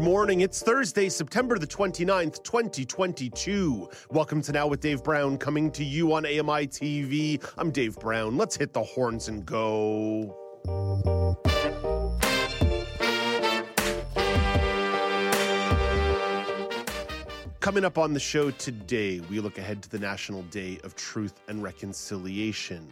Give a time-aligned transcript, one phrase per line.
[0.00, 0.40] Morning.
[0.40, 3.88] It's Thursday, September the 29th, 2022.
[4.10, 7.44] Welcome to Now with Dave Brown, coming to you on AMI TV.
[7.58, 8.38] I'm Dave Brown.
[8.38, 10.36] Let's hit the horns and go.
[17.60, 21.42] Coming up on the show today, we look ahead to the National Day of Truth
[21.46, 22.88] and Reconciliation.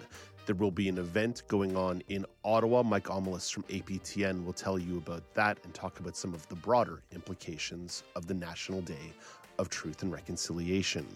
[0.48, 2.82] There will be an event going on in Ottawa.
[2.82, 6.54] Mike Omelis from APTN will tell you about that and talk about some of the
[6.54, 9.12] broader implications of the National Day
[9.58, 11.06] of Truth and Reconciliation.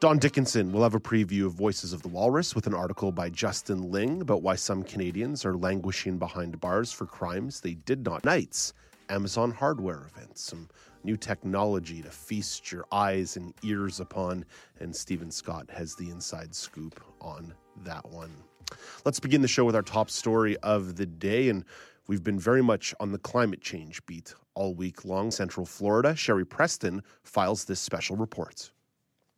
[0.00, 3.28] Don Dickinson will have a preview of Voices of the Walrus with an article by
[3.28, 8.24] Justin Ling about why some Canadians are languishing behind bars for crimes they did not.
[8.24, 8.72] Nights,
[9.10, 10.66] Amazon hardware events, some
[11.04, 14.46] new technology to feast your eyes and ears upon.
[14.78, 17.52] And Stephen Scott has the inside scoop on
[17.84, 18.30] that one.
[19.04, 21.48] Let's begin the show with our top story of the day.
[21.48, 21.64] And
[22.06, 25.30] we've been very much on the climate change beat all week long.
[25.30, 28.70] Central Florida, Sherry Preston files this special report.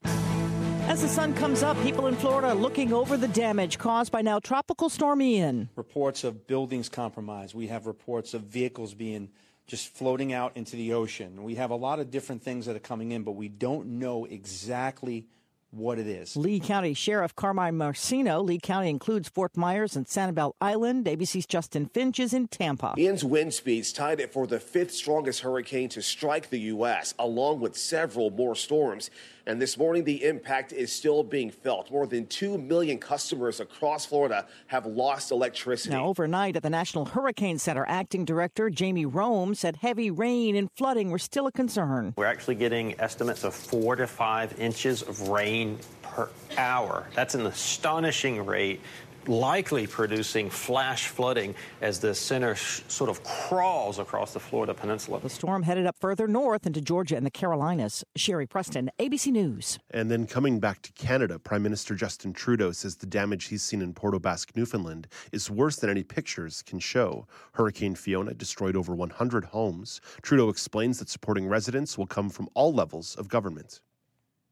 [0.05, 4.21] As the sun comes up, people in Florida are looking over the damage caused by
[4.21, 5.71] now Tropical Storm Ian.
[5.77, 7.55] Reports of buildings compromised.
[7.55, 9.31] We have reports of vehicles being
[9.67, 11.45] just floating out into the ocean.
[11.45, 14.25] We have a lot of different things that are coming in, but we don't know
[14.27, 15.29] exactly
[15.73, 16.37] what it is.
[16.37, 18.45] Lee County Sheriff Carmine Marceno.
[18.45, 21.07] Lee County includes Fort Myers and Sanibel Island.
[21.07, 22.95] ABC's Justin Finch is in Tampa.
[22.99, 27.61] Ian's wind speeds tied it for the fifth strongest hurricane to strike the U.S., along
[27.61, 29.11] with several more storms.
[29.47, 31.91] And this morning, the impact is still being felt.
[31.91, 35.95] More than 2 million customers across Florida have lost electricity.
[35.95, 40.69] Now, overnight at the National Hurricane Center, acting director Jamie Rhome said heavy rain and
[40.77, 42.15] flooding were still a concern.
[42.17, 47.09] We're actually getting estimates of four to five inches of rain per hour.
[47.15, 48.81] That's an astonishing rate
[49.29, 55.21] likely producing flash flooding as the center sh- sort of crawls across the Florida peninsula.
[55.21, 58.05] The storm headed up further north into Georgia and the Carolinas.
[58.17, 59.79] Sherry Preston, ABC News.
[59.91, 63.83] And then coming back to Canada, Prime Minister Justin Trudeau says the damage he's seen
[63.83, 67.27] in Port aux Newfoundland, is worse than any pictures can show.
[67.53, 70.01] Hurricane Fiona destroyed over 100 homes.
[70.23, 73.81] Trudeau explains that supporting residents will come from all levels of government.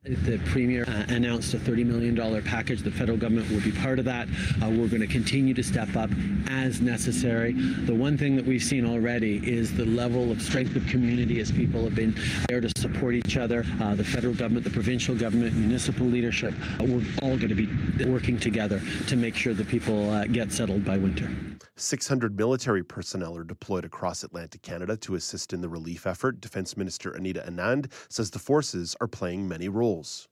[0.02, 2.80] The Premier uh, announced a $30 million package.
[2.80, 4.28] The federal government will be part of that.
[4.62, 6.08] Uh, we're going to continue to step up
[6.48, 7.52] as necessary.
[7.52, 11.52] The one thing that we've seen already is the level of strength of community as
[11.52, 12.18] people have been
[12.48, 13.66] there to support each other.
[13.78, 17.68] Uh, the federal government, the provincial government, municipal leadership, uh, we're all going to be
[18.06, 21.30] working together to make sure that people uh, get settled by winter.
[21.80, 26.40] 600 military personnel are deployed across Atlantic Canada to assist in the relief effort.
[26.40, 30.28] Defense Minister Anita Anand says the forces are playing many roles.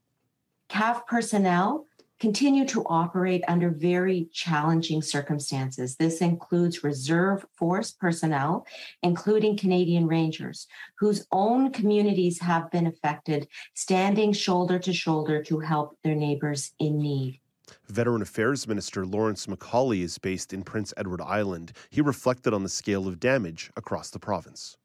[0.69, 1.87] CAF personnel
[2.20, 5.97] continue to operate under very challenging circumstances.
[5.97, 8.66] This includes reserve force personnel,
[9.03, 10.66] including Canadian Rangers,
[10.98, 16.98] whose own communities have been affected, standing shoulder to shoulder to help their neighbors in
[16.98, 17.41] need.
[17.88, 21.72] Veteran Affairs Minister Lawrence MacAulay is based in Prince Edward Island.
[21.90, 24.76] He reflected on the scale of damage across the province.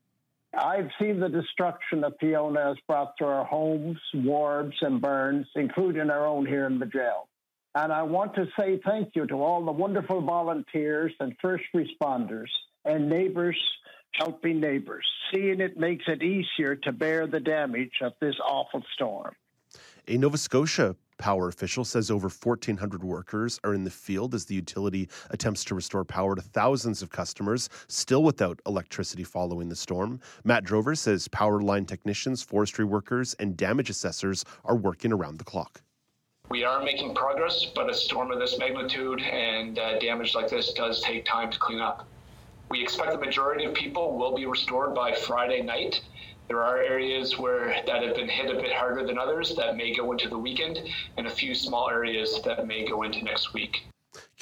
[0.57, 6.09] I've seen the destruction that Fiona has brought to our homes, wards, and burns, including
[6.09, 7.27] our own here in the jail.
[7.75, 12.49] And I want to say thank you to all the wonderful volunteers and first responders
[12.85, 13.57] and neighbors
[14.11, 15.05] helping neighbors.
[15.33, 19.33] Seeing it makes it easier to bear the damage of this awful storm.
[20.07, 24.55] A Nova Scotia power official says over 1,400 workers are in the field as the
[24.55, 30.19] utility attempts to restore power to thousands of customers still without electricity following the storm.
[30.43, 35.43] Matt Drover says power line technicians, forestry workers, and damage assessors are working around the
[35.43, 35.81] clock.
[36.49, 40.73] We are making progress, but a storm of this magnitude and uh, damage like this
[40.73, 42.07] does take time to clean up.
[42.69, 46.01] We expect the majority of people will be restored by Friday night.
[46.47, 49.95] There are areas where that have been hit a bit harder than others that may
[49.95, 50.79] go into the weekend,
[51.17, 53.83] and a few small areas that may go into next week.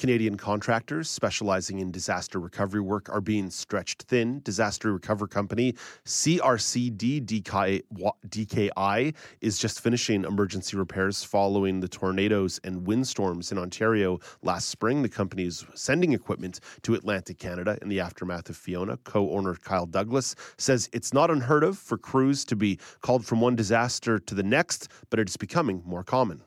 [0.02, 4.40] Canadian contractors specializing in disaster recovery work are being stretched thin.
[4.42, 13.52] Disaster recovery company CRCD DKI is just finishing emergency repairs following the tornadoes and windstorms
[13.52, 15.02] in Ontario last spring.
[15.02, 18.96] The company is sending equipment to Atlantic Canada in the aftermath of Fiona.
[19.04, 23.40] Co owner Kyle Douglas says it's not unheard of for crews to be called from
[23.40, 26.42] one disaster to the next, but it is becoming more common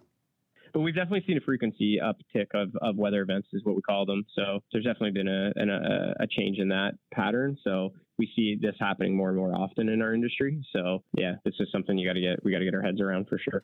[0.76, 4.06] but we've definitely seen a frequency uptick of, of weather events, is what we call
[4.06, 4.26] them.
[4.36, 7.58] So there's definitely been a, a, a change in that pattern.
[7.64, 10.64] So we see this happening more and more often in our industry.
[10.74, 13.02] So yeah, this is something you got to get we got to get our heads
[13.02, 13.64] around for sure.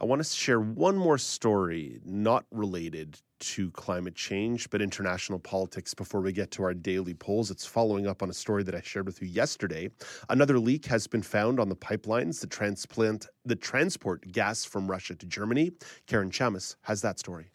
[0.00, 5.94] I want to share one more story, not related to climate change, but international politics
[5.94, 7.50] before we get to our daily polls.
[7.50, 9.88] It's following up on a story that I shared with you yesterday.
[10.28, 15.14] Another leak has been found on the pipelines that transplant the transport gas from Russia
[15.14, 15.72] to Germany.
[16.06, 17.50] Karen Chammas has that story.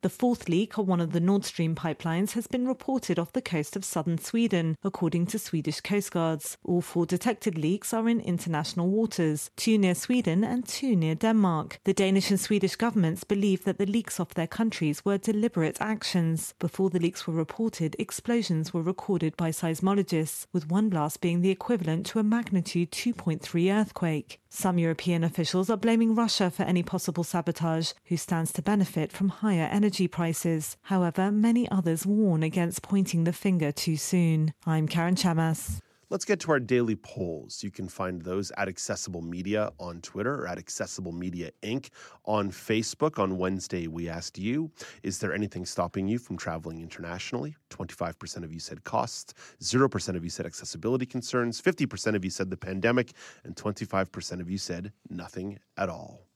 [0.00, 3.42] The fourth leak on one of the Nord Stream pipelines has been reported off the
[3.42, 6.56] coast of southern Sweden, according to Swedish coastguards.
[6.62, 11.80] All four detected leaks are in international waters, two near Sweden and two near Denmark.
[11.82, 16.54] The Danish and Swedish governments believe that the leaks off their countries were deliberate actions.
[16.60, 21.50] Before the leaks were reported, explosions were recorded by seismologists, with one blast being the
[21.50, 24.40] equivalent to a magnitude 2.3 earthquake.
[24.50, 29.28] Some European officials are blaming Russia for any possible sabotage, who stands to benefit from
[29.28, 30.76] higher energy prices.
[30.82, 34.54] However, many others warn against pointing the finger too soon.
[34.66, 35.80] I'm Karen Chammas.
[36.10, 37.62] Let's get to our daily polls.
[37.62, 41.90] You can find those at Accessible Media on Twitter or at Accessible Media Inc.
[42.24, 43.18] on Facebook.
[43.18, 44.70] On Wednesday, we asked you
[45.02, 47.56] Is there anything stopping you from traveling internationally?
[47.68, 52.48] 25% of you said costs, 0% of you said accessibility concerns, 50% of you said
[52.48, 53.12] the pandemic,
[53.44, 56.27] and 25% of you said nothing at all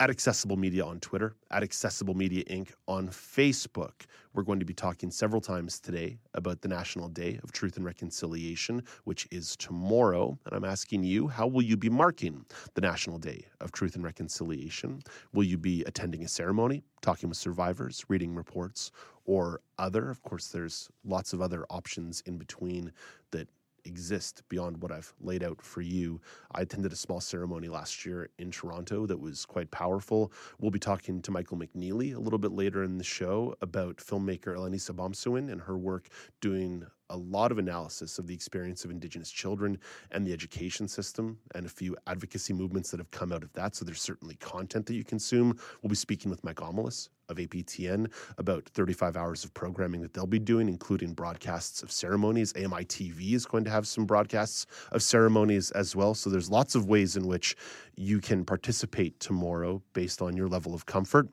[0.00, 2.70] at Accessible Media on Twitter, at Accessible Media Inc.
[2.88, 4.06] on Facebook.
[4.32, 7.84] We're going to be talking several times today about the National Day of Truth and
[7.84, 10.38] Reconciliation, which is tomorrow.
[10.46, 14.02] And I'm asking you, how will you be marking the National Day of Truth and
[14.02, 15.02] Reconciliation?
[15.34, 18.92] Will you be attending a ceremony, talking with survivors, reading reports,
[19.26, 20.08] or other?
[20.08, 22.90] Of course, there's lots of other options in between
[23.32, 23.48] that
[23.84, 26.20] exist beyond what I've laid out for you.
[26.52, 30.32] I attended a small ceremony last year in Toronto that was quite powerful.
[30.58, 34.56] We'll be talking to Michael McNeely a little bit later in the show about filmmaker
[34.56, 36.08] Alanis Obomsawin and her work
[36.40, 39.78] doing a lot of analysis of the experience of Indigenous children
[40.10, 43.74] and the education system, and a few advocacy movements that have come out of that.
[43.74, 45.58] So there's certainly content that you consume.
[45.82, 50.26] We'll be speaking with Mike Omelis of APTN about 35 hours of programming that they'll
[50.26, 52.52] be doing, including broadcasts of ceremonies.
[52.56, 56.14] AMI TV is going to have some broadcasts of ceremonies as well.
[56.14, 57.56] So there's lots of ways in which
[57.96, 61.28] you can participate tomorrow based on your level of comfort.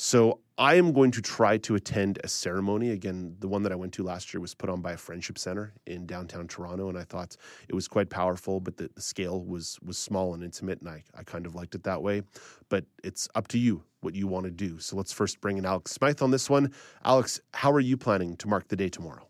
[0.00, 2.92] So I am going to try to attend a ceremony.
[2.92, 5.36] Again, the one that I went to last year was put on by a friendship
[5.38, 7.36] center in downtown Toronto, and I thought
[7.68, 11.02] it was quite powerful, but the, the scale was was small and intimate, and I,
[11.16, 12.22] I kind of liked it that way.
[12.68, 14.78] But it's up to you what you want to do.
[14.78, 16.72] So let's first bring in Alex Smythe on this one.
[17.04, 19.26] Alex, how are you planning to mark the day tomorrow?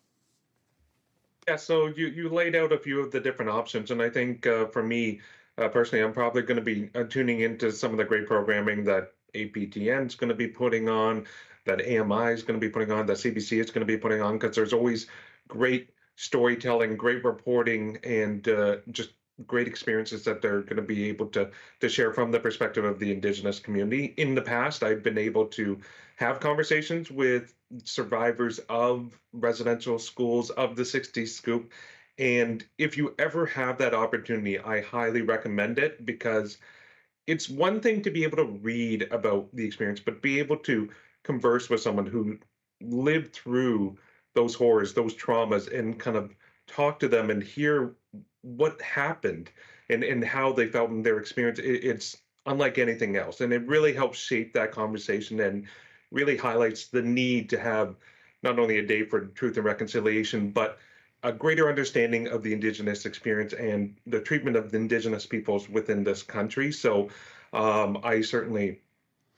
[1.49, 4.47] Yeah, so you, you laid out a few of the different options, and I think
[4.47, 5.21] uh, for me
[5.57, 8.85] uh, personally, I'm probably going to be uh, tuning into some of the great programming
[8.85, 11.27] that APTN is going to be putting on,
[11.65, 14.23] that AMI is going to be putting on, that CBC is going to be putting
[14.23, 15.07] on, because there's always
[15.49, 19.11] great storytelling, great reporting, and uh, just
[19.47, 21.49] great experiences that they're going to be able to
[21.81, 24.15] to share from the perspective of the indigenous community.
[24.17, 25.81] In the past, I've been able to
[26.17, 27.55] have conversations with
[27.85, 31.71] survivors of residential schools of the 60s scoop.
[32.19, 36.59] And if you ever have that opportunity, I highly recommend it because
[37.29, 40.89] it's one thing to be able to read about the experience, but be able to
[41.25, 42.39] converse with someone who
[42.81, 43.99] lived through
[44.35, 46.35] those horrors, those traumas, and kind of
[46.67, 47.95] talk to them and hear
[48.41, 49.51] what happened
[49.91, 51.59] and, and how they felt in their experience.
[51.59, 52.17] It, it's
[52.47, 53.43] unlike anything else.
[53.43, 55.67] And it really helps shape that conversation and
[56.11, 57.97] really highlights the need to have
[58.43, 60.79] not only a day for truth and reconciliation, but
[61.23, 66.05] a greater understanding of the indigenous experience and the treatment of the indigenous peoples within
[66.05, 66.71] this country.
[66.71, 67.09] So
[67.53, 68.81] um, I certainly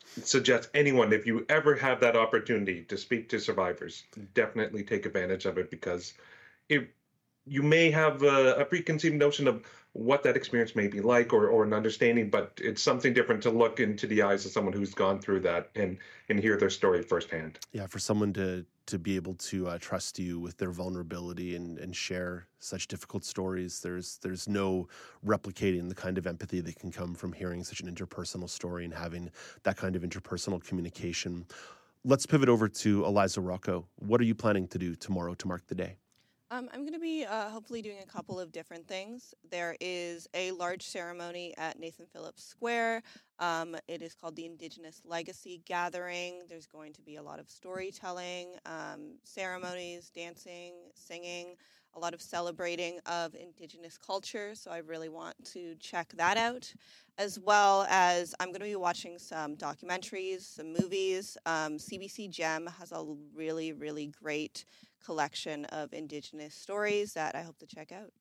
[0.04, 5.46] suggest anyone, if you ever have that opportunity to speak to survivors, definitely take advantage
[5.46, 6.14] of it because
[6.68, 6.90] it
[7.50, 11.48] you may have a, a, preconceived notion of what that experience may be like or,
[11.48, 14.94] or an understanding, but it's something different to look into the eyes of someone who's
[14.94, 17.58] gone through that and and hear their story firsthand.
[17.72, 21.76] Yeah, for someone to to be able to uh, trust you with their vulnerability and
[21.78, 24.86] and share such difficult stories, there's there's no
[25.26, 28.94] replicating the kind of empathy that can come from hearing such an interpersonal story and
[28.94, 29.28] having
[29.64, 31.44] that kind of interpersonal communication.
[32.04, 33.88] Let's pivot over to Eliza Rocco.
[33.96, 35.96] What are you planning to do tomorrow to mark the day?
[36.52, 39.34] Um, I'm going to be uh, hopefully doing a couple of different things.
[39.52, 43.02] There is a large ceremony at Nathan Phillips Square.
[43.38, 46.42] Um, it is called the Indigenous Legacy Gathering.
[46.48, 51.54] There's going to be a lot of storytelling, um, ceremonies, dancing, singing.
[51.94, 54.54] a lot of celebrating of Indigenous culture.
[54.54, 56.72] So I really want to check that out,
[57.18, 61.36] as well as I'm going to be watching some documentaries, some movies.
[61.46, 63.04] Um, CBC Gem has a
[63.34, 64.64] really, really great
[65.04, 68.12] collection of Indigenous stories that I hope to check out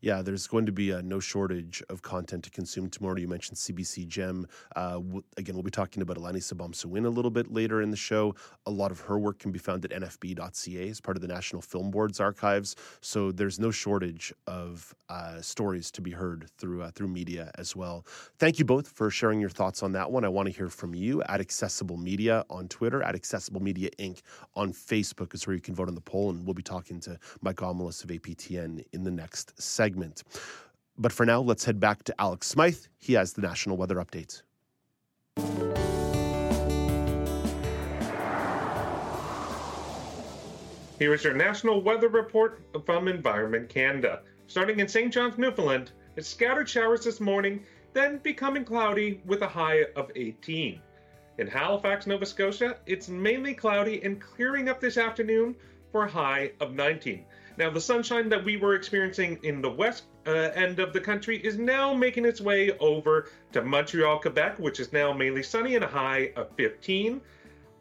[0.00, 3.16] yeah, there's going to be uh, no shortage of content to consume tomorrow.
[3.16, 4.46] You mentioned CBC Gem.
[4.76, 7.96] Uh, w- again, we'll be talking about Alanis Obomsawin a little bit later in the
[7.96, 8.34] show.
[8.66, 11.60] A lot of her work can be found at nfb.ca as part of the National
[11.60, 12.76] Film Board's archives.
[13.00, 17.74] So there's no shortage of uh, stories to be heard through uh, through media as
[17.74, 18.06] well.
[18.38, 20.24] Thank you both for sharing your thoughts on that one.
[20.24, 24.20] I want to hear from you at Accessible Media on Twitter, at Accessible Media Inc.
[24.54, 27.18] on Facebook is where you can vote on the poll, and we'll be talking to
[27.40, 30.22] Mike Omelas of APTN in the next segment segment.
[30.98, 32.84] But for now, let's head back to Alex Smythe.
[32.98, 34.42] He has the national weather update.
[40.98, 44.20] Here is your national weather report from Environment Canada.
[44.48, 45.12] Starting in St.
[45.12, 47.62] John's, Newfoundland, it's scattered showers this morning,
[47.94, 50.80] then becoming cloudy with a high of 18.
[51.38, 55.54] In Halifax, Nova Scotia, it's mainly cloudy and clearing up this afternoon
[55.92, 57.24] for a high of 19.
[57.58, 61.38] Now, the sunshine that we were experiencing in the west uh, end of the country
[61.38, 65.82] is now making its way over to Montreal, Quebec, which is now mainly sunny and
[65.82, 67.20] a high of 15.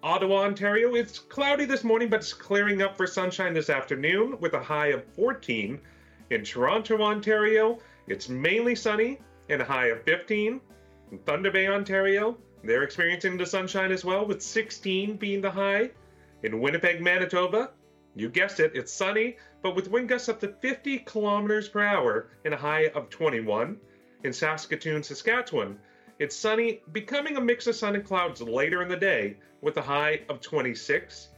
[0.02, 4.56] Ottawa, Ontario, it's cloudy this morning, but it's clearing up for sunshine this afternoon with
[4.56, 5.80] a high of 14.
[6.32, 10.60] In Toronto, Ontario, it's mainly sunny and a high of 15.
[11.12, 15.92] In Thunder Bay, Ontario, they're experiencing the sunshine as well, with 16 being the high.
[16.42, 17.70] In Winnipeg, Manitoba,
[18.16, 22.30] you guessed it, it's sunny, but with wind gusts up to 50 kilometers per hour
[22.46, 23.78] and a high of 21.
[24.24, 25.80] In Saskatoon, Saskatchewan,
[26.20, 29.82] it's sunny, becoming a mix of sun and clouds later in the day with a
[29.82, 31.30] high of 26.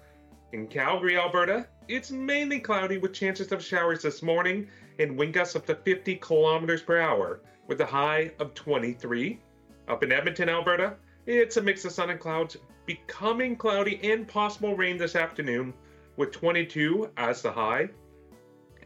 [0.52, 4.68] In Calgary, Alberta, it's mainly cloudy with chances of showers this morning
[5.00, 9.40] and wind gusts up to 50 kilometers per hour with a high of 23.
[9.88, 10.96] Up in Edmonton, Alberta,
[11.26, 15.74] it's a mix of sun and clouds, becoming cloudy and possible rain this afternoon
[16.18, 17.90] with 22 as the high.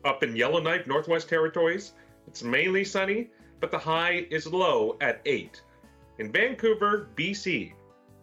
[0.06, 1.94] Up in Yellowknife, Northwest Territories,
[2.28, 3.30] it's mainly sunny,
[3.60, 5.62] but the high is low at 8.
[6.20, 7.74] In Vancouver, BC,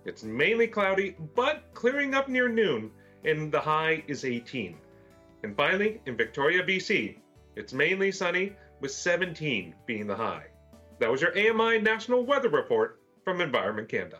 [0.04, 2.90] it's mainly cloudy, but clearing up near noon,
[3.24, 4.76] and the high is 18.
[5.42, 7.16] And finally, in Victoria, BC,
[7.56, 10.46] it's mainly sunny, with 17 being the high.
[10.98, 14.18] That was your AMI National Weather Report from Environment Canada.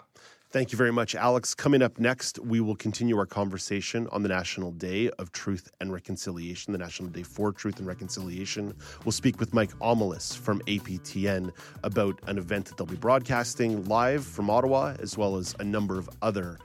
[0.52, 1.54] Thank you very much, Alex.
[1.54, 5.92] Coming up next, we will continue our conversation on the National Day of Truth and
[5.92, 8.74] Reconciliation, the National Day for Truth and Reconciliation.
[9.04, 11.52] We'll speak with Mike Omelis from APTN
[11.84, 16.00] about an event that they'll be broadcasting live from Ottawa, as well as a number
[16.00, 16.58] of other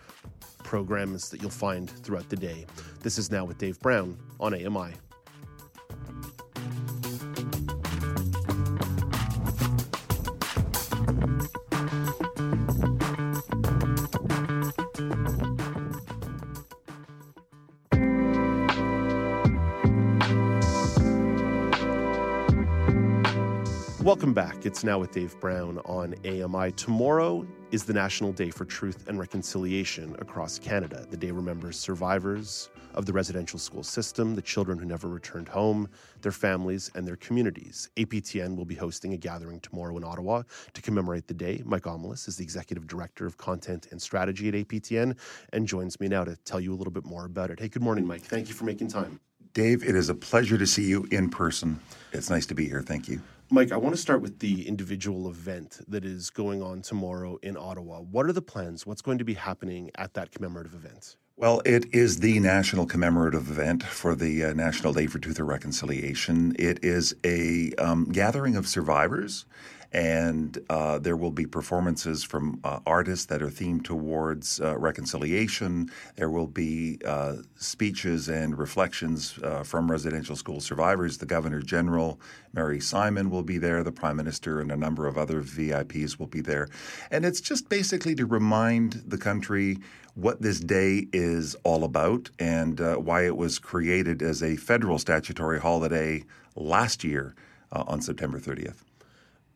[0.63, 2.65] programs that you'll find throughout the day.
[3.03, 4.95] This is Now with Dave Brown on AMI.
[24.05, 24.67] Welcome back.
[24.67, 26.73] It's now with Dave Brown on AMI.
[26.73, 31.07] Tomorrow is the National Day for Truth and Reconciliation across Canada.
[31.09, 35.89] The day remembers survivors of the residential school system, the children who never returned home,
[36.21, 37.89] their families, and their communities.
[37.97, 40.43] APTN will be hosting a gathering tomorrow in Ottawa
[40.75, 41.63] to commemorate the day.
[41.65, 45.17] Mike Omelas is the Executive Director of Content and Strategy at APTN
[45.51, 47.59] and joins me now to tell you a little bit more about it.
[47.59, 48.21] Hey, good morning, Mike.
[48.21, 49.19] Thank you for making time.
[49.55, 51.79] Dave, it is a pleasure to see you in person.
[52.13, 52.83] It's nice to be here.
[52.83, 53.19] Thank you.
[53.51, 57.55] Mike, I want to start with the individual event that is going on tomorrow in
[57.55, 57.99] Ottawa.
[57.99, 58.87] What are the plans?
[58.87, 61.15] What's going to be happening at that commemorative event?
[61.37, 65.47] Well, it is the national commemorative event for the uh, National Day for Truth and
[65.47, 66.55] Reconciliation.
[66.57, 69.45] It is a um, gathering of survivors
[69.95, 75.89] and uh, there will be performances from uh, artists that are themed towards uh, reconciliation.
[76.17, 81.17] There will be uh, speeches and reflections uh, from residential school survivors.
[81.17, 82.19] The Governor General,
[82.51, 83.83] Mary Simon, will be there.
[83.83, 86.67] The Prime Minister and a number of other VIPs will be there.
[87.09, 89.77] And it's just basically to remind the country
[90.15, 94.99] what this day is all about and uh, why it was created as a federal
[94.99, 96.25] statutory holiday
[96.57, 97.33] last year
[97.71, 98.84] on September 30th.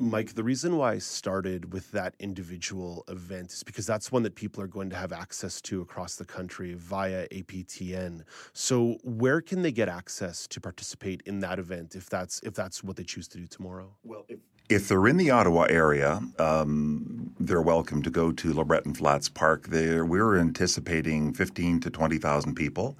[0.01, 4.33] Mike, the reason why I started with that individual event is because that's one that
[4.33, 8.23] people are going to have access to across the country via APTN.
[8.53, 12.81] So, where can they get access to participate in that event if that's if that's
[12.81, 13.93] what they choose to do tomorrow?
[14.05, 14.39] Well, if,
[14.69, 19.67] if they're in the Ottawa area, um, they're welcome to go to LeBreton Flats Park.
[19.67, 22.95] There, we're anticipating fifteen to twenty thousand people.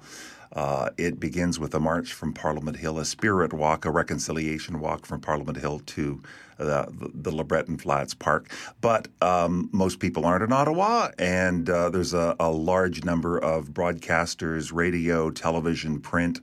[0.52, 5.06] Uh, it begins with a march from Parliament Hill, a spirit walk, a reconciliation walk
[5.06, 6.20] from Parliament Hill to
[6.58, 8.50] uh, the, the LeBreton Flats Park.
[8.80, 13.68] But um, most people aren't in Ottawa, and uh, there's a, a, large number of
[13.70, 16.40] broadcasters, radio, television, print.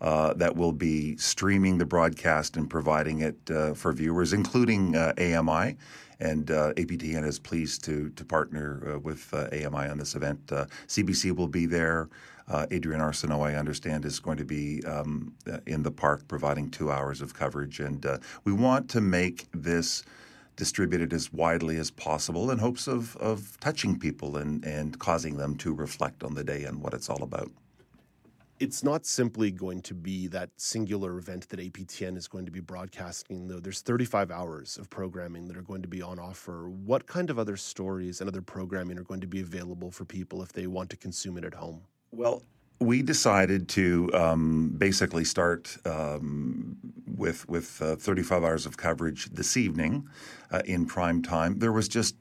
[0.00, 5.12] Uh, that will be streaming the broadcast and providing it uh, for viewers, including uh,
[5.18, 5.76] AMI.
[6.20, 10.46] And APTN is pleased to to partner with AMI on this event.
[10.46, 12.08] CBC will be there.
[12.48, 15.34] Uh, Adrienne Arsenault, I understand, is going to be um,
[15.66, 17.78] in the park providing two hours of coverage.
[17.78, 20.02] And uh, we want to make this
[20.56, 25.54] distributed as widely as possible in hopes of, of touching people and, and causing them
[25.56, 27.50] to reflect on the day and what it's all about.
[28.58, 32.58] It's not simply going to be that singular event that APTN is going to be
[32.58, 33.60] broadcasting, though.
[33.60, 36.68] There's 35 hours of programming that are going to be on offer.
[36.68, 40.42] What kind of other stories and other programming are going to be available for people
[40.42, 41.82] if they want to consume it at home?
[42.10, 42.42] Well,
[42.80, 46.76] we decided to um, basically start um,
[47.16, 50.08] with with uh, 35 hours of coverage this evening
[50.50, 51.58] uh, in prime time.
[51.58, 52.14] There was just,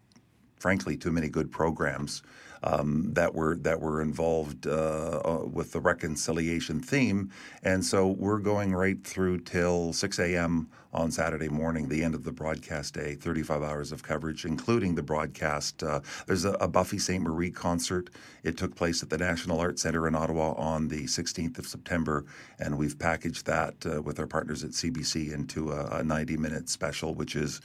[0.58, 2.24] frankly, too many good programs
[2.64, 7.32] um, that were that were involved uh, uh with the reconciliation theme,
[7.64, 10.70] and so we're going right through till 6 a.m.
[10.94, 13.16] on Saturday morning, the end of the broadcast day.
[13.16, 15.84] 35 hours of coverage, including the broadcast.
[15.84, 18.10] Uh, there's a, a, Buffy Sainte-Marie concert.
[18.44, 22.26] It took place at the National Arts Centre in Ottawa on the 16th of September,
[22.60, 27.36] and we've packaged that uh, with our partners at CBC into a 90-minute special, which
[27.36, 27.62] is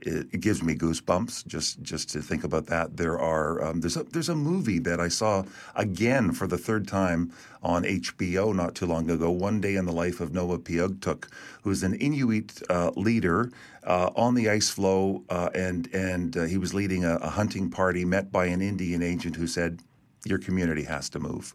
[0.00, 2.96] it, it, gives me goosebumps just just to think about that.
[2.96, 6.86] There are um, there's a there's a movie that I saw again for the third
[6.86, 7.32] time
[7.62, 9.30] on HBO not too long ago.
[9.30, 11.30] One day in the life of Noah Piugattuk,
[11.62, 13.50] who is an Inuit uh, leader
[13.84, 17.70] uh, on the ice floe, uh, and and uh, he was leading a, a hunting
[17.70, 18.04] party.
[18.04, 19.80] Met by an Indian agent who said,
[20.24, 21.54] "Your community has to move."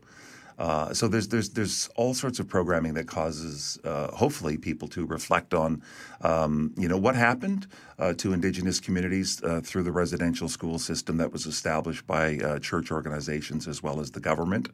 [0.59, 5.05] Uh, so there's there's there's all sorts of programming that causes uh, hopefully people to
[5.05, 5.81] reflect on
[6.21, 7.65] um, you know what happened
[7.97, 12.59] uh, to Indigenous communities uh, through the residential school system that was established by uh,
[12.59, 14.67] church organizations as well as the government,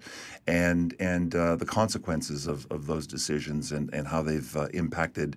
[0.47, 5.35] and and the consequences of, of those decisions and, and how they've impacted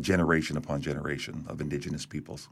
[0.00, 2.48] generation upon generation of Indigenous peoples.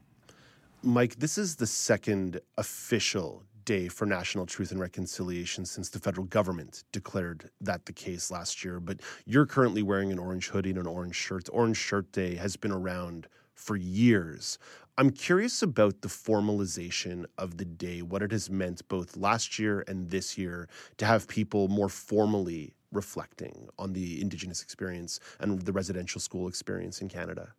[0.82, 6.26] Mike, this is the second official day for national truth and reconciliation since the federal
[6.28, 8.80] government declared that the case last year.
[8.80, 11.48] But you're currently wearing an orange hoodie and an orange shirt.
[11.52, 14.58] Orange Shirt Day has been around for years.
[14.96, 19.84] I'm curious about the formalization of the day, what it has meant both last year
[19.86, 25.72] and this year to have people more formally reflecting on the Indigenous experience and the
[25.72, 27.52] residential school experience in Canada.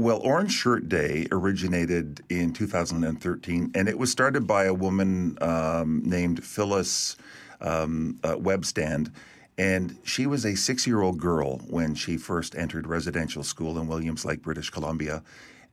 [0.00, 6.00] Well, Orange Shirt Day originated in 2013, and it was started by a woman um,
[6.02, 7.16] named Phyllis
[7.60, 9.12] um, uh, Webstad.
[9.58, 13.88] And she was a six year old girl when she first entered residential school in
[13.88, 15.22] Williams Lake, British Columbia.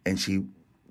[0.05, 0.43] And she,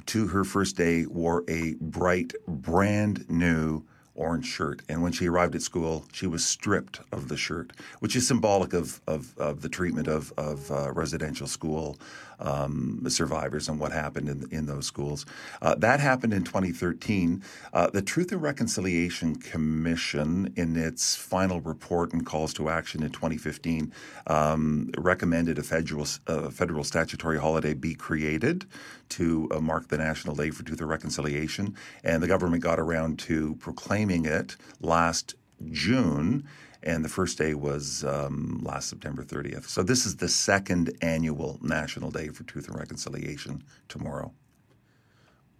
[0.06, 3.84] to her first day, wore a bright, brand new
[4.16, 4.82] orange shirt.
[4.88, 8.72] And when she arrived at school, she was stripped of the shirt, which is symbolic
[8.72, 11.98] of, of, of the treatment of, of uh, residential school
[12.40, 15.26] um, survivors and what happened in, in those schools.
[15.62, 17.42] Uh, that happened in 2013.
[17.72, 23.10] Uh, the Truth and Reconciliation Commission, in its final report and calls to action in
[23.10, 23.92] 2015,
[24.26, 28.66] um, recommended a federal, federal statutory holiday be created
[29.08, 31.74] to uh, mark the National Day for Truth and Reconciliation.
[32.04, 35.34] And the government got around to proclaiming it last
[35.70, 36.46] June
[36.86, 39.64] and the first day was um, last September 30th.
[39.64, 44.32] So this is the second annual National Day for Truth and Reconciliation tomorrow.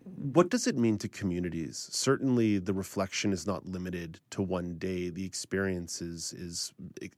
[0.05, 1.89] What does it mean to communities?
[1.91, 5.11] Certainly, the reflection is not limited to one day.
[5.11, 6.73] The experience is, is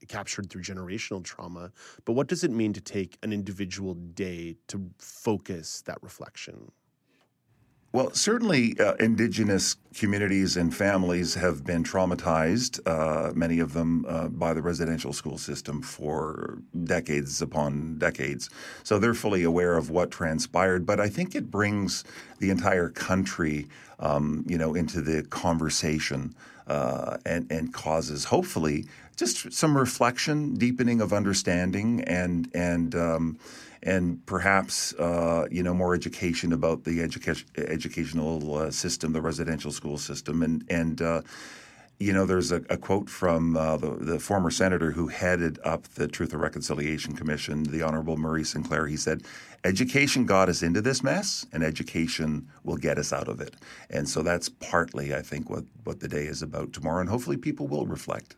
[0.07, 1.71] captured through generational trauma.
[2.05, 6.71] But what does it mean to take an individual day to focus that reflection?
[7.91, 14.27] Well, certainly, uh, indigenous communities and families have been traumatized, uh, many of them uh,
[14.27, 18.51] by the residential school system for decades upon decades.
[18.83, 20.85] So they're fully aware of what transpired.
[20.85, 22.03] But I think it brings
[22.37, 26.35] the entire country, um, you know, into the conversation
[26.67, 33.37] uh, and, and causes, hopefully, just some reflection, deepening of understanding, and and um,
[33.83, 39.71] and perhaps uh, you know more education about the education educational uh, system, the residential
[39.71, 41.21] school system, and and uh,
[41.99, 45.83] you know there's a, a quote from uh, the, the, former senator who headed up
[45.89, 48.87] the Truth and Reconciliation Commission, the Honorable Murray Sinclair.
[48.87, 49.23] He said,
[49.63, 53.55] "Education got us into this mess, and education will get us out of it."
[53.89, 57.37] And so that's partly, I think, what what the day is about tomorrow, and hopefully
[57.37, 58.35] people will reflect.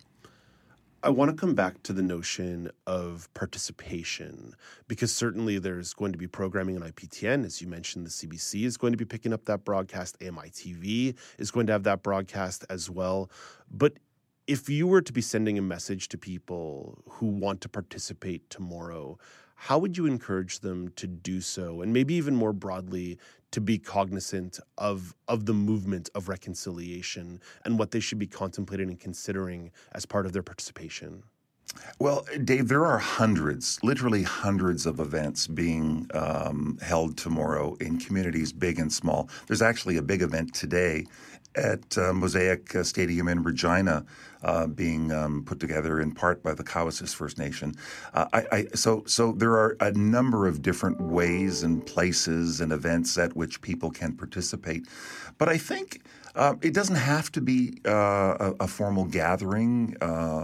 [1.03, 4.53] I want to come back to the notion of participation
[4.87, 7.43] because certainly there's going to be programming on APTN.
[7.43, 10.15] As you mentioned, the CBC is going to be picking up that broadcast.
[10.21, 13.31] AMI TV is going to have that broadcast as well.
[13.71, 13.93] But
[14.45, 19.17] if you were to be sending a message to people who want to participate tomorrow,
[19.55, 21.81] how would you encourage them to do so?
[21.81, 23.17] And maybe even more broadly,
[23.51, 28.89] to be cognizant of of the movement of reconciliation and what they should be contemplating
[28.89, 31.23] and considering as part of their participation.
[31.99, 38.51] Well, Dave, there are hundreds, literally hundreds of events being um, held tomorrow in communities
[38.51, 39.29] big and small.
[39.47, 41.05] There's actually a big event today
[41.55, 44.05] at uh, Mosaic uh, Stadium in Regina,
[44.43, 47.75] uh, being um, put together in part by the Cowessess First Nation.
[48.13, 52.71] Uh, I, I, so, so there are a number of different ways and places and
[52.71, 54.87] events at which people can participate.
[55.37, 56.01] But I think
[56.35, 59.97] uh, it doesn't have to be uh, a, a, formal gathering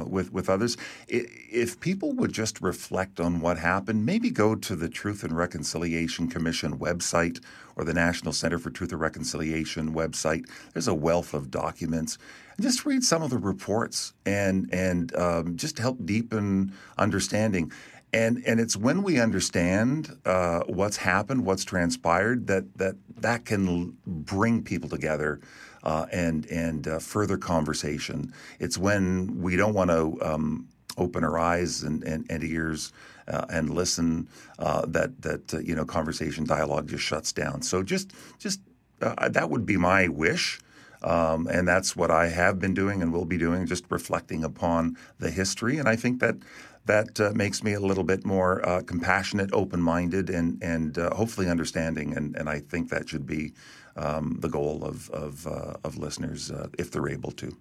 [0.06, 0.76] with with others.
[1.08, 6.28] If people would just reflect on what happened, maybe go to the Truth and Reconciliation
[6.28, 7.40] Commission website
[7.78, 10.50] or the National Center for Truth and Reconciliation website.
[10.74, 12.18] There's a wealth of documents.
[12.60, 17.72] just read some of the reports and and um, just help deepen understanding.
[18.12, 23.96] And and it's when we understand uh, what's happened, what's transpired, that that that can
[24.06, 25.40] bring people together
[25.84, 28.34] uh, and and uh, further conversation.
[28.60, 32.92] It's when we don't want to um, open our eyes and, and, and ears
[33.28, 34.28] uh, and listen
[34.60, 37.62] uh, that that uh, you know conversation dialogue just shuts down.
[37.62, 38.62] So just just
[39.02, 40.60] uh, that would be my wish.
[41.04, 44.98] Um, and that's what I have been doing and will be doing, just reflecting upon
[45.20, 45.78] the history.
[45.78, 46.38] And I think that
[46.86, 51.50] that uh, makes me a little bit more uh, compassionate, open-minded, and and uh, hopefully
[51.50, 52.18] understanding.
[52.18, 53.54] And and I think that should be
[53.96, 57.56] um, the goal of of, uh, of listeners if they're able to.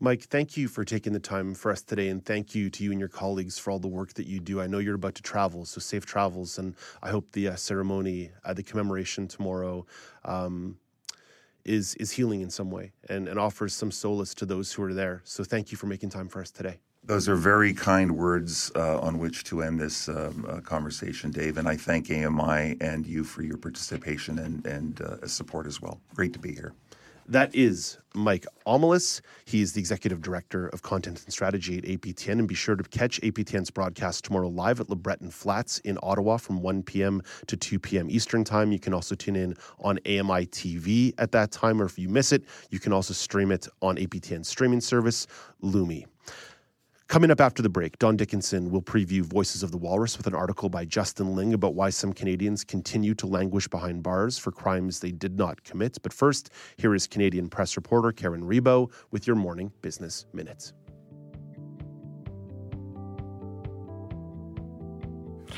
[0.00, 2.92] Mike, thank you for taking the time for us today, and thank you to you
[2.92, 4.60] and your colleagues for all the work that you do.
[4.60, 8.30] I know you're about to travel, so safe travels, and I hope the uh, ceremony,
[8.54, 9.86] the commemoration tomorrow.
[10.24, 10.78] Um,
[11.64, 14.94] is, is healing in some way and, and offers some solace to those who are
[14.94, 15.20] there.
[15.24, 16.78] So, thank you for making time for us today.
[17.04, 21.58] Those are very kind words uh, on which to end this um, uh, conversation, Dave.
[21.58, 26.00] And I thank AMI and you for your participation and, and uh, support as well.
[26.14, 26.72] Great to be here.
[27.30, 29.20] That is Mike Omelis.
[29.44, 32.38] He is the executive director of content and strategy at APTN.
[32.38, 36.62] And be sure to catch APTN's broadcast tomorrow live at LeBreton Flats in Ottawa from
[36.62, 37.20] 1 p.m.
[37.46, 38.08] to 2 p.m.
[38.08, 38.72] Eastern Time.
[38.72, 42.32] You can also tune in on AMI TV at that time, or if you miss
[42.32, 45.26] it, you can also stream it on APTN's streaming service,
[45.62, 46.06] Lumi.
[47.08, 50.34] Coming up after the break, Don Dickinson will preview Voices of the Walrus with an
[50.34, 55.00] article by Justin Ling about why some Canadians continue to languish behind bars for crimes
[55.00, 55.96] they did not commit.
[56.02, 60.74] But first, here is Canadian press reporter Karen Rebo with your morning business minutes.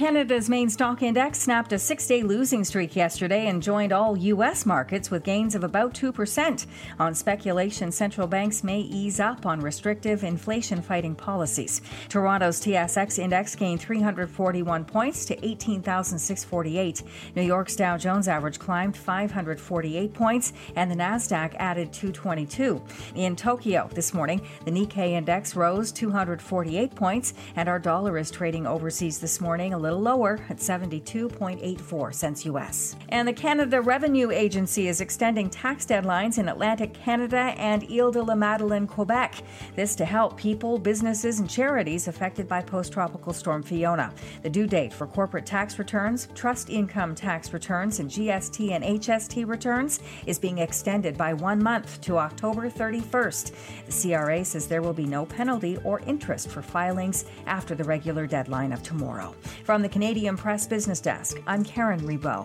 [0.00, 4.64] Canada's main stock index snapped a six day losing streak yesterday and joined all U.S.
[4.64, 6.66] markets with gains of about 2%.
[6.98, 11.82] On speculation, central banks may ease up on restrictive inflation fighting policies.
[12.08, 17.02] Toronto's TSX index gained 341 points to 18,648.
[17.36, 22.82] New York's Dow Jones average climbed 548 points, and the NASDAQ added 222.
[23.16, 28.66] In Tokyo this morning, the Nikkei index rose 248 points, and our dollar is trading
[28.66, 32.96] overseas this morning a little little lower at 72.84 cents US.
[33.08, 38.22] And the Canada Revenue Agency is extending tax deadlines in Atlantic Canada and Ile de
[38.22, 39.42] la Madeleine, Quebec.
[39.76, 44.12] This to help people, businesses, and charities affected by post tropical storm Fiona.
[44.42, 49.46] The due date for corporate tax returns, trust income tax returns, and GST and HST
[49.46, 53.52] returns is being extended by one month to October 31st.
[53.86, 58.26] The CRA says there will be no penalty or interest for filings after the regular
[58.26, 59.34] deadline of tomorrow.
[59.70, 62.44] From the Canadian Press Business Desk, I'm Karen Rebo.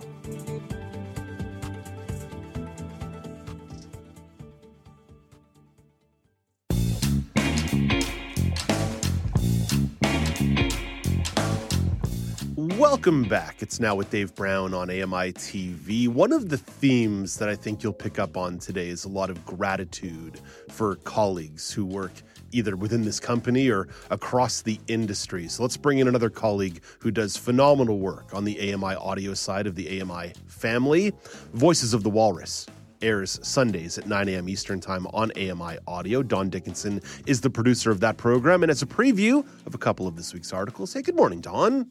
[12.78, 13.60] Welcome back.
[13.60, 16.06] It's now with Dave Brown on AMI TV.
[16.06, 19.30] One of the themes that I think you'll pick up on today is a lot
[19.30, 22.12] of gratitude for colleagues who work
[22.52, 25.48] either within this company or across the industry.
[25.48, 29.66] So let's bring in another colleague who does phenomenal work on the AMI audio side
[29.66, 31.12] of the AMI family.
[31.52, 32.66] Voices of the Walrus
[33.02, 34.48] airs Sundays at 9 a.m.
[34.48, 36.22] Eastern Time on AMI Audio.
[36.22, 40.06] Don Dickinson is the producer of that program, and as a preview of a couple
[40.06, 40.92] of this week's articles.
[40.92, 41.90] Hey, good morning, Don.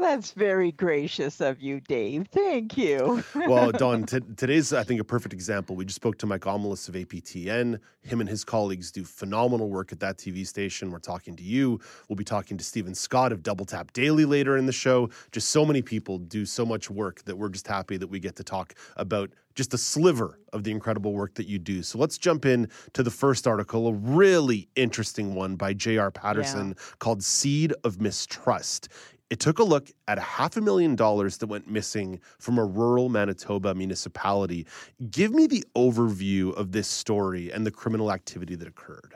[0.00, 2.26] That's very gracious of you, Dave.
[2.32, 3.22] Thank you.
[3.34, 5.76] well, Don, t- today's, I think, a perfect example.
[5.76, 7.78] We just spoke to Mike Omelis of APTN.
[8.02, 10.90] Him and his colleagues do phenomenal work at that TV station.
[10.90, 11.80] We're talking to you.
[12.08, 15.10] We'll be talking to Stephen Scott of Double Tap Daily later in the show.
[15.32, 18.36] Just so many people do so much work that we're just happy that we get
[18.36, 21.82] to talk about just a sliver of the incredible work that you do.
[21.82, 26.10] So let's jump in to the first article, a really interesting one by J.R.
[26.10, 26.94] Patterson yeah.
[26.98, 28.88] called Seed of Mistrust.
[29.30, 32.64] It took a look at a half a million dollars that went missing from a
[32.64, 34.66] rural Manitoba municipality.
[35.08, 39.14] Give me the overview of this story and the criminal activity that occurred.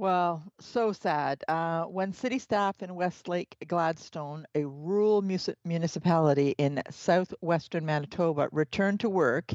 [0.00, 1.42] Well, so sad.
[1.48, 5.22] Uh, when city staff in Westlake Gladstone, a rural
[5.64, 9.52] municipality in southwestern Manitoba, returned to work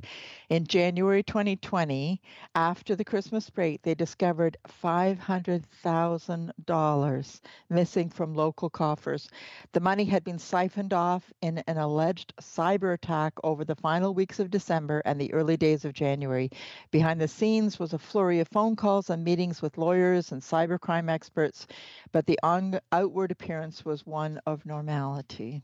[0.50, 2.22] in January 2020
[2.56, 9.30] after the Christmas break, they discovered $500,000 missing from local coffers.
[9.72, 14.42] The money had been siphoned off in an alleged cyber attack over the final weeks
[14.42, 16.50] of December and the early days of January.
[16.92, 21.10] Behind the scenes was a flurry of phone calls and meetings with lawyers and cybercrime
[21.10, 21.68] experts,
[22.12, 25.62] but the on- outward appearance was one of normality.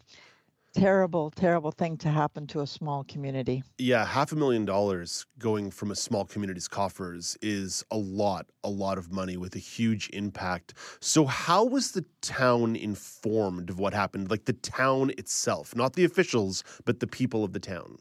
[0.75, 3.63] Terrible, terrible thing to happen to a small community.
[3.79, 8.69] Yeah, half a million dollars going from a small community's coffers is a lot, a
[8.69, 10.75] lot of money with a huge impact.
[11.01, 14.29] So, how was the town informed of what happened?
[14.29, 17.97] Like the town itself, not the officials, but the people of the town?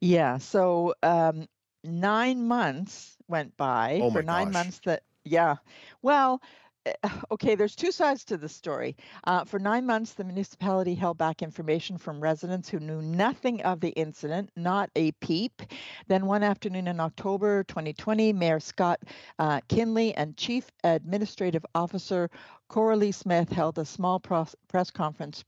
[0.00, 1.48] Yeah, so um,
[1.82, 4.00] nine months went by.
[4.02, 4.52] Oh for nine gosh.
[4.52, 5.56] months that yeah.
[6.02, 6.42] Well,
[6.86, 6.92] eh,
[7.30, 8.96] okay, there's two sides to the story.
[9.24, 13.80] Uh, for nine months, the municipality held back information from residents who knew nothing of
[13.80, 15.62] the incident, not a peep.
[16.08, 19.00] Then, one afternoon in October 2020, Mayor Scott
[19.38, 22.30] uh, Kinley and Chief Administrative Officer
[22.68, 25.44] Coralie Smith held a small press conference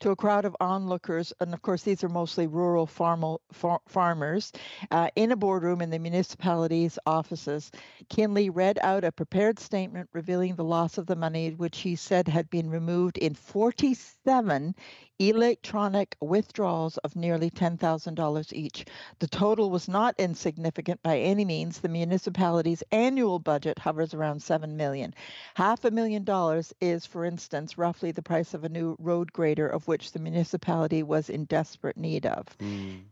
[0.00, 4.52] to a crowd of onlookers, and of course, these are mostly rural farm- far- farmers,
[4.90, 7.70] uh, in a boardroom in the municipality's offices.
[8.08, 12.28] Kinley read out a prepared statement revealing the loss of the money, which he said
[12.28, 14.74] had been removed in 47
[15.20, 18.84] electronic withdrawals of nearly $10,000 each.
[19.20, 21.78] The total was not insignificant by any means.
[21.78, 25.14] The municipality's annual budget hovers around 7 million.
[25.54, 29.68] Half a million dollars is for instance roughly the price of a new road grader
[29.68, 32.46] of which the municipality was in desperate need of.
[32.58, 33.02] Mm.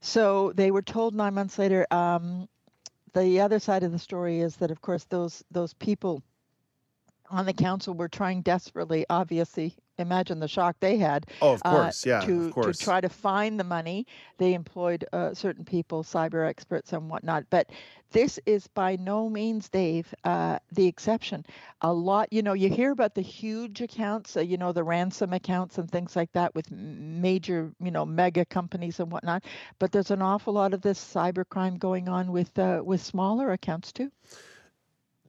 [0.00, 2.48] So they were told 9 months later um,
[3.12, 6.22] the other side of the story is that of course those those people
[7.30, 11.26] on the council were trying desperately, obviously, imagine the shock they had.
[11.40, 12.78] Oh, of uh, course, uh, yeah, to, of course.
[12.78, 14.06] To try to find the money,
[14.38, 17.44] they employed uh, certain people, cyber experts and whatnot.
[17.50, 17.70] But
[18.10, 21.46] this is by no means, Dave, uh, the exception.
[21.82, 25.32] A lot, you know, you hear about the huge accounts, uh, you know, the ransom
[25.32, 29.44] accounts and things like that with major, you know, mega companies and whatnot.
[29.78, 33.52] But there's an awful lot of this cyber crime going on with uh, with smaller
[33.52, 34.10] accounts too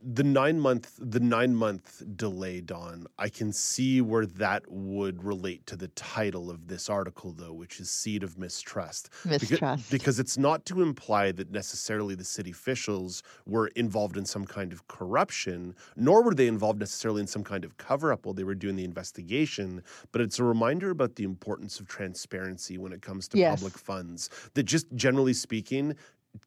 [0.04, 5.66] the nine month the nine month delay don i can see where that would relate
[5.68, 10.20] to the title of this article though which is seed of mistrust mistrust because, because
[10.20, 14.88] it's not to imply that necessarily the city officials were involved in some kind of
[14.88, 18.56] corruption nor were they involved necessarily in some kind of cover up while they were
[18.56, 23.28] doing the investigation but it's a reminder about the importance of transparency when it comes
[23.28, 23.60] to yes.
[23.60, 25.96] public funds that just generally speaking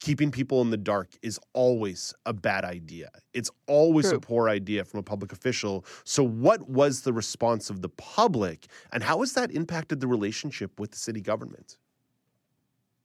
[0.01, 3.11] keeping people in the dark is always a bad idea.
[3.33, 4.18] It's always True.
[4.18, 5.85] a poor idea from a public official.
[6.05, 10.79] So, what was the response of the public, and how has that impacted the relationship
[10.81, 11.79] with the city government?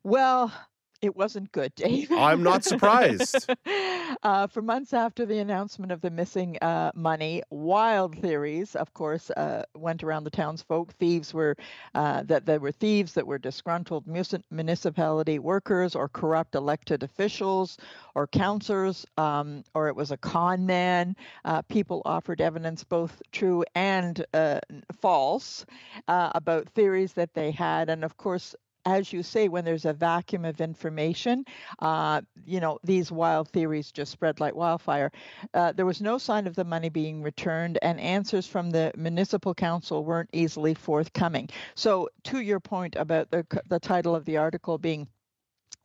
[0.04, 0.54] Well,
[1.02, 2.12] it wasn't good, Dave.
[2.12, 3.50] I'm not surprised.
[4.24, 9.30] uh, for months after the announcement of the missing uh, money, wild theories, of course,
[9.32, 10.94] uh, went around the townsfolk.
[10.94, 11.56] Thieves were
[11.96, 14.06] uh, that there were thieves that were disgruntled
[14.52, 17.78] municipality workers or corrupt elected officials
[18.16, 21.16] or councillors, um, or it was a con man.
[21.46, 24.60] Uh, people offered evidence, both true and uh,
[25.00, 25.66] false,
[26.08, 30.46] about theories that they had, and of course, as you say, when there's a vacuum
[30.46, 31.46] of information,
[31.80, 35.12] uh, you know, these wild theories just spread like wildfire.
[35.54, 39.54] Uh, there was no sign of the money being returned, and answers from the municipal
[39.54, 41.50] council weren't easily forthcoming.
[41.76, 45.08] So, to your point about the, the title of the article being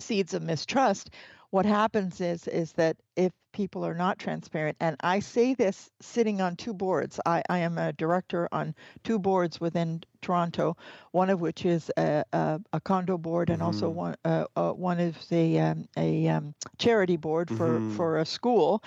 [0.00, 1.10] Seeds of Mistrust,
[1.54, 6.40] what happens is is that if people are not transparent and i say this sitting
[6.40, 10.76] on two boards i, I am a director on two boards within toronto
[11.12, 13.66] one of which is a, a, a condo board and mm-hmm.
[13.66, 17.96] also one uh, uh, one is a, um, a um, charity board for, mm-hmm.
[17.96, 18.82] for a school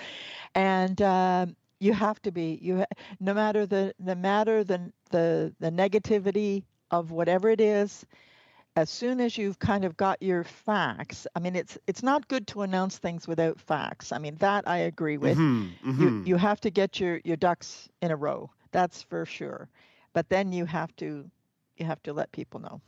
[0.54, 1.46] and uh,
[1.80, 2.84] You have to be you
[3.20, 8.04] no matter the no matter the the the negativity of whatever it is
[8.76, 12.46] as soon as you've kind of got your facts i mean it's it's not good
[12.46, 14.12] to announce things without facts.
[14.12, 15.38] I mean that i agree with.
[15.38, 16.02] Mm-hmm, mm-hmm.
[16.02, 19.68] you you have to get your your ducks in a row that's for sure.
[20.12, 21.30] But then you have to
[21.76, 22.80] you have to let people know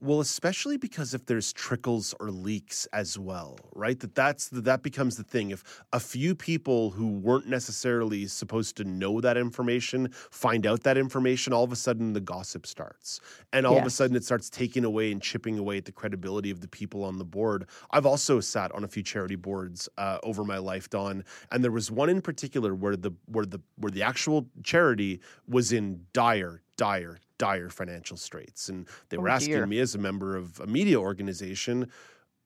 [0.00, 3.98] well, especially because if there's trickles or leaks as well, right?
[3.98, 5.50] That that's that becomes the thing.
[5.50, 10.96] If a few people who weren't necessarily supposed to know that information find out that
[10.96, 13.20] information, all of a sudden the gossip starts,
[13.52, 13.82] and all yes.
[13.82, 16.68] of a sudden it starts taking away and chipping away at the credibility of the
[16.68, 17.66] people on the board.
[17.90, 21.72] I've also sat on a few charity boards uh, over my life, Don, and there
[21.72, 26.62] was one in particular where the where the where the actual charity was in dire,
[26.76, 28.68] dire, dire financial straits.
[28.68, 29.66] And they oh, were asking dear.
[29.66, 31.88] me, as a member of a media organization,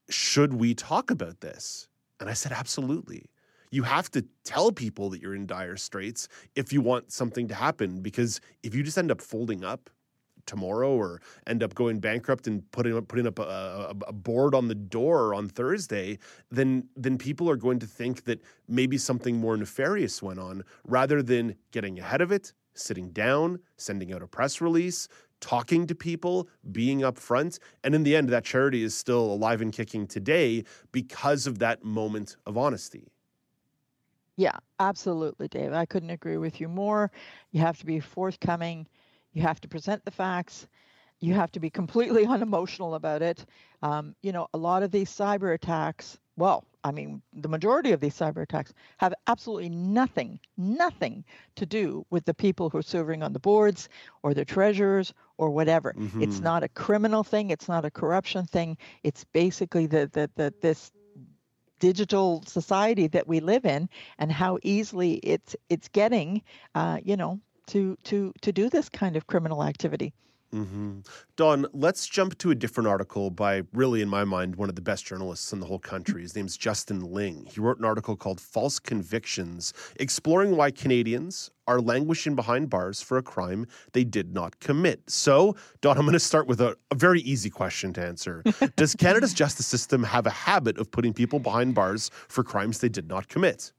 [0.08, 1.88] should we talk about this?
[2.20, 3.26] And I said, absolutely.
[3.70, 7.54] You have to tell people that you're in dire straits if you want something to
[7.54, 8.00] happen.
[8.00, 9.88] Because if you just end up folding up
[10.46, 14.54] tomorrow or end up going bankrupt and putting up putting up a, a, a, board
[14.54, 16.18] on the door on Thursday,
[16.50, 21.22] then then people are going to think that maybe something more nefarious went on rather
[21.22, 25.08] than getting ahead of it, sitting down, sending out a press release,
[25.40, 27.58] talking to people, being upfront.
[27.84, 31.84] And in the end, that charity is still alive and kicking today because of that
[31.84, 33.08] moment of honesty.
[34.36, 35.72] Yeah, absolutely, Dave.
[35.72, 37.10] I couldn't agree with you more.
[37.50, 38.86] You have to be forthcoming,
[39.32, 40.66] you have to present the facts.
[41.20, 43.46] You have to be completely unemotional about it.
[43.82, 48.00] Um, you know, a lot of these cyber attacks, well, I mean, the majority of
[48.00, 51.24] these cyber attacks have absolutely nothing, nothing
[51.56, 53.88] to do with the people who are serving on the boards
[54.22, 55.94] or the treasurers or whatever.
[55.96, 56.22] Mm-hmm.
[56.22, 57.50] It's not a criminal thing.
[57.50, 58.76] It's not a corruption thing.
[59.04, 60.92] It's basically the, the, the this
[61.78, 66.42] digital society that we live in and how easily it's it's getting,
[66.74, 70.12] uh, you know, to to to do this kind of criminal activity.
[70.54, 71.00] Mm-hmm.
[71.36, 74.82] Dawn, let's jump to a different article by really, in my mind, one of the
[74.82, 76.20] best journalists in the whole country.
[76.20, 77.48] His name's Justin Ling.
[77.50, 83.16] He wrote an article called False Convictions, exploring why Canadians are languishing behind bars for
[83.16, 85.08] a crime they did not commit.
[85.08, 88.42] So, Dawn, I'm going to start with a, a very easy question to answer.
[88.76, 92.90] Does Canada's justice system have a habit of putting people behind bars for crimes they
[92.90, 93.72] did not commit?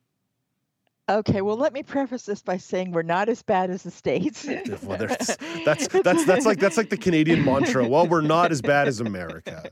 [1.10, 4.48] Okay, well, let me preface this by saying we're not as bad as the states.
[4.84, 4.98] well,
[5.66, 7.88] that's that's that's like that's like the Canadian mantra.
[7.88, 9.70] Well, we're not as bad as America.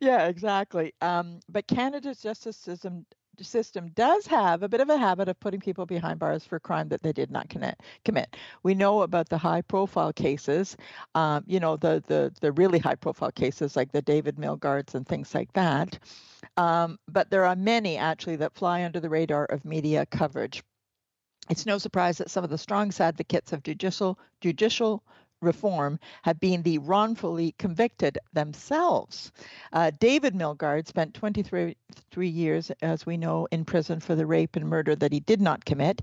[0.00, 0.94] Yeah, exactly.
[1.02, 3.04] Um, but Canada's justice system
[3.42, 6.88] system does have a bit of a habit of putting people behind bars for crime
[6.88, 7.80] that they did not commit.
[8.04, 8.36] Commit.
[8.62, 10.76] We know about the high-profile cases,
[11.14, 15.34] um, you know, the the the really high-profile cases like the David Milgaards and things
[15.34, 15.98] like that.
[16.56, 20.62] Um, but there are many actually that fly under the radar of media coverage.
[21.48, 25.02] It's no surprise that some of the strongest advocates of judicial judicial
[25.40, 29.32] reform have been the wrongfully convicted themselves.
[29.72, 31.74] Uh, David Milgaard spent 23
[32.28, 35.64] years, as we know, in prison for the rape and murder that he did not
[35.64, 36.02] commit.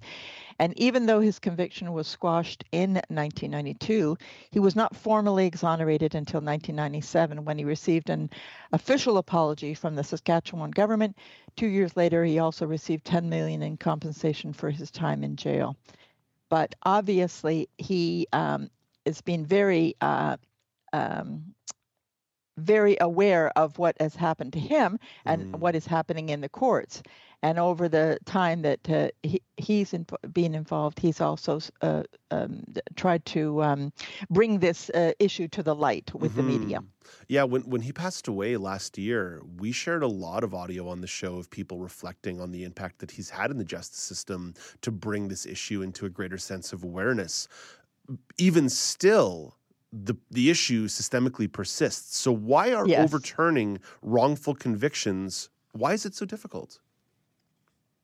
[0.60, 4.18] And even though his conviction was squashed in 1992,
[4.50, 8.32] he was not formally exonerated until 1997 when he received an
[8.72, 11.16] official apology from the Saskatchewan government.
[11.56, 15.76] Two years later, he also received 10 million in compensation for his time in jail
[16.50, 18.70] but obviously he um,
[19.08, 20.38] has been very uh,
[20.94, 21.56] um,
[22.58, 25.60] very aware of what has happened to him and mm.
[25.60, 27.04] what is happening in the courts.
[27.44, 32.64] And over the time that uh, he, he's in, been involved, he's also uh, um,
[32.96, 33.94] tried to um,
[34.32, 36.48] bring this uh, issue to the light with mm-hmm.
[36.48, 36.80] the media.
[37.28, 41.00] Yeah, when when he passed away last year, we shared a lot of audio on
[41.00, 44.54] the show of people reflecting on the impact that he's had in the justice system
[44.82, 47.48] to bring this issue into a greater sense of awareness
[48.38, 49.56] even still,
[49.92, 52.18] the the issue systemically persists.
[52.18, 53.04] So why are yes.
[53.04, 55.50] overturning wrongful convictions?
[55.72, 56.80] Why is it so difficult?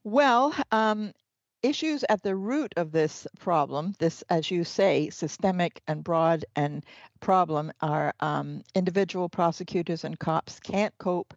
[0.03, 1.13] Well, um,
[1.61, 6.85] issues at the root of this problem, this, as you say, systemic and broad and
[7.21, 11.33] problem, are um, individual prosecutors and cops can't cope.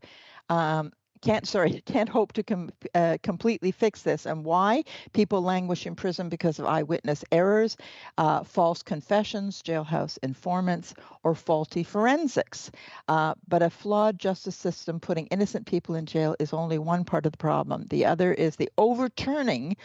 [0.48, 0.92] Um,
[1.26, 4.26] can't sorry can't hope to com- uh, completely fix this.
[4.26, 4.84] And why?
[5.12, 7.76] People languish in prison because of eyewitness errors
[8.18, 12.70] uh, false confessions jailhouse informants or faulty forensics.
[13.08, 17.26] Uh, but a flawed justice system putting innocent people in jail is only one part
[17.26, 17.86] of the problem.
[17.90, 19.76] The other is the overturning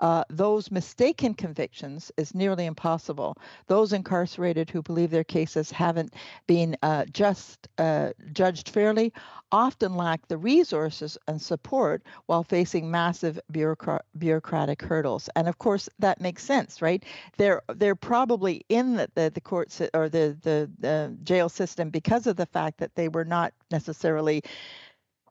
[0.00, 3.36] uh, those mistaken convictions is nearly impossible.
[3.68, 6.14] Those incarcerated who believe their cases haven't
[6.46, 9.12] been uh, just uh, judged fairly
[9.52, 15.28] often lack the resources resources and support while facing massive bureaucra- bureaucratic hurdles.
[15.36, 17.04] And of course, that makes sense, right?
[17.36, 22.26] They're they're probably in the the, the court or the, the the jail system because
[22.26, 24.42] of the fact that they were not necessarily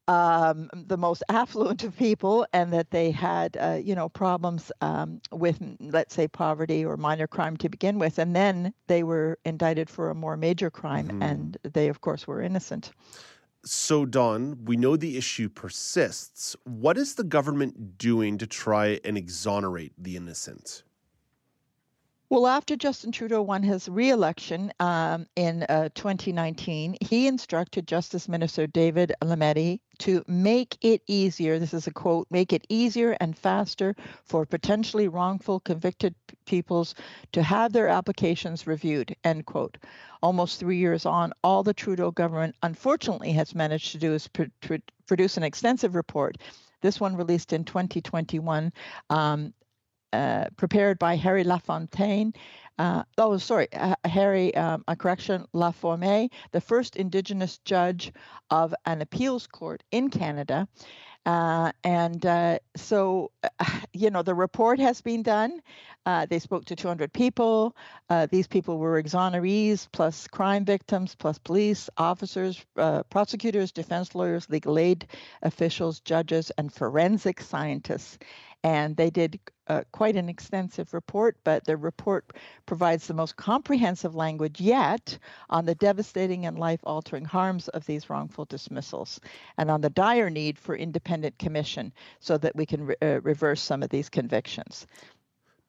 [0.07, 5.19] um, the most affluent of people and that they had, uh, you know, problems um,
[5.31, 8.19] with, let's say, poverty or minor crime to begin with.
[8.19, 11.23] And then they were indicted for a more major crime, mm-hmm.
[11.23, 12.93] and they, of course, were innocent.
[13.65, 16.55] So, Dawn, we know the issue persists.
[16.63, 20.83] What is the government doing to try and exonerate the innocent?
[22.29, 28.67] Well, after Justin Trudeau won his reelection um, in uh, 2019, he instructed Justice Minister
[28.67, 31.57] David Lametti to make it easier.
[31.57, 36.15] This is a quote make it easier and faster for potentially wrongful convicted
[36.45, 36.95] peoples
[37.31, 39.15] to have their applications reviewed.
[39.23, 39.77] End quote.
[40.21, 44.43] Almost three years on, all the Trudeau government unfortunately has managed to do is pr-
[44.59, 44.75] pr-
[45.07, 46.35] produce an extensive report
[46.81, 48.71] this one released in 2021
[49.09, 49.53] um,
[50.13, 52.33] uh, prepared by Harry Lafontaine.
[52.79, 58.13] Uh, oh, sorry, uh, Harry, um, a correction, Laforme, the first Indigenous judge
[58.51, 60.67] of an appeals court in Canada.
[61.25, 63.31] Uh, and uh, so,
[63.93, 65.59] you know, the report has been done.
[66.05, 67.75] Uh, they spoke to 200 people.
[68.31, 72.65] these people were exonerees, plus crime victims, plus police officers,
[73.09, 75.05] prosecutors, defense lawyers, legal aid
[75.41, 78.17] officials, judges, and forensic scientists
[78.63, 82.33] and they did uh, quite an extensive report, but the report
[82.65, 85.17] provides the most comprehensive language yet
[85.49, 89.19] on the devastating and life altering harms of these wrongful dismissals
[89.57, 93.61] and on the dire need for independent commission so that we can re- uh, reverse
[93.61, 94.87] some of these convictions.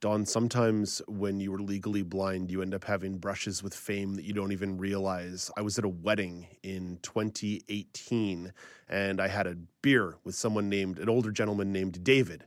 [0.01, 4.25] Dawn, sometimes when you are legally blind, you end up having brushes with fame that
[4.25, 5.51] you don't even realize.
[5.57, 8.53] I was at a wedding in 2018
[8.89, 12.45] and I had a beer with someone named, an older gentleman named David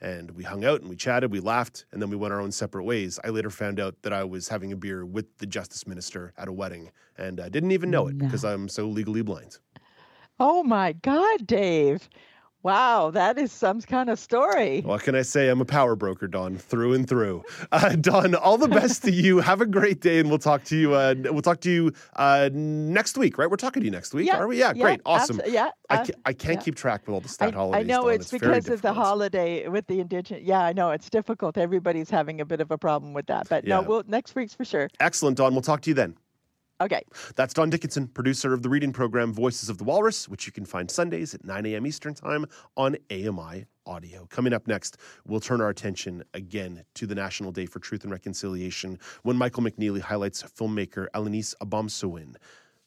[0.00, 2.52] and we hung out and we chatted, we laughed, and then we went our own
[2.52, 3.18] separate ways.
[3.24, 6.48] I later found out that I was having a beer with the justice minister at
[6.48, 8.24] a wedding, and I didn't even know it no.
[8.24, 9.58] because I'm so legally blind.
[10.38, 12.08] Oh my God, Dave.
[12.62, 14.82] Wow, that is some kind of story.
[14.82, 15.48] What can I say?
[15.48, 17.42] I'm a power broker, Don, through and through.
[17.72, 19.38] Uh, Dawn, all the best to you.
[19.50, 20.92] Have a great day, and we'll talk to you.
[20.94, 23.48] Uh, we'll talk to you uh, next week, right?
[23.48, 24.58] We're talking to you next week, yeah, are we?
[24.58, 25.38] Yeah, yeah great, awesome.
[25.38, 26.62] Abso- yeah, I, ca- I can't yeah.
[26.62, 27.84] keep track with all the stat I, holidays.
[27.84, 30.42] I know it's, it's because of the holiday with the indigenous.
[30.42, 31.56] Yeah, I know it's difficult.
[31.56, 34.64] Everybody's having a bit of a problem with that, but no, we'll next week's for
[34.64, 34.88] sure.
[34.98, 35.52] Excellent, Don.
[35.52, 36.16] We'll talk to you then.
[36.80, 37.02] Okay.
[37.36, 40.64] That's Don Dickinson, producer of the reading program Voices of the Walrus, which you can
[40.64, 41.86] find Sundays at 9 a.m.
[41.86, 44.26] Eastern Time on AMI Audio.
[44.30, 48.12] Coming up next, we'll turn our attention again to the National Day for Truth and
[48.12, 52.36] Reconciliation when Michael McNeely highlights filmmaker Alanis Obomsawin.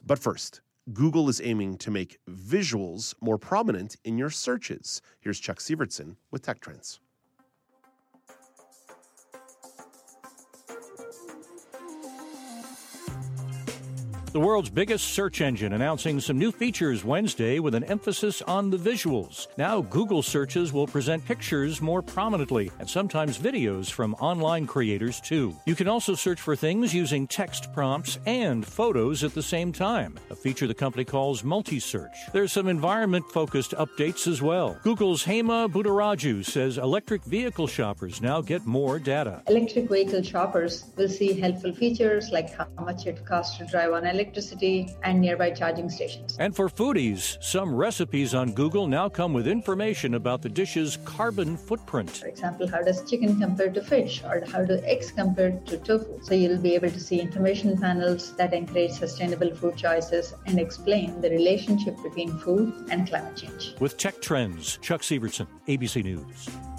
[0.04, 5.04] But first, Google is aiming to make visuals more prominent in your searches.
[5.20, 7.00] Here's Chuck Sievertson with Tech Trends.
[14.34, 18.77] The world's biggest search engine announcing some new features Wednesday with an emphasis on the
[18.77, 19.45] visuals.
[19.59, 25.55] Now, Google searches will present pictures more prominently and sometimes videos from online creators too.
[25.67, 30.17] You can also search for things using text prompts and photos at the same time,
[30.31, 32.15] a feature the company calls multi search.
[32.34, 34.79] There's some environment focused updates as well.
[34.81, 39.43] Google's Hema Budaraju says electric vehicle shoppers now get more data.
[39.47, 44.07] Electric vehicle shoppers will see helpful features like how much it costs to drive on
[44.24, 46.38] electricity and nearby charging stations.
[46.39, 51.57] And for foodies, some recipes on Google now come with information about the dish's carbon
[51.57, 52.09] footprint.
[52.09, 56.19] For example, how does chicken compare to fish or how do eggs compare to tofu?
[56.24, 61.19] So you'll be able to see information panels that encourage sustainable food choices and explain
[61.21, 63.76] the relationship between food and climate change.
[63.80, 66.72] With Tech Trends, Chuck Sievertson, ABC News.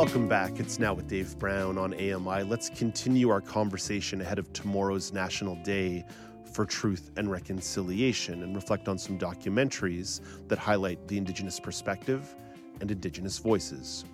[0.00, 0.58] Welcome back.
[0.58, 2.44] It's now with Dave Brown on AMI.
[2.44, 6.06] Let's continue our conversation ahead of tomorrow's National Day
[6.54, 12.34] for Truth and Reconciliation and reflect on some documentaries that highlight the Indigenous perspective
[12.80, 14.06] and Indigenous voices.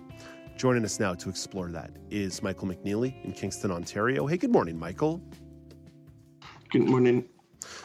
[0.57, 4.27] Joining us now to explore that is Michael McNeely in Kingston, Ontario.
[4.27, 5.21] Hey, good morning, Michael.
[6.69, 7.29] Good morning.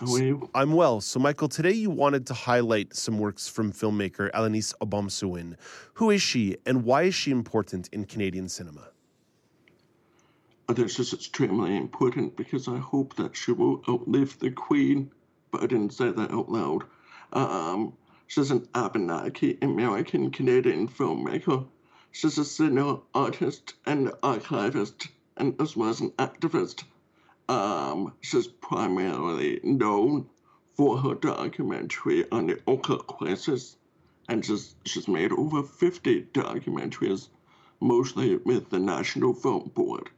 [0.01, 0.51] How are you?
[0.55, 1.01] I'm well.
[1.01, 5.57] So, Michael, today you wanted to highlight some works from filmmaker Alanis Obomsawin.
[5.95, 8.89] Who is she, and why is she important in Canadian cinema?
[10.69, 15.11] Uh, This is extremely important because I hope that she will outlive the Queen,
[15.51, 16.85] but I didn't say that out loud.
[17.33, 17.95] Um,
[18.27, 21.67] she's an Abenaki American Canadian filmmaker.
[22.13, 26.85] She's a singer, artist, and archivist, and as well as an activist.
[27.49, 30.29] Um, she's primarily known
[30.75, 33.77] for her documentary on the Oka crisis,
[34.29, 37.29] and she's, she's made over 50 documentaries,
[37.81, 40.11] mostly with the National Film Board.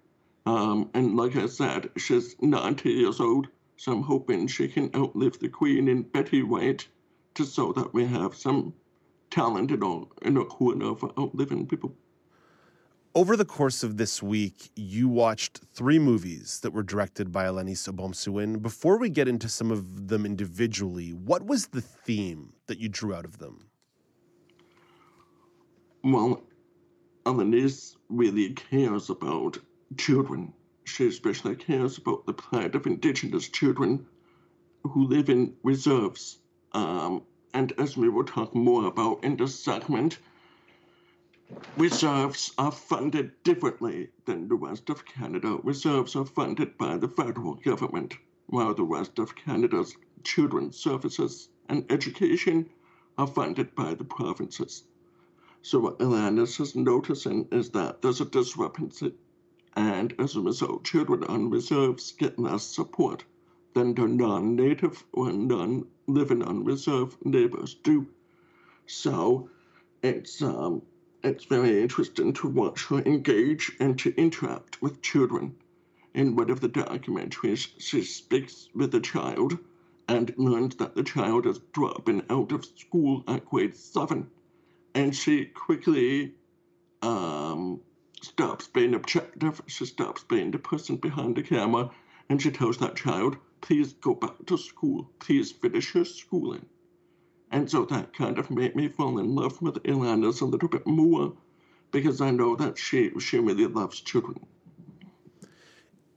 [0.46, 5.38] Um, and like I said, she's 90 years old, so I'm hoping she can outlive
[5.38, 6.86] the Queen and Betty White,
[7.34, 8.74] just so that we have some
[9.30, 11.96] talent in our, in our corner for outliving people.
[13.16, 17.88] Over the course of this week, you watched three movies that were directed by Alanis
[17.88, 18.60] Obomsawin.
[18.60, 23.14] Before we get into some of them individually, what was the theme that you drew
[23.14, 23.68] out of them?
[26.02, 26.42] Well,
[27.24, 29.58] Alanis really cares about
[29.96, 30.52] children.
[30.82, 34.06] She especially cares about the plight of Indigenous children
[34.82, 36.40] who live in reserves.
[36.72, 37.22] Um,
[37.54, 40.18] and as we will talk more about in this segment,
[41.76, 45.58] reserves are funded differently than the rest of Canada.
[45.62, 48.14] Reserves are funded by the federal government,
[48.46, 52.68] while the rest of Canada's children's services and education
[53.18, 54.84] are funded by the provinces.
[55.62, 59.14] So what Alanis is noticing is that there's a discrepancy
[59.76, 63.24] and as a result, children on reserves get less support
[63.74, 68.06] than their non native or non living on reserve neighbors do.
[68.86, 69.50] So
[70.02, 70.82] it's, um,
[71.24, 75.56] it's very interesting to watch her engage and to interact with children.
[76.12, 79.58] In one of the documentaries, she speaks with a child
[80.06, 84.30] and learns that the child is dropping out of school at grade seven.
[84.94, 86.34] And she quickly
[87.00, 87.80] um,
[88.20, 91.90] stops being objective, she stops being the person behind the camera,
[92.28, 96.66] and she tells that child, please go back to school, please finish your schooling.
[97.50, 100.86] And so that kind of made me fall in love with Alanis a little bit
[100.86, 101.32] more
[101.92, 104.44] because I know that she, she really loves children.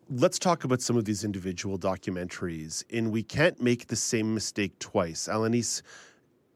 [0.09, 2.83] Let's talk about some of these individual documentaries.
[2.89, 5.81] In We Can't Make the Same Mistake Twice, Alanis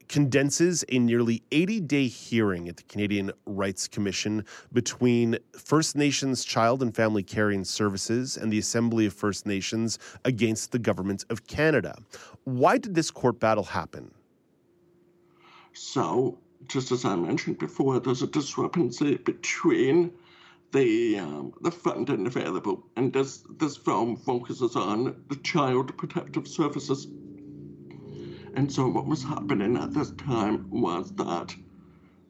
[0.08, 6.82] condenses a nearly 80 day hearing at the Canadian Rights Commission between First Nations Child
[6.82, 11.96] and Family Caring Services and the Assembly of First Nations against the Government of Canada.
[12.44, 14.12] Why did this court battle happen?
[15.74, 20.12] So, just as I mentioned before, there's a discrepancy between
[20.72, 27.06] the um, the funding available, and this this film focuses on the Child Protective Services.
[28.54, 31.54] And so what was happening at this time was that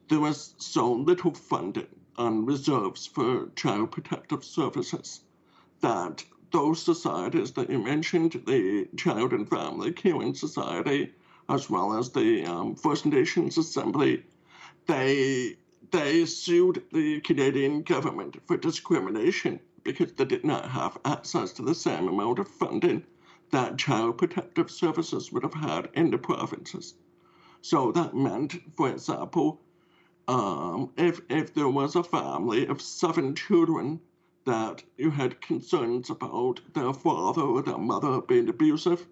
[0.07, 1.87] there was so little funding
[2.17, 5.21] on reserves for child protective services
[5.81, 11.11] that those societies that you mentioned, the Child and Family Caring Society,
[11.53, 14.23] as well as the um, First Nations Assembly,
[14.87, 15.55] they
[15.91, 21.75] they sued the Canadian government for discrimination because they did not have access to the
[21.75, 23.05] same amount of funding
[23.51, 26.95] that child protective services would have had in the provinces.
[27.61, 29.61] So that meant, for example,
[30.27, 33.99] um, if, if there was a family of seven children
[34.45, 39.05] that you had concerns about their father or their mother being abusive,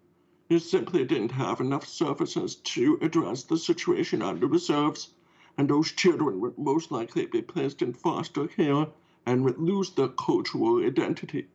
[0.51, 5.09] you simply didn't have enough services to address the situation under reserves,
[5.57, 8.85] and those children would most likely be placed in foster care
[9.25, 11.47] and would lose their cultural identity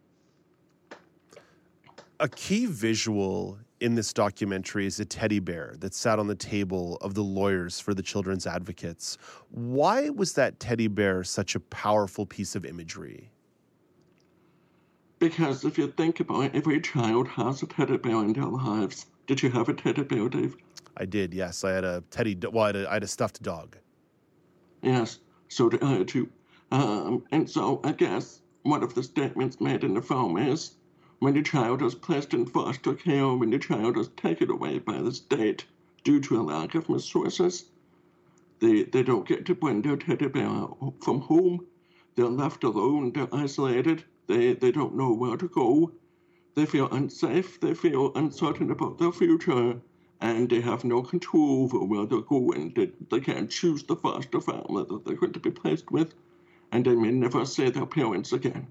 [2.20, 6.96] a key visual in this documentary is a teddy bear that sat on the table
[7.02, 9.18] of the lawyers for the children's advocates.
[9.50, 13.30] Why was that teddy bear such a powerful piece of imagery?
[15.28, 19.06] Because if you think about it, every child has a teddy bear in their lives.
[19.26, 20.54] Did you have a teddy bear, Dave?
[20.96, 21.64] I did, yes.
[21.64, 23.76] I had a teddy, well, I had a, I had a stuffed dog.
[24.82, 25.18] Yes,
[25.48, 26.28] so did I too.
[26.70, 30.76] Um, and so I guess one of the statements made in the film is
[31.18, 34.78] when the child is placed in foster care or when the child is taken away
[34.78, 35.64] by the state
[36.04, 37.64] due to a lack of resources.
[38.60, 40.68] They, they don't get to bring their teddy bear
[41.02, 41.66] from home.
[42.14, 43.10] They're left alone.
[43.12, 44.04] They're isolated.
[44.26, 45.92] They, they don't know where to go.
[46.54, 47.60] They feel unsafe.
[47.60, 49.80] They feel uncertain about their future.
[50.20, 52.72] And they have no control over where they're going.
[52.74, 56.14] They, they can't choose the foster family that they're going to be placed with.
[56.72, 58.66] And they may never see their parents again.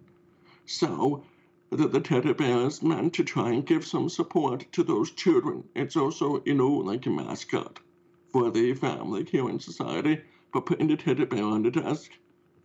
[0.66, 1.24] So
[1.70, 5.64] that the teddy bear is meant to try and give some support to those children.
[5.76, 7.80] It's also, you know, like a mascot
[8.32, 10.22] for the family here in society.
[10.52, 12.12] But putting the teddy bear on the desk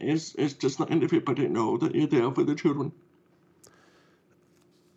[0.00, 2.92] is, is just letting everybody know that you're there for the children.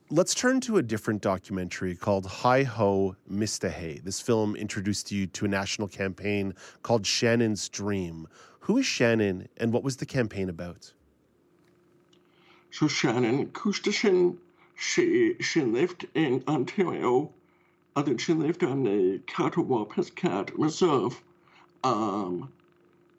[0.10, 4.04] Let's turn to a different documentary called Hi Ho, Mistahey.
[4.04, 8.28] This film introduced you to a national campaign called Shannon's Dream.
[8.60, 10.94] Who is Shannon and what was the campaign about?
[12.70, 14.38] So Shannen Koostachin,
[14.76, 17.32] she, she lived in Ontario.
[17.96, 19.86] I think she lived on the Catawba
[20.16, 21.22] Cat Reserve.
[21.84, 22.52] Um,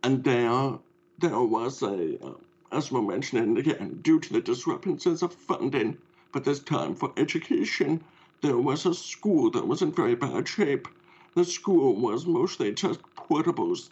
[0.03, 0.79] and there,
[1.25, 2.35] there was a, uh,
[2.71, 5.97] as we mentioned mentioning again, due to the discrepancies of funding,
[6.33, 8.05] but this time for education,
[8.43, 10.87] there was a school that was in very bad shape.
[11.35, 13.91] The school was mostly just portables,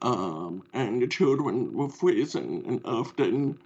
[0.00, 3.58] um, and the children were freezing and often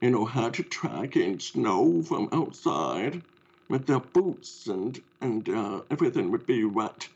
[0.00, 3.22] you know, had to track in snow from outside
[3.68, 7.08] with their boots and and uh, everything would be wet.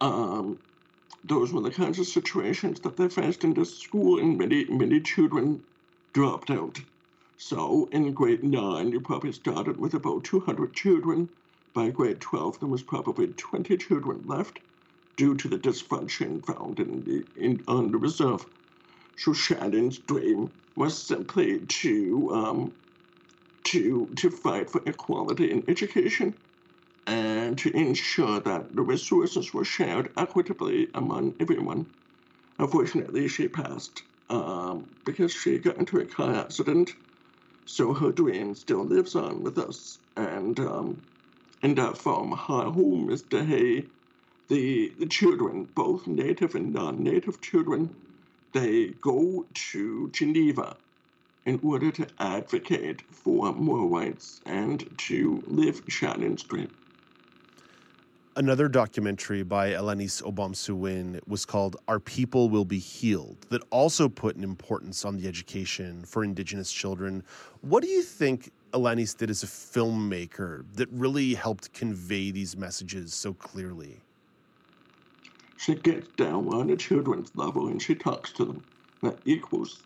[0.00, 0.58] Um,
[1.24, 5.00] those were the kinds of situations that they faced in the school, and many many
[5.00, 5.62] children
[6.12, 6.80] dropped out.
[7.36, 11.28] So in grade nine, you probably started with about 200 children.
[11.74, 14.60] By grade 12, there was probably 20 children left
[15.16, 18.46] due to the dysfunction found in the in on the reserve.
[19.16, 22.72] So Shannon's dream was simply to um,
[23.64, 26.34] to to fight for equality in education
[27.06, 31.86] and to ensure that the resources were shared equitably among everyone.
[32.58, 36.92] Unfortunately, she passed um, because she got into a car accident.
[37.66, 40.00] So her dream still lives on with us.
[40.16, 41.02] And um,
[41.62, 43.90] in that film, Hi Ho, Mistahey,
[44.48, 47.94] the, the children, both native and non native children,
[48.52, 50.76] they go to Geneva
[51.46, 56.70] in order to advocate for more rights and to live Shannon's dream.
[58.36, 64.36] Another documentary by Alanis Obomsawin was called Our People Will Be Healed, that also put
[64.36, 67.22] an importance on the education for Indigenous children.
[67.62, 73.14] What do you think Alanis did as a filmmaker that really helped convey these messages
[73.14, 74.02] so clearly?
[75.56, 78.62] she gets down on the children's level and she talks to them.
[79.02, 79.82] That equals.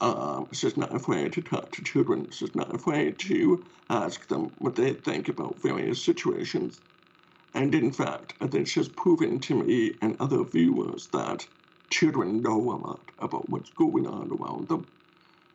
[0.00, 2.30] Um, she's not afraid to talk to children.
[2.30, 6.80] She's not afraid to ask them what they think about various situations.
[7.54, 11.46] And in fact, I think she's proven to me and other viewers that
[11.90, 14.86] children know a lot about what's going on around them.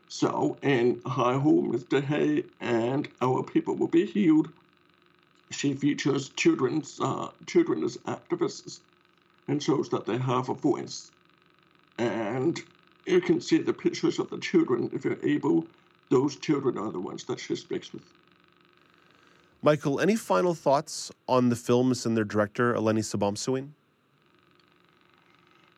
[0.09, 4.49] So, in Hi Ho, Mistahey and Our People Will Be Healed,
[5.51, 8.81] she features children's uh, children as activists
[9.47, 11.11] and shows that they have a voice.
[11.97, 12.59] And
[13.05, 15.69] you can see the pictures of the children if you're able.
[16.09, 18.03] Those children are the ones that she speaks with.
[19.65, 23.69] Michael, any final thoughts on the films and their director, Alanis Obomsawin?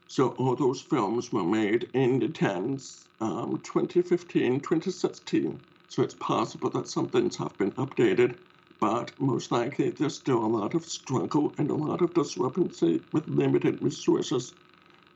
[0.07, 5.57] So all those films were made in the 10s, um, 2015, 2016.
[5.87, 8.35] So it's possible that some things have been updated
[8.81, 13.27] but most likely there's still a lot of struggle and a lot of discrepancy with
[13.27, 14.53] limited resources.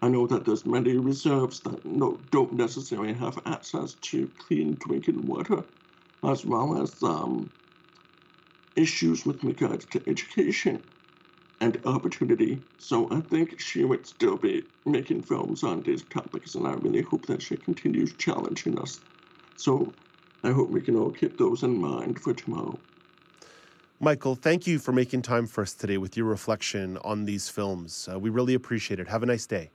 [0.01, 5.27] I know that there's many reserves that no, don't necessarily have access to clean drinking
[5.27, 5.63] water,
[6.23, 7.51] as well as um,
[8.75, 10.81] issues with regards to education
[11.59, 12.61] and opportunity.
[12.79, 17.01] So I think she would still be making films on these topics, and I really
[17.01, 18.99] hope that she continues challenging us.
[19.57, 19.93] So
[20.43, 22.77] I hope we can all keep those in mind for tomorrow.
[23.99, 28.09] Michael, thank you for making time for us today with your reflection on these films.
[28.11, 29.07] Uh, we really appreciate it.
[29.07, 29.69] Have a nice day.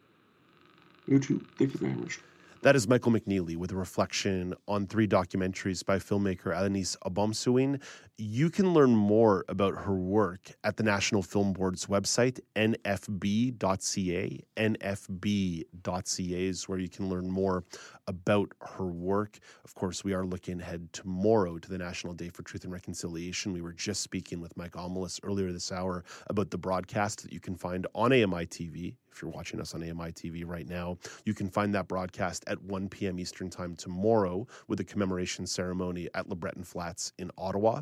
[1.06, 1.40] You too.
[1.56, 2.18] Thank you very much.
[2.62, 7.80] That is Michael McNeely with a reflection on three documentaries by filmmaker Alanis Obomsawin.
[8.16, 14.40] You can learn more about her work at the National Film Board's website, nfb.ca.
[14.56, 17.62] nfb.ca is where you can learn more
[18.08, 19.38] about her work.
[19.64, 23.52] Of course, we are looking ahead tomorrow to the National Day for Truth and Reconciliation.
[23.52, 27.40] We were just speaking with Mike Omelis earlier this hour about the broadcast that you
[27.40, 28.96] can find on AMI TV.
[29.16, 32.60] If you're watching us on AMI TV right now, you can find that broadcast at
[32.60, 33.18] 1 p.m.
[33.18, 37.80] Eastern Time tomorrow with a commemoration ceremony at LeBreton Flats in Ottawa.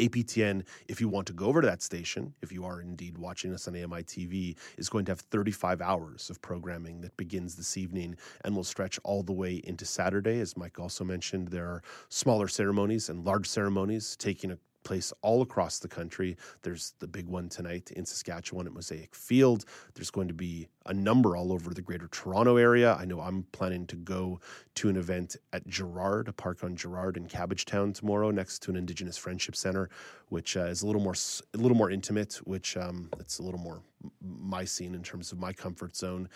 [0.00, 3.54] APTN, if you want to go over to that station, if you are indeed watching
[3.54, 7.76] us on AMI TV, is going to have 35 hours of programming that begins this
[7.76, 10.40] evening and will stretch all the way into Saturday.
[10.40, 15.42] As Mike also mentioned, there are smaller ceremonies and large ceremonies taking a place all
[15.42, 16.36] across the country.
[16.62, 19.64] There's the big one tonight in Saskatchewan at Mosaic Field.
[19.94, 22.94] There's going to be a number all over the greater Toronto area.
[22.94, 24.40] I know I'm planning to go
[24.76, 28.76] to an event at Gerrard, a park on Gerrard in Cabbagetown tomorrow, next to an
[28.76, 29.90] Indigenous Friendship Center,
[30.28, 31.14] which uh, is a little more
[31.54, 33.82] a little more intimate, which um, it's a little more
[34.22, 36.28] my scene in terms of my comfort zone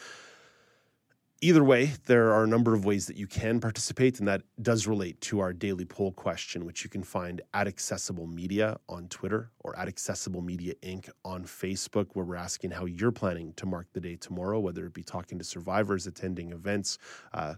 [1.45, 4.87] Either way, there are a number of ways that you can participate, and that does
[4.87, 9.51] relate to our daily poll question, which you can find at Accessible Media on Twitter
[9.59, 11.11] or at Accessible Media Inc.
[11.23, 14.95] on Facebook, where we're asking how you're planning to mark the day tomorrow, whether it
[14.95, 16.97] be talking to survivors, attending events,
[17.35, 17.57] uh,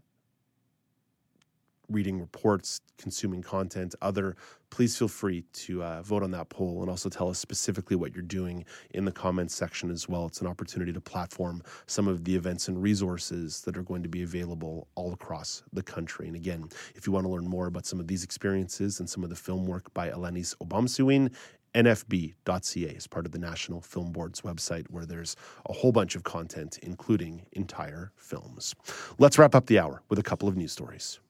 [1.89, 4.37] reading reports, consuming content, other,
[4.71, 8.15] please feel free to uh, vote on that poll and also tell us specifically what
[8.15, 10.27] you're doing in the comments section as well.
[10.27, 14.09] It's an opportunity to platform some of the events and resources that are going to
[14.09, 16.27] be available all across the country.
[16.27, 19.23] And again, if you want to learn more about some of these experiences and some
[19.25, 21.33] of the film work by Alanis Obomsawin,
[21.77, 25.37] nfb.ca is part of the National Film Board's website, where there's
[25.69, 28.75] a whole bunch of content, including entire films.
[29.19, 31.21] Let's wrap up the hour with a couple of news stories.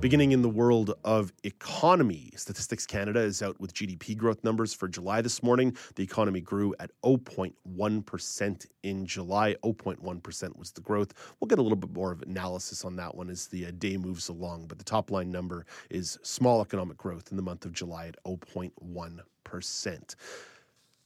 [0.00, 4.88] Beginning in the world of economy, Statistics Canada is out with GDP growth numbers for
[4.88, 5.76] July this morning.
[5.96, 9.56] The economy grew at 0.1% in July.
[9.62, 11.12] 0.1% was the growth.
[11.38, 13.98] We'll get a little bit more of analysis on that one as the uh, day
[13.98, 17.74] moves along, but the top line number is small economic growth in the month of
[17.74, 20.14] July at 0.1%.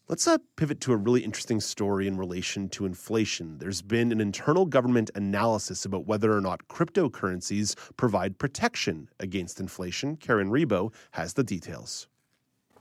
[0.07, 3.57] Let's uh, pivot to a really interesting story in relation to inflation.
[3.57, 10.17] There's been an internal government analysis about whether or not cryptocurrencies provide protection against inflation.
[10.17, 12.07] Karen Rebo has the details.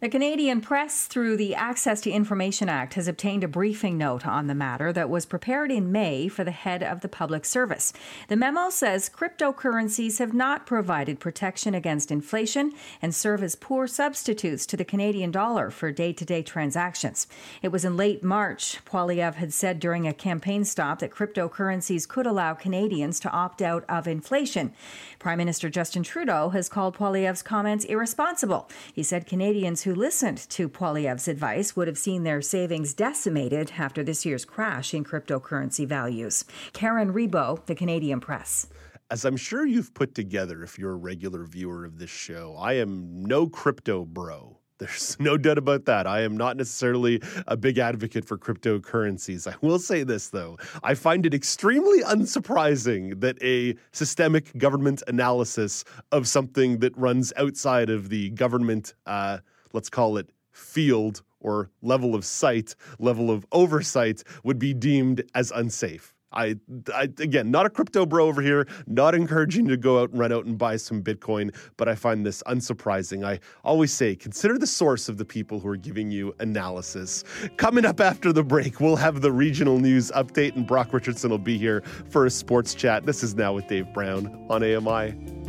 [0.04, 4.48] The Canadian press, through the Access to Information Act, has obtained a briefing note on
[4.48, 7.94] the matter that was prepared in May for the head of the public service.
[8.28, 14.66] The memo says cryptocurrencies have not provided protection against inflation and serve as poor substitutes
[14.66, 17.26] to the Canadian dollar for day to day transactions.
[17.62, 22.28] It was in late March, Poilievre had said during a campaign stop that cryptocurrencies could
[22.28, 24.74] allow Canadians to opt out of inflation.
[25.18, 28.70] Prime Minister Justin Trudeau has called Poilievre's comments irresponsible.
[28.92, 34.04] He said Canadians who listened to Poilievre's advice would have seen their savings decimated after
[34.04, 36.46] this year's crash in cryptocurrency values.
[36.74, 38.68] Karen Rebo, the Canadian Press.
[39.12, 42.74] As I'm sure you've put together if you're a regular viewer of this show, I
[42.74, 44.58] am no crypto bro.
[44.80, 46.08] There's no doubt about that.
[46.08, 49.52] I am not necessarily a big advocate for cryptocurrencies.
[49.52, 50.58] I will say this, though.
[50.84, 57.90] I find it extremely unsurprising that a systemic government analysis of something that runs outside
[57.90, 59.40] of the government, uh,
[59.74, 65.52] let's call it field or level of sight, level of oversight, would be deemed as
[65.52, 66.14] unsafe.
[66.34, 66.56] I,
[66.94, 70.20] I, again, not a crypto bro over here, not encouraging you to go out and
[70.20, 73.24] run out and buy some Bitcoin, but I find this unsurprising.
[73.24, 77.24] I always say consider the source of the people who are giving you analysis.
[77.58, 81.38] Coming up after the break, we'll have the regional news update, and Brock Richardson will
[81.38, 83.06] be here for a sports chat.
[83.06, 85.43] This is now with Dave Brown on AMI.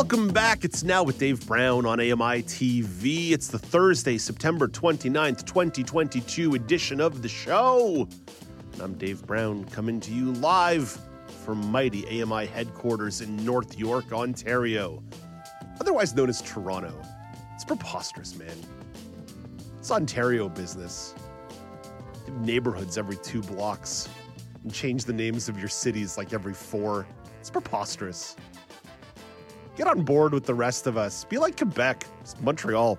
[0.00, 0.64] Welcome back.
[0.64, 3.32] It's now with Dave Brown on AMI TV.
[3.32, 8.08] It's the Thursday, September 29th, 2022 edition of the show.
[8.72, 10.98] And I'm Dave Brown coming to you live
[11.44, 15.02] from mighty AMI headquarters in North York, Ontario,
[15.78, 16.94] otherwise known as Toronto.
[17.54, 18.56] It's preposterous, man.
[19.78, 21.14] It's Ontario business.
[22.38, 24.08] Neighborhoods every two blocks
[24.62, 27.06] and change the names of your cities like every four.
[27.38, 28.34] It's preposterous.
[29.76, 31.24] Get on board with the rest of us.
[31.24, 32.06] Be like Quebec.
[32.20, 32.98] It's Montreal.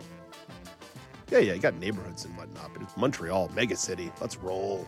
[1.30, 4.12] Yeah, yeah, you got neighborhoods and whatnot, but it's Montreal, mega city.
[4.20, 4.88] Let's roll.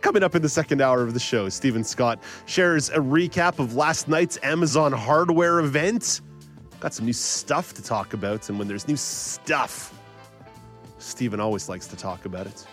[0.00, 3.76] Coming up in the second hour of the show, Stephen Scott shares a recap of
[3.76, 6.20] last night's Amazon hardware event.
[6.80, 9.96] Got some new stuff to talk about, and when there's new stuff,
[10.98, 12.66] Stephen always likes to talk about it.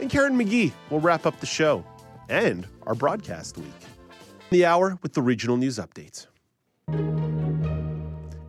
[0.00, 1.84] And Karen McGee will wrap up the show
[2.28, 3.66] and our broadcast week.
[4.50, 6.26] The hour with the regional news update.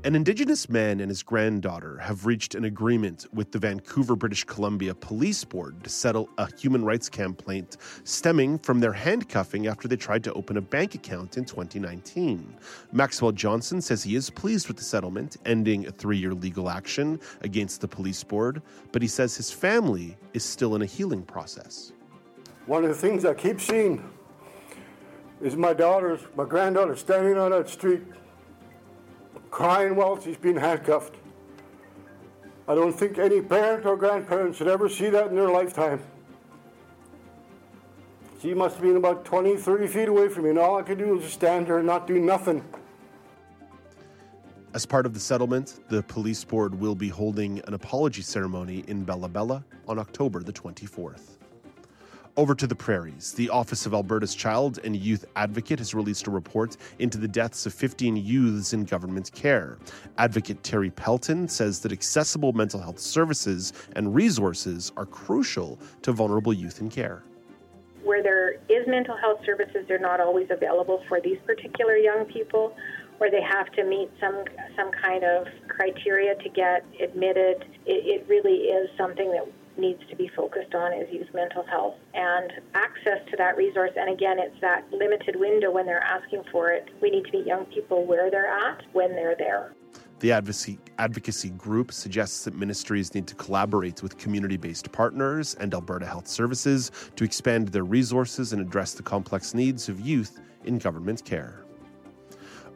[0.08, 4.96] An Indigenous man and his granddaughter have reached an agreement with the Vancouver, British Columbia
[4.96, 7.76] Police Board to settle a human rights complaint
[8.06, 12.56] stemming from their handcuffing after they tried to open a bank account in 2019.
[12.94, 17.20] Maxwell Johnson says he is pleased with the settlement, ending a three year legal action
[17.42, 18.62] against the police board,
[18.94, 21.92] but he says his family is still in a healing process.
[22.66, 24.10] One of the things I keep seeing
[25.42, 28.04] is my daughter's, my granddaughter standing on that street
[29.58, 31.16] crying while she's being handcuffed.
[32.68, 36.00] I don't think any parent or grandparent should ever see that in their lifetime.
[38.40, 41.00] She must have been about 20, 30 feet away from me, and all I could
[41.00, 42.64] do was just stand there and not do nothing.
[44.76, 49.06] As part of the settlement, the police board will be holding an apology ceremony in
[49.06, 51.37] Bella Bella on October the 24th.
[52.38, 53.34] Over to the prairies.
[53.34, 57.66] The Office of Alberta's Child and Youth Advocate has released a report into the deaths
[57.66, 59.80] of 15 youths in government care.
[60.20, 66.54] Advocate Terry Pelton says that accessible mental health services and resources are crucial to vulnerable
[66.54, 67.24] youth in care.
[68.04, 72.76] Where there is mental health services, they're not always available for these particular young people,
[73.18, 74.44] where they have to meet some
[74.76, 77.66] some kind of criteria to get admitted.
[77.88, 79.48] It, it really is something that
[79.78, 83.92] needs to be focused on is youth mental health and access to that resource.
[83.96, 86.90] And again, it's that limited window when they're asking for it.
[87.02, 89.74] We need to meet young people where they're at when they're there.
[90.20, 95.72] The advocacy, advocacy group suggests that ministries need to collaborate with community based partners and
[95.74, 100.80] Alberta Health Services to expand their resources and address the complex needs of youth in
[100.80, 101.64] government care.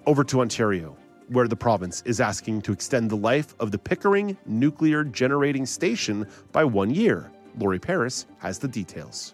[0.06, 0.95] Over to Ontario,
[1.32, 6.27] where the province is asking to extend the life of the Pickering Nuclear Generating Station
[6.51, 7.32] by one year.
[7.57, 9.34] Lori Paris has the details.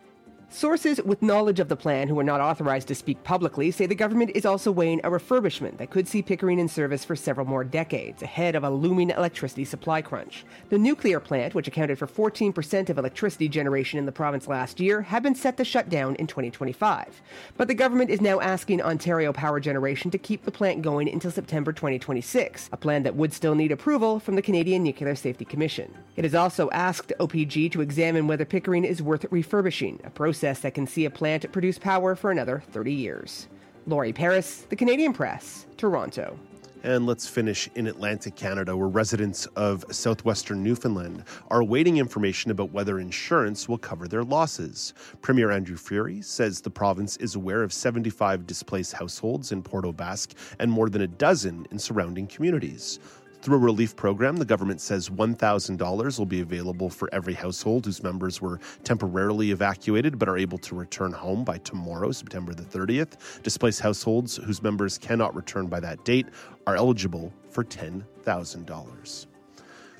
[0.49, 3.93] Sources with knowledge of the plan who are not authorized to speak publicly say the
[3.93, 7.65] government is also weighing a refurbishment that could see Pickering in service for several more
[7.65, 10.45] decades, ahead of a looming electricity supply crunch.
[10.69, 15.01] The nuclear plant, which accounted for 14% of electricity generation in the province last year,
[15.01, 17.21] had been set to shut down in 2025.
[17.57, 21.29] But the government is now asking Ontario Power Generation to keep the plant going until
[21.29, 25.93] September 2026, a plan that would still need approval from the Canadian Nuclear Safety Commission.
[26.15, 30.59] It has also asked OPG to examine whether Pickering is worth refurbishing, a process process
[30.59, 33.47] that can see a plant produce power for another 30 years.
[33.87, 36.37] Laurie Paris, The Canadian Press, Toronto.
[36.83, 42.71] And let's finish in Atlantic Canada, where residents of southwestern Newfoundland are awaiting information about
[42.71, 44.93] whether insurance will cover their losses.
[45.23, 49.91] Premier Andrew Furey says the province is aware of 75 displaced households in Port aux
[49.91, 52.99] Basques and more than a dozen in surrounding communities.
[53.47, 58.03] Through a relief program, the government says $1,000 will be available for every household whose
[58.03, 63.41] members were temporarily evacuated but are able to return home by tomorrow, September the 30th.
[63.43, 66.25] Displaced households whose members cannot return by that date
[66.67, 69.27] are eligible for $10,000.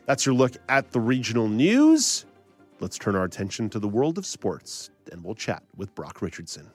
[0.05, 2.25] That's your look at the regional news.
[2.81, 6.69] Let's turn our attention to the world of sports and we'll chat with Brock Richardson.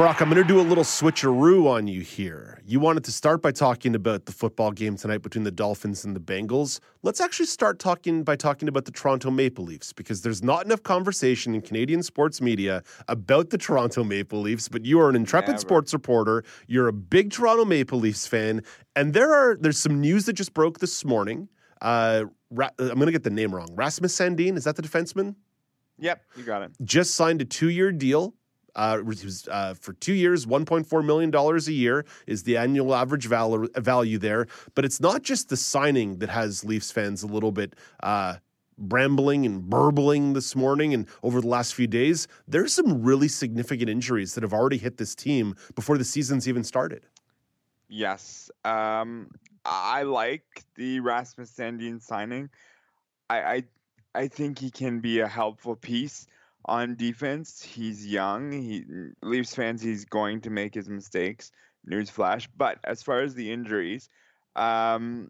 [0.00, 2.62] Brock, I'm going to do a little switcheroo on you here.
[2.64, 6.16] You wanted to start by talking about the football game tonight between the Dolphins and
[6.16, 6.80] the Bengals.
[7.02, 10.82] Let's actually start talking by talking about the Toronto Maple Leafs because there's not enough
[10.82, 15.50] conversation in Canadian sports media about the Toronto Maple Leafs, but you are an intrepid
[15.50, 15.60] Never.
[15.60, 16.44] sports reporter.
[16.66, 18.62] You're a big Toronto Maple Leafs fan,
[18.96, 21.46] and there are there's some news that just broke this morning.
[21.82, 23.68] Uh, Ra- I'm going to get the name wrong.
[23.74, 25.34] Rasmus Sandin, is that the defenseman?
[25.98, 26.70] Yep, you got it.
[26.82, 28.32] Just signed a two-year deal
[28.76, 29.02] uh,
[29.50, 34.46] uh, for two years, $1.4 million a year is the annual average value, value there.
[34.74, 38.36] But it's not just the signing that has Leafs fans a little bit uh,
[38.80, 42.28] brambling and burbling this morning and over the last few days.
[42.48, 46.64] There's some really significant injuries that have already hit this team before the season's even
[46.64, 47.06] started.
[47.88, 48.50] Yes.
[48.64, 49.30] Um,
[49.64, 52.48] I like the Rasmus Sandin signing.
[53.28, 53.64] I, I
[54.14, 56.26] I think he can be a helpful piece
[56.64, 57.62] on defense.
[57.62, 58.52] He's young.
[58.52, 58.84] He
[59.22, 59.82] Leafs fans.
[59.82, 61.52] He's going to make his mistakes.
[61.88, 62.48] Newsflash.
[62.56, 64.08] But as far as the injuries,
[64.56, 65.28] um,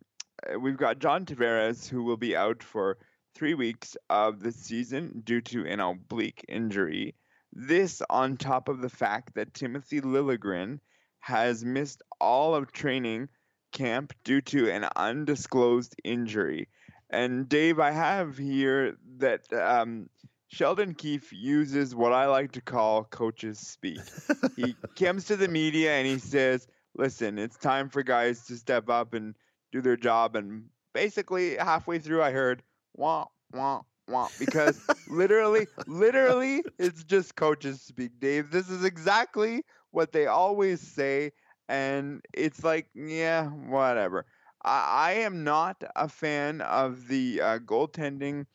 [0.58, 2.98] we've got John Tavares who will be out for
[3.34, 7.14] three weeks of the season due to an oblique injury.
[7.52, 10.80] This on top of the fact that Timothy Liljegren
[11.20, 13.28] has missed all of training
[13.72, 16.68] camp due to an undisclosed injury.
[17.10, 20.08] And Dave, I have here that um,
[20.52, 24.00] Sheldon Keefe uses what I like to call coaches speak.
[24.56, 28.90] he comes to the media and he says, "Listen, it's time for guys to step
[28.90, 29.36] up and
[29.70, 36.64] do their job." And basically, halfway through, I heard "wah wah wah" because literally, literally,
[36.80, 38.18] it's just coaches speak.
[38.18, 41.30] Dave, this is exactly what they always say,
[41.68, 44.26] and it's like, yeah, whatever.
[44.64, 48.46] I, I am not a fan of the uh, goaltending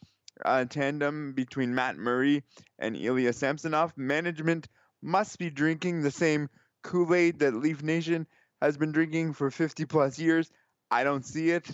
[0.43, 2.43] uh, tandem between Matt Murray
[2.79, 4.67] and Ilya Samsonov, management
[5.01, 6.49] must be drinking the same
[6.83, 8.27] Kool Aid that Leaf Nation
[8.61, 10.51] has been drinking for 50 plus years.
[10.91, 11.69] I don't see it,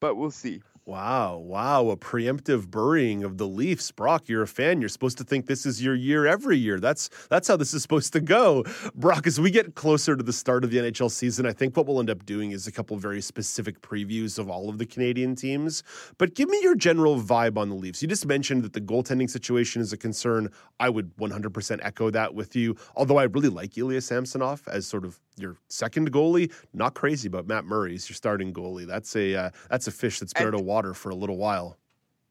[0.00, 0.62] but we'll see.
[0.86, 3.90] Wow, wow, a preemptive burying of the Leafs.
[3.90, 4.82] Brock, you're a fan.
[4.82, 6.78] You're supposed to think this is your year every year.
[6.78, 8.64] That's that's how this is supposed to go.
[8.94, 11.86] Brock, as we get closer to the start of the NHL season, I think what
[11.86, 15.34] we'll end up doing is a couple very specific previews of all of the Canadian
[15.34, 15.82] teams.
[16.18, 18.02] But give me your general vibe on the Leafs.
[18.02, 20.50] You just mentioned that the goaltending situation is a concern.
[20.80, 22.76] I would 100% echo that with you.
[22.94, 27.46] Although I really like Ilya Samsonov as sort of your second goalie, not crazy about
[27.46, 28.86] Matt Murray's your starting goalie.
[28.86, 31.76] That's a uh, that's a fish that's been out of water for a little while.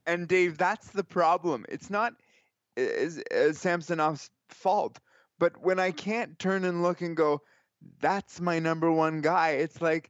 [0.06, 1.66] And Dave, that's the problem.
[1.70, 2.14] It's not
[2.76, 5.00] is, is Samsonov's fault,
[5.40, 7.42] but when I can't turn and look and go,
[8.00, 9.52] that's my number one guy.
[9.52, 10.10] It's like,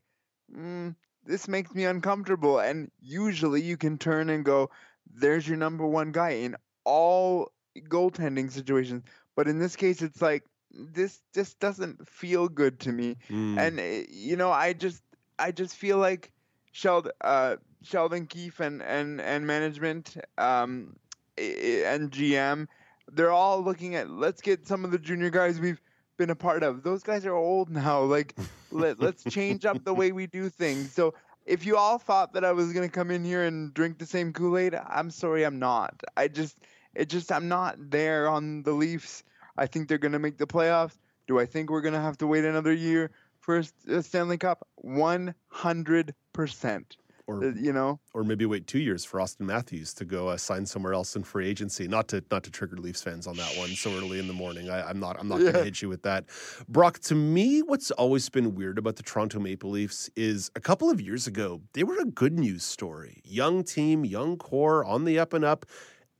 [0.55, 2.59] mm, this makes me uncomfortable.
[2.59, 4.69] And usually you can turn and go,
[5.11, 7.51] there's your number one guy in all
[7.87, 9.03] goaltending situations.
[9.35, 13.17] But in this case, it's like this just doesn't feel good to me.
[13.29, 13.57] Mm.
[13.57, 15.01] And eh, you know, I just
[15.39, 16.31] I just feel like
[16.71, 20.95] Sheldon uh, Sheldon Keefe and and and management um,
[21.37, 22.67] and GM,
[23.11, 25.81] they're all looking at let's get some of the junior guys we've
[26.17, 26.83] been a part of.
[26.83, 28.03] Those guys are old now.
[28.13, 28.35] Like
[28.71, 30.93] let let's change up the way we do things.
[30.93, 31.13] So
[31.45, 34.33] if you all thought that I was gonna come in here and drink the same
[34.33, 36.01] Kool Aid, I'm sorry, I'm not.
[36.17, 36.57] I just
[36.95, 39.23] it just I'm not there on the Leafs.
[39.57, 40.97] I think they're gonna make the playoffs.
[41.27, 44.67] Do I think we're gonna have to wait another year for a Stanley Cup?
[44.75, 46.97] One hundred percent.
[47.25, 50.65] Or you know, or maybe wait two years for Auston Matthews to go uh, sign
[50.65, 51.87] somewhere else in free agency.
[51.87, 54.69] Not to not to trigger Leafs fans on that one so early in the morning.
[54.69, 56.25] I, am not I'm not going to hit you with that.
[56.67, 60.89] Brock, to me, what's always been weird about the Toronto Maple Leafs is a couple
[60.89, 63.21] of years ago they were a good news story.
[63.23, 65.65] Young team, young core, on the up and up.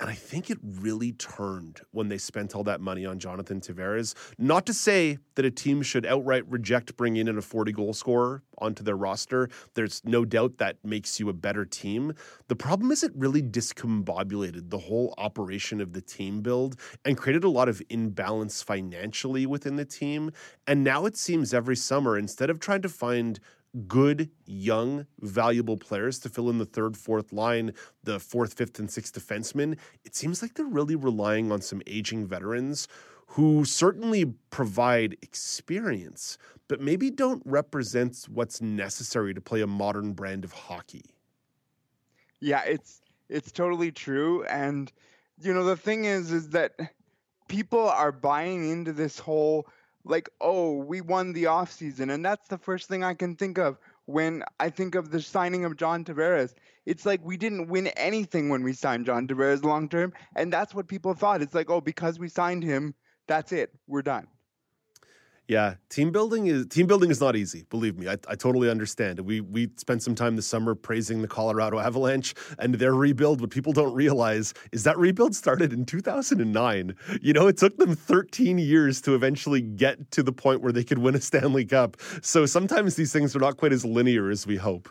[0.04, 4.16] And I think it really turned when they spent all that money on Jonathan Tavares.
[4.38, 8.44] Not to say that a team should outright reject bringing in a 40 goal scorer
[8.58, 9.48] onto their roster.
[9.76, 12.12] There's no doubt that makes you a better team.
[12.50, 17.46] The problem is it really discombobulated the whole operation of the team build and created
[17.46, 20.32] a lot of imbalance financially within the team.
[20.68, 23.40] And now it seems every summer, instead of trying to find
[23.88, 28.90] good, young, valuable players to fill in the third, fourth line, the fourth, fifth, and
[28.90, 32.88] sixth defensemen, it seems like they're really relying on some aging veterans
[33.28, 40.44] who certainly provide experience, but maybe don't represent what's necessary to play a modern brand
[40.44, 41.06] of hockey.
[42.40, 44.92] Yeah, it's it's totally true and
[45.42, 46.74] you know the thing is is that
[47.48, 49.68] people are buying into this whole
[50.06, 53.58] like oh, we won the off season and that's the first thing I can think
[53.58, 56.54] of when I think of the signing of John Tavares.
[56.86, 60.76] It's like we didn't win anything when we signed John Tavares long term and that's
[60.76, 61.42] what people thought.
[61.42, 62.96] It's like oh, because we signed him,
[63.28, 63.72] that's it.
[63.88, 64.28] We're done.
[65.48, 67.66] Yeah, team building is team building is not easy.
[67.70, 69.20] Believe me, I, I totally understand.
[69.20, 73.42] We we spent some time this summer praising the Colorado Avalanche and their rebuild.
[73.42, 76.96] What people don't realize is that rebuild started in 2009.
[77.22, 80.84] You know, it took them 13 years to eventually get to the point where they
[80.84, 81.98] could win a Stanley Cup.
[82.22, 84.88] So sometimes these things are not quite as linear as we hope.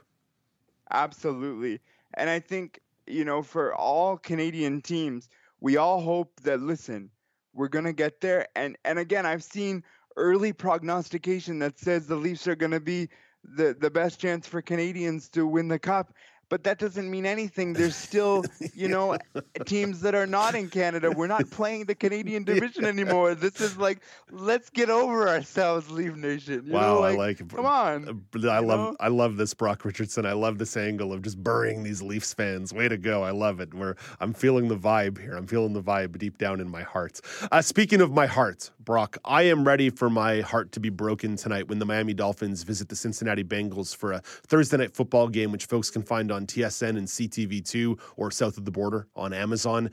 [0.91, 1.81] Absolutely.
[2.15, 5.31] And I think, you know, for all Canadian teams,
[5.61, 7.09] we all hope that listen,
[7.55, 9.83] we're to get there and and again, I've seen
[10.17, 13.09] early prognostication that says the Leafs are going to be
[13.45, 16.15] the the best chance for Canadians to win the cup.
[16.53, 17.73] But that doesn't mean anything.
[17.83, 18.45] There's still,
[18.75, 19.17] you know,
[19.65, 21.11] teams that are not in Canada.
[21.11, 23.35] We're not playing the Canadian division anymore.
[23.35, 24.01] This is like,
[24.31, 26.65] let's get over ourselves, Leaf Nation.
[26.67, 27.49] You wow, know, I like it.
[27.49, 28.23] Come on.
[28.35, 28.97] I love know?
[29.01, 30.27] I love this Brock Richardson.
[30.27, 32.75] I love this angle of just burying these Leafs fans.
[32.75, 33.23] Way to go.
[33.23, 33.73] I love it.
[33.73, 35.35] Where I'm feeling the vibe here.
[35.35, 37.19] I'm feeling the vibe deep down in my heart.
[37.51, 41.37] Uh, speaking of my heart, Brock, I am ready for my heart to be broken
[41.37, 45.51] tonight when the Miami Dolphins visit the Cincinnati Bengals for a Thursday night football game,
[45.51, 49.91] which folks can find on TSN and CTV2 or south of the border on Amazon.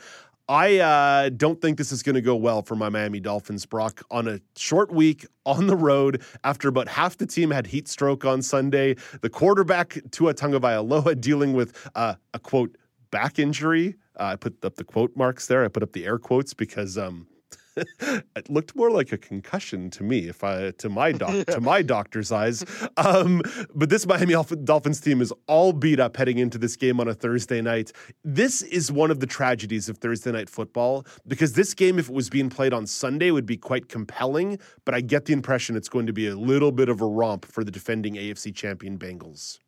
[0.49, 4.01] I uh, don't think this is going to go well for my Miami Dolphins, Brock.
[4.09, 8.25] On a short week on the road, after about half the team had heat stroke
[8.25, 12.75] on Sunday, the quarterback Tua Tagovailoa dealing with uh, a quote
[13.11, 13.95] back injury.
[14.19, 15.63] Uh, I put up the quote marks there.
[15.63, 17.27] I put up the air quotes because um,
[18.35, 21.81] it looked more like a concussion to me, if I to my doc, to my
[21.81, 22.65] doctor's eyes.
[22.97, 23.41] Um,
[23.73, 27.13] but this Miami Dolphins team is all beat up heading into this game on a
[27.13, 27.91] Thursday night.
[28.23, 32.15] This is one of the tragedies of Thursday night football because this game, if it
[32.15, 34.59] was being played on Sunday, would be quite compelling.
[34.85, 37.45] But I get the impression it's going to be a little bit of a romp
[37.45, 39.59] for the defending AFC champion Bengals.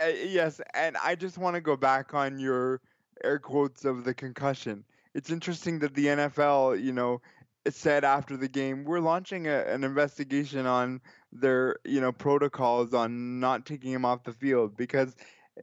[0.00, 2.80] Uh, yes, and I just want to go back on your
[3.22, 4.84] air quotes of the concussion.
[5.14, 7.20] It's interesting that the NFL, you know,
[7.68, 11.00] said after the game, we're launching a, an investigation on
[11.32, 15.16] their, you know, protocols on not taking him off the field because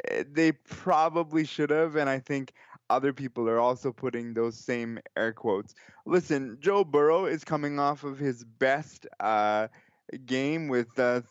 [0.09, 2.53] eh, they probably should have, and I think
[2.89, 5.73] other people are also putting those same air quotes.
[6.05, 9.67] Listen, Joe Burrow is coming off of his best uh,
[10.25, 11.21] game with uh,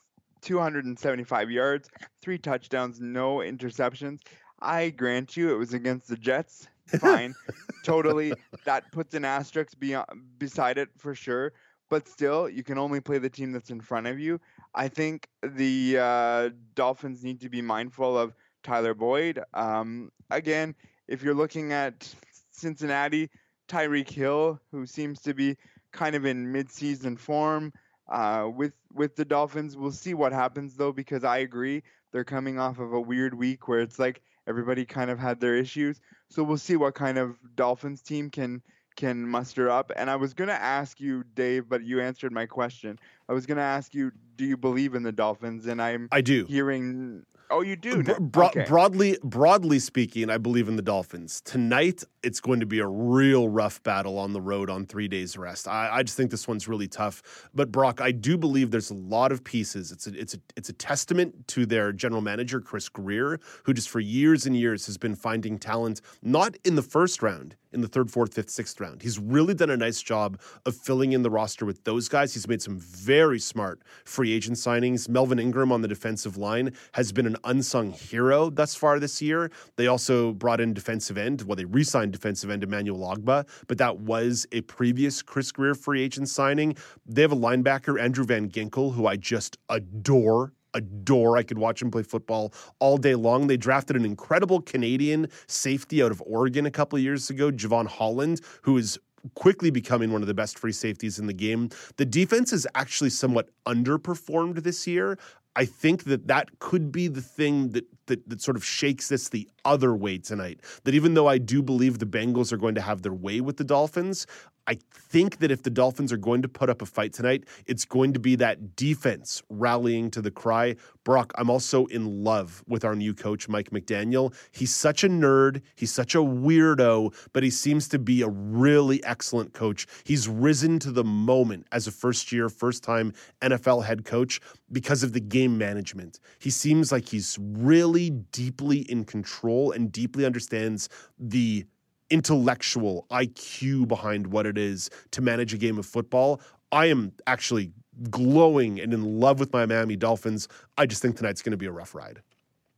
[0.40, 1.90] 275 yards,
[2.22, 4.20] three touchdowns, no interceptions.
[4.62, 6.68] I grant you, it was against the Jets.
[6.98, 7.34] Fine,
[7.84, 8.32] totally.
[8.64, 10.06] That puts an asterisk beyond,
[10.38, 11.52] beside it for sure.
[11.88, 14.40] but still, you can only play the team that's in front of you.
[14.74, 19.40] I think the uh, Dolphins need to be mindful of Tyler Boyd.
[19.54, 20.74] Um, again,
[21.08, 22.14] if you're looking at
[22.50, 23.30] Cincinnati,
[23.68, 25.56] Tyreek Hill, who seems to be
[25.92, 27.72] kind of in mid-season form
[28.08, 29.76] uh, with with the Dolphins.
[29.76, 31.82] We'll see what happens though, because I agree
[32.12, 35.54] they're coming off of a weird week where it's like everybody kind of had their
[35.54, 36.00] issues.
[36.28, 38.62] So we'll see what kind of Dolphins team can
[38.96, 39.92] can muster up.
[39.96, 42.98] And I was going to ask you, Dave, but you answered my question.
[43.28, 45.66] I was going to ask you, do you believe in the Dolphins?
[45.66, 47.24] And I'm I do hearing.
[47.50, 48.02] Oh, you do.
[48.02, 48.64] Bro- okay.
[48.66, 51.40] Broadly, broadly speaking, I believe in the Dolphins.
[51.40, 55.36] Tonight, it's going to be a real rough battle on the road on three days
[55.36, 55.66] rest.
[55.66, 57.48] I, I just think this one's really tough.
[57.52, 59.90] But Brock, I do believe there's a lot of pieces.
[59.90, 63.88] It's a, it's a, it's a testament to their general manager Chris Grier, who just
[63.88, 67.88] for years and years has been finding talent not in the first round, in the
[67.88, 69.02] third, fourth, fifth, sixth round.
[69.02, 72.34] He's really done a nice job of filling in the roster with those guys.
[72.34, 75.08] He's made some very smart free agent signings.
[75.08, 79.50] Melvin Ingram on the defensive line has been an unsung hero thus far this year.
[79.76, 81.42] They also brought in defensive end.
[81.42, 85.74] Well, they re signed defensive end Emmanuel Ogbah, but that was a previous Chris Grier
[85.74, 86.76] free agent signing.
[87.06, 91.36] They have a linebacker, Andrew Van Ginkel, who I just adore adore.
[91.36, 93.46] I could watch him play football all day long.
[93.46, 98.40] They drafted an incredible Canadian safety out of Oregon a couple years ago, Jevon Holland,
[98.62, 98.98] who is
[99.34, 101.68] quickly becoming one of the best free safeties in the game.
[101.96, 105.18] The defense is actually somewhat underperformed this year.
[105.56, 109.28] I think that that could be the thing that, that that sort of shakes this
[109.28, 110.60] the other way tonight.
[110.84, 113.56] That even though I do believe the Bengals are going to have their way with
[113.56, 114.26] the Dolphins,
[114.66, 117.84] I think that if the Dolphins are going to put up a fight tonight, it's
[117.84, 120.76] going to be that defense rallying to the cry.
[121.04, 124.34] Brock, I'm also in love with our new coach, Mike McDaniel.
[124.52, 129.02] He's such a nerd, he's such a weirdo, but he seems to be a really
[129.04, 129.86] excellent coach.
[130.04, 134.40] He's risen to the moment as a first year, first time NFL head coach
[134.70, 136.20] because of the game management.
[136.38, 140.88] He seems like he's really deeply in control and deeply understands
[141.18, 141.64] the
[142.10, 146.40] intellectual IQ behind what it is to manage a game of football.
[146.72, 147.72] I am actually
[148.10, 150.48] glowing and in love with my Miami Dolphins.
[150.76, 152.20] I just think tonight's going to be a rough ride.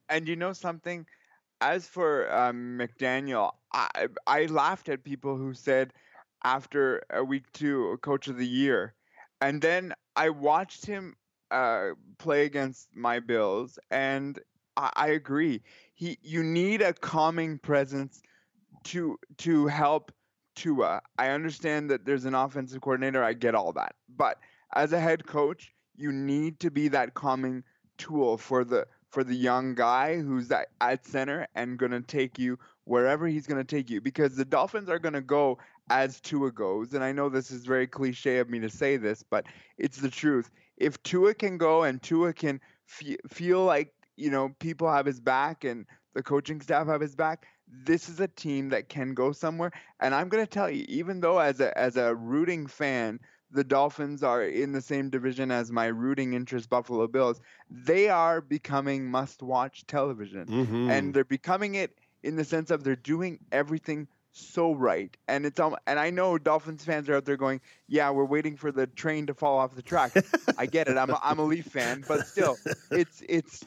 [0.08, 1.06] And you know something?
[1.60, 5.92] As for um, McDaniel, I I laughed at people who said
[6.44, 8.94] after a week two, coach of the year,
[9.40, 11.14] and then I watched him
[11.52, 14.40] uh, play against my Bills, and
[14.76, 15.62] I, I agree.
[15.94, 18.22] He you need a calming presence
[18.84, 20.12] to to help
[20.54, 20.86] Tua.
[20.86, 23.22] Uh, I understand that there's an offensive coordinator.
[23.22, 24.38] I get all that, but
[24.74, 27.64] as a head coach, you need to be that calming
[27.98, 32.38] tool for the for the young guy who's at, at center and going to take
[32.38, 35.58] you wherever he's going to take you because the Dolphins are going to go
[35.90, 36.94] as Tua goes.
[36.94, 39.44] And I know this is very cliche of me to say this, but
[39.76, 40.50] it's the truth.
[40.78, 42.58] If Tua can go and Tua can
[42.88, 47.14] f- feel like, you know, people have his back and the coaching staff have his
[47.14, 47.46] back,
[47.84, 49.72] this is a team that can go somewhere.
[50.00, 53.20] And I'm going to tell you, even though as a as a rooting fan,
[53.50, 58.40] the Dolphins are in the same division as my rooting interest Buffalo Bills, they are
[58.40, 60.90] becoming must-watch television, Mm-hmm.
[60.90, 65.16] and they're becoming it in the sense of they're doing everything so right.
[65.28, 68.56] And it's um, and I know Dolphins fans are out there going, "Yeah, we're waiting
[68.56, 70.18] for the train to fall off the track."
[70.56, 70.96] I get it.
[70.96, 72.60] I'm a, I'm a Leaf fan, but still,
[72.90, 73.66] it's it's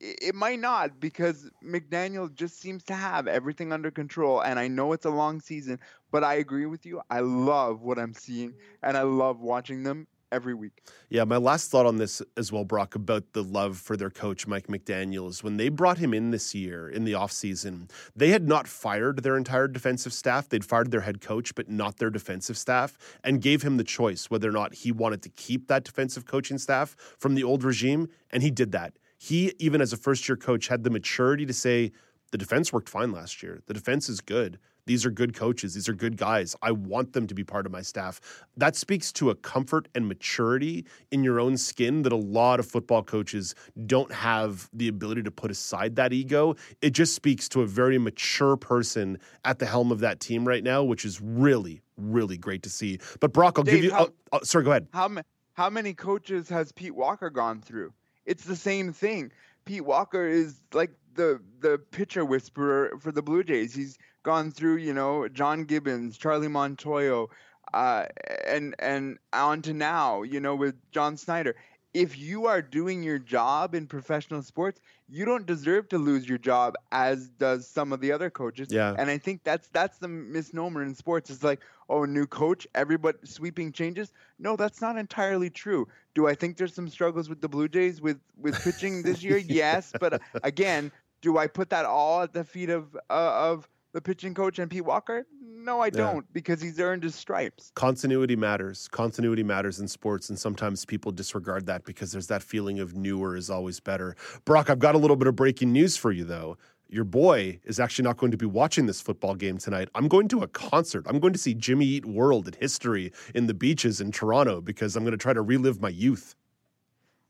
[0.00, 4.40] it might not because McDaniel just seems to have everything under control.
[4.40, 5.78] And I know it's a long season,
[6.10, 7.00] but I agree with you.
[7.10, 10.82] I love what I'm seeing, and I love watching them every week.
[11.08, 14.46] Yeah, my last thought on this as well, Brock, about the love for their coach,
[14.46, 18.48] Mike McDaniel, is when they brought him in this year in the offseason, they had
[18.48, 20.48] not fired their entire defensive staff.
[20.48, 24.28] They'd fired their head coach, but not their defensive staff, and gave him the choice
[24.28, 28.08] whether or not he wanted to keep that defensive coaching staff from the old regime,
[28.30, 28.94] and he did that.
[29.18, 31.92] He, even as a first year coach, had the maturity to say,
[32.32, 33.60] the defense worked fine last year.
[33.66, 34.58] The defense is good.
[34.86, 35.74] These are good coaches.
[35.74, 36.54] These are good guys.
[36.62, 38.20] I want them to be part of my staff.
[38.56, 42.66] That speaks to a comfort and maturity in your own skin that a lot of
[42.66, 43.54] football coaches
[43.86, 46.54] don't have the ability to put aside that ego.
[46.82, 50.62] It just speaks to a very mature person at the helm of that team right
[50.62, 53.00] now, which is really, really great to see.
[53.18, 53.92] But Brock, I'll Dave, give you.
[53.92, 54.86] how- oh, sorry, go ahead.
[54.92, 55.10] How
[55.54, 57.92] how many coaches has Pete Walker gone through?
[58.26, 59.32] It's the same thing.
[59.64, 63.74] Pete Walker is like the the pitcher whisperer for the Blue Jays.
[63.74, 67.28] He's gone through, you know, John Gibbons, Charlie Montoyo,
[67.72, 68.04] uh,
[68.46, 71.54] and and on to now, you know, with John Schneider.
[71.96, 76.36] if you are doing your job in professional sports, you don't deserve to lose your
[76.36, 78.68] job as does some of the other coaches.
[78.70, 78.94] Yeah.
[78.98, 81.30] And I think that's that's the misnomer in sports.
[81.30, 84.12] It's like, oh, new coach, everybody sweeping changes.
[84.38, 85.88] No, that's not entirely true.
[86.14, 89.36] Do I think there's some struggles with the Blue Jays with with pitching this year?
[89.48, 90.90] yes, but uh, again,
[91.20, 94.70] do I put that all at the feet of uh, of the pitching coach and
[94.70, 95.26] Pete Walker?
[95.40, 97.72] No, I don't because he's earned his stripes.
[97.74, 98.86] Continuity matters.
[98.88, 103.36] Continuity matters in sports, and sometimes people disregard that because there's that feeling of newer
[103.36, 104.14] is always better.
[104.44, 106.56] Brock, I've got a little bit of breaking news for you, though.
[106.88, 109.88] Your boy is actually not going to be watching this football game tonight.
[109.94, 111.04] I'm going to a concert.
[111.08, 114.94] I'm going to see Jimmy Eat World at History in the beaches in Toronto because
[114.94, 116.36] I'm going to try to relive my youth.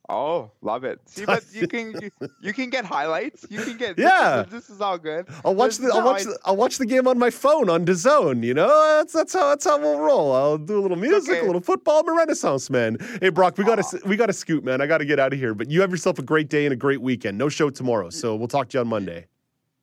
[0.09, 1.01] Oh, love it!
[1.07, 2.11] See, but you can you,
[2.41, 3.45] you can get highlights.
[3.51, 4.45] You can get Yeah.
[4.45, 5.27] This is, this is all good.
[5.45, 7.69] I'll watch This the I'll watch I- the, I'll watch the game on my phone
[7.69, 8.45] on DAZN.
[8.45, 10.33] You know, that's that's how that's how we'll roll.
[10.33, 12.01] I'll do a little music, a little football.
[12.01, 12.99] I'm a Renaissance man.
[13.20, 14.81] Hey, Brock, we got to we got to scoot, man.
[14.81, 15.55] I got to get out of here.
[15.55, 17.37] But you have yourself a great day and a great weekend.
[17.37, 19.27] No show tomorrow, so we'll talk to you on Monday.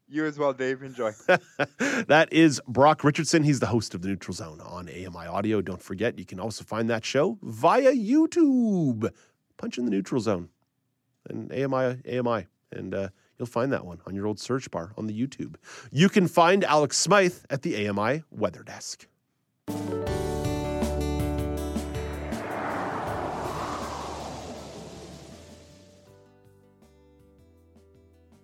[0.08, 0.84] You as well, Dave.
[0.84, 1.12] Enjoy.
[2.08, 3.44] That is Brock Richardson.
[3.44, 5.62] He's the host of the Neutral Zone on AMI Audio.
[5.62, 9.10] Don't forget, you can also find that show via YouTube.
[9.58, 10.50] Punch in the Neutral Zone
[11.30, 13.08] and AMI AMI, and uh,
[13.38, 15.56] you'll find that one on your old search bar on the YouTube.
[15.92, 19.08] You can find Alex Smythe at the AMI Weather Desk.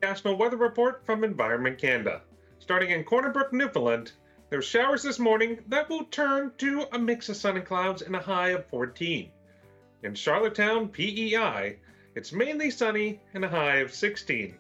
[0.10, 2.24] National Weather Report from Environment Canada.
[2.58, 4.12] Starting in Corner Brook, Newfoundland,
[4.50, 8.16] there's showers this morning that will turn to a mix of sun and clouds and
[8.16, 9.32] a high of 14.
[10.02, 11.78] In Charlottetown, PEI,
[12.16, 14.58] it's mainly sunny and a high of 16.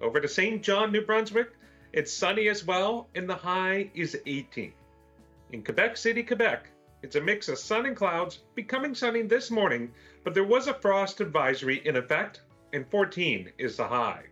[0.00, 0.62] Over to St.
[0.62, 1.50] John, New Brunswick,
[1.92, 4.72] it's sunny as well and the high is 18.
[5.52, 6.70] In Quebec City, Quebec,
[7.02, 9.92] it's a mix of sun and clouds, becoming sunny this morning,
[10.24, 12.40] but there was a frost advisory in effect,
[12.72, 14.24] and 14 is the high.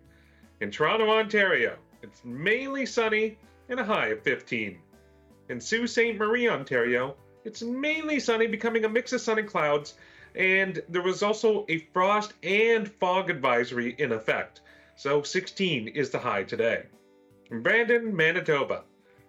[0.65, 3.37] In Toronto, Ontario, it's mainly sunny
[3.69, 4.79] and a high of 15.
[5.51, 6.17] In Sault Ste.
[6.17, 9.93] Marie, Ontario, it's mainly sunny, becoming a mix of sun and clouds,
[10.35, 14.63] and there was also a frost and fog advisory in effect.
[14.97, 16.85] So 16 is the high today.
[17.51, 18.85] In Brandon, Manitoba,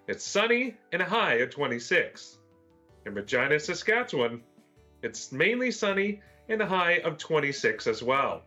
[0.08, 2.38] it's sunny and a high of 26.
[3.06, 4.42] In Regina, Saskatchewan,
[5.04, 8.42] it's mainly sunny and a high of 26 as well.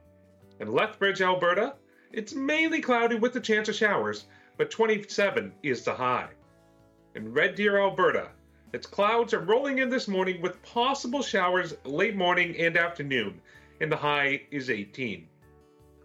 [0.59, 1.75] In Lethbridge, Alberta,
[2.13, 4.25] it's mainly cloudy with a chance of showers,
[4.57, 6.29] but 27 is the high.
[7.15, 8.29] In Red Deer, Alberta,
[8.73, 13.41] its clouds are rolling in this morning with possible showers late morning and afternoon,
[13.81, 15.27] and the high is 18.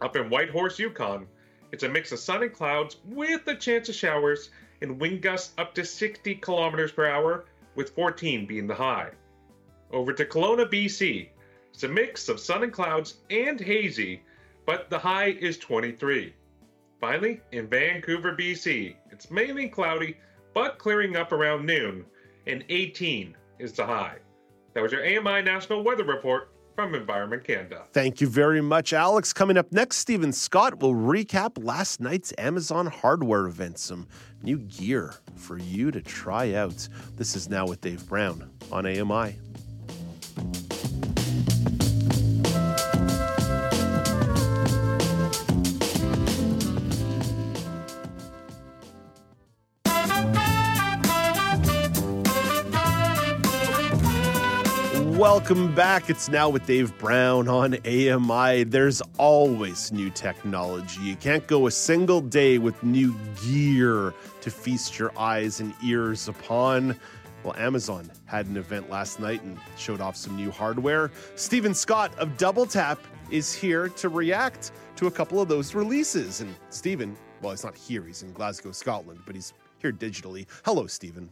[0.01, 1.27] Up in Whitehorse, Yukon,
[1.71, 4.49] it's a mix of sun and clouds with a chance of showers
[4.81, 9.11] and wind gusts up to 60 kilometers per hour, with 14 being the high.
[9.91, 11.29] Over to Kelowna, BC,
[11.73, 14.21] it's a mix of sun and clouds and hazy,
[14.65, 16.33] but the high is 23.
[16.99, 20.17] Finally, in Vancouver, BC, it's mainly cloudy,
[20.53, 22.05] but clearing up around noon,
[22.47, 24.17] and 18 is the high.
[24.73, 27.83] That was your AMI National Weather Report from Environment Canada.
[27.91, 29.33] Thank you very much, Alex.
[29.33, 33.77] Coming up next, Stephen Scott will recap last night's Amazon hardware event.
[33.77, 34.07] Some
[34.41, 36.87] new gear for you to try out.
[37.15, 39.37] This is now with Dave Brown on AMI.
[55.33, 56.11] Welcome back.
[56.11, 58.65] It's now with Dave Brown on AMI.
[58.65, 61.01] There's always new technology.
[61.01, 66.27] You can't go a single day with new gear to feast your eyes and ears
[66.27, 66.95] upon.
[67.43, 71.09] Well, Amazon had an event last night and showed off some new hardware.
[71.35, 72.99] Stephen Scott of Double Tap
[73.31, 76.41] is here to react to a couple of those releases.
[76.41, 80.45] And Stephen, well, he's not here, he's in Glasgow, Scotland, but he's here digitally.
[80.63, 81.31] Hello, Stephen.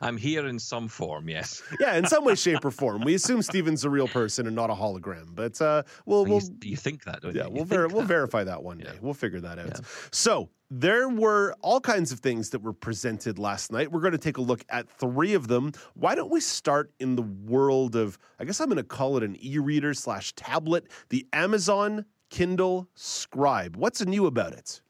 [0.00, 1.62] I'm here in some form, yes.
[1.80, 3.02] Yeah, in some way, shape, or form.
[3.02, 6.76] We assume Steven's a real person and not a hologram, but uh, we'll, we'll You
[6.76, 7.48] think that, don't yeah, you?
[7.50, 8.92] You we'll ver- we'll verify that one day.
[9.00, 9.80] We'll figure that out.
[10.12, 13.90] So there were all kinds of things that were presented last night.
[13.90, 15.72] We're going to take a look at three of them.
[15.94, 18.18] Why don't we start in the world of?
[18.38, 23.76] I guess I'm going to call it an e-reader slash tablet, the Amazon Kindle Scribe.
[23.76, 24.80] What's new about it?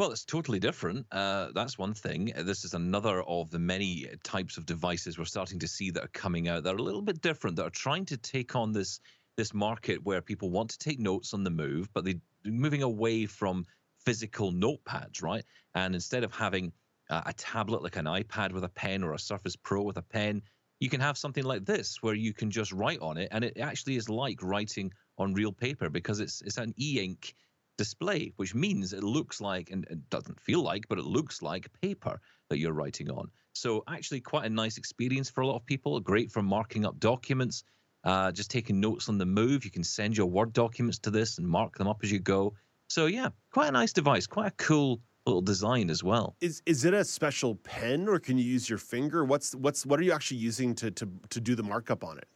[0.00, 1.04] Well, it's totally different.
[1.12, 2.32] Uh, that's one thing.
[2.34, 6.02] Uh, This is another of the many types of devices we're starting to see that
[6.02, 8.72] are coming out that are a little bit different, that are trying to take on
[8.72, 9.00] this
[9.36, 12.14] this market where people want to take notes on the move, but they're
[12.46, 13.66] moving away from
[13.98, 15.44] physical notepads, right?
[15.74, 16.72] And instead of having
[17.10, 20.02] uh, a tablet like an iPad with a pen or a Surface Pro with a
[20.02, 20.40] pen,
[20.78, 23.58] you can have something like this where you can just write on it, and it
[23.58, 27.34] actually is like writing on real paper because it's it's an e-ink
[27.80, 31.72] display, which means it looks like and it doesn't feel like, but it looks like
[31.80, 32.20] paper
[32.50, 33.30] that you're writing on.
[33.54, 35.98] So actually, quite a nice experience for a lot of people.
[35.98, 37.64] Great for marking up documents,
[38.04, 39.64] uh, just taking notes on the move.
[39.64, 42.52] You can send your Word documents to this and mark them up as you go.
[42.90, 46.36] So yeah, quite a nice device, quite a cool little design as well.
[46.42, 49.24] Is is it a special pen or can you use your finger?
[49.24, 52.28] What's what's what are you actually using to to to do the markup on it?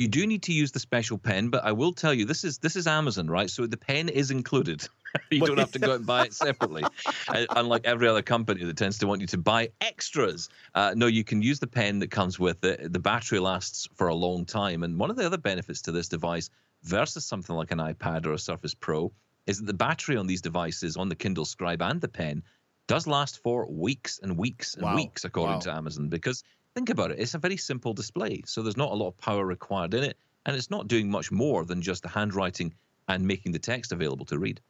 [0.00, 2.56] You do need to use the special pen, but I will tell you this is
[2.56, 3.50] this is Amazon, right?
[3.50, 4.88] So the pen is included.
[5.30, 6.88] you don't have to go and buy it separately,
[7.34, 10.48] uh, unlike every other company that tends to want you to buy extras.
[10.74, 12.90] Uh, no, you can use the pen that comes with it.
[12.90, 16.08] The battery lasts for a long time, and one of the other benefits to this
[16.08, 16.48] device
[16.82, 19.12] versus something like an iPad or a Surface Pro
[19.46, 22.42] is that the battery on these devices, on the Kindle Scribe and the pen,
[22.88, 24.94] does last for weeks and weeks and Wow.
[24.94, 25.60] weeks, according Wow.
[25.60, 26.08] to Amazon.
[26.08, 26.42] Because
[26.80, 29.44] think about it, it's a very simple display, so there's not a lot of power
[29.44, 30.16] required in it,
[30.46, 32.72] and it's not doing much more than just the handwriting
[33.06, 34.62] and making the text available to read.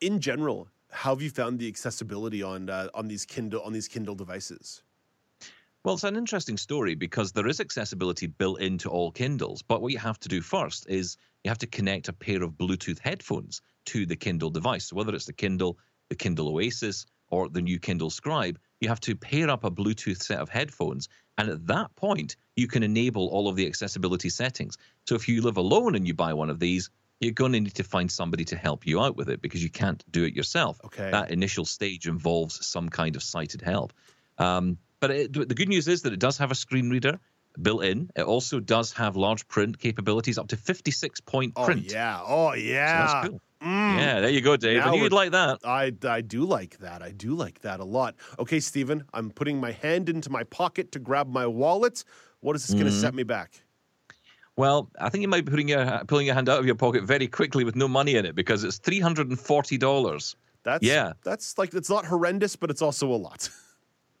[0.00, 3.86] In general, how have you found the accessibility on uh, on these Kindle on these
[3.86, 4.82] Kindle devices?
[5.84, 9.60] Well, it's an interesting story because there is accessibility built into all Kindles.
[9.60, 12.52] But what you have to do first is you have to connect a pair of
[12.52, 14.86] Bluetooth headphones to the Kindle device.
[14.86, 19.00] So whether it's the Kindle, the Kindle Oasis, or the new Kindle Scribe, you have
[19.00, 21.08] to pair up a Bluetooth set of headphones.
[21.38, 24.78] And at that point, you can enable all of the accessibility settings.
[25.06, 26.90] So if you live alone and you buy one of these,
[27.20, 29.70] you're going to need to find somebody to help you out with it because you
[29.70, 30.80] can't do it yourself.
[30.84, 31.10] Okay.
[31.10, 33.92] That initial stage involves some kind of sighted help.
[34.38, 37.18] Um, but it, the good news is that it does have a screen reader
[37.60, 38.10] built in.
[38.14, 41.68] It also does have large print capabilities, up to 56 point print.
[41.68, 41.92] Oh print.
[41.92, 43.06] yeah, oh yeah.
[43.06, 43.40] So that's cool.
[43.62, 43.98] Mm.
[43.98, 44.78] Yeah, there you go, Dave.
[44.78, 45.60] Now I you'd like that.
[45.64, 47.02] I, I do like that.
[47.02, 48.14] I do like that a lot.
[48.38, 52.04] Okay, Stephen, I'm putting my hand into my pocket to grab my wallet.
[52.40, 53.62] What is this going to set me back?
[54.56, 57.04] Well, I think you might be putting your pulling your hand out of your pocket
[57.04, 60.36] very quickly with no money in it because it's three hundred and forty dollars.
[60.62, 61.12] That's yeah.
[61.24, 63.48] That's like it's not horrendous, but it's also a lot.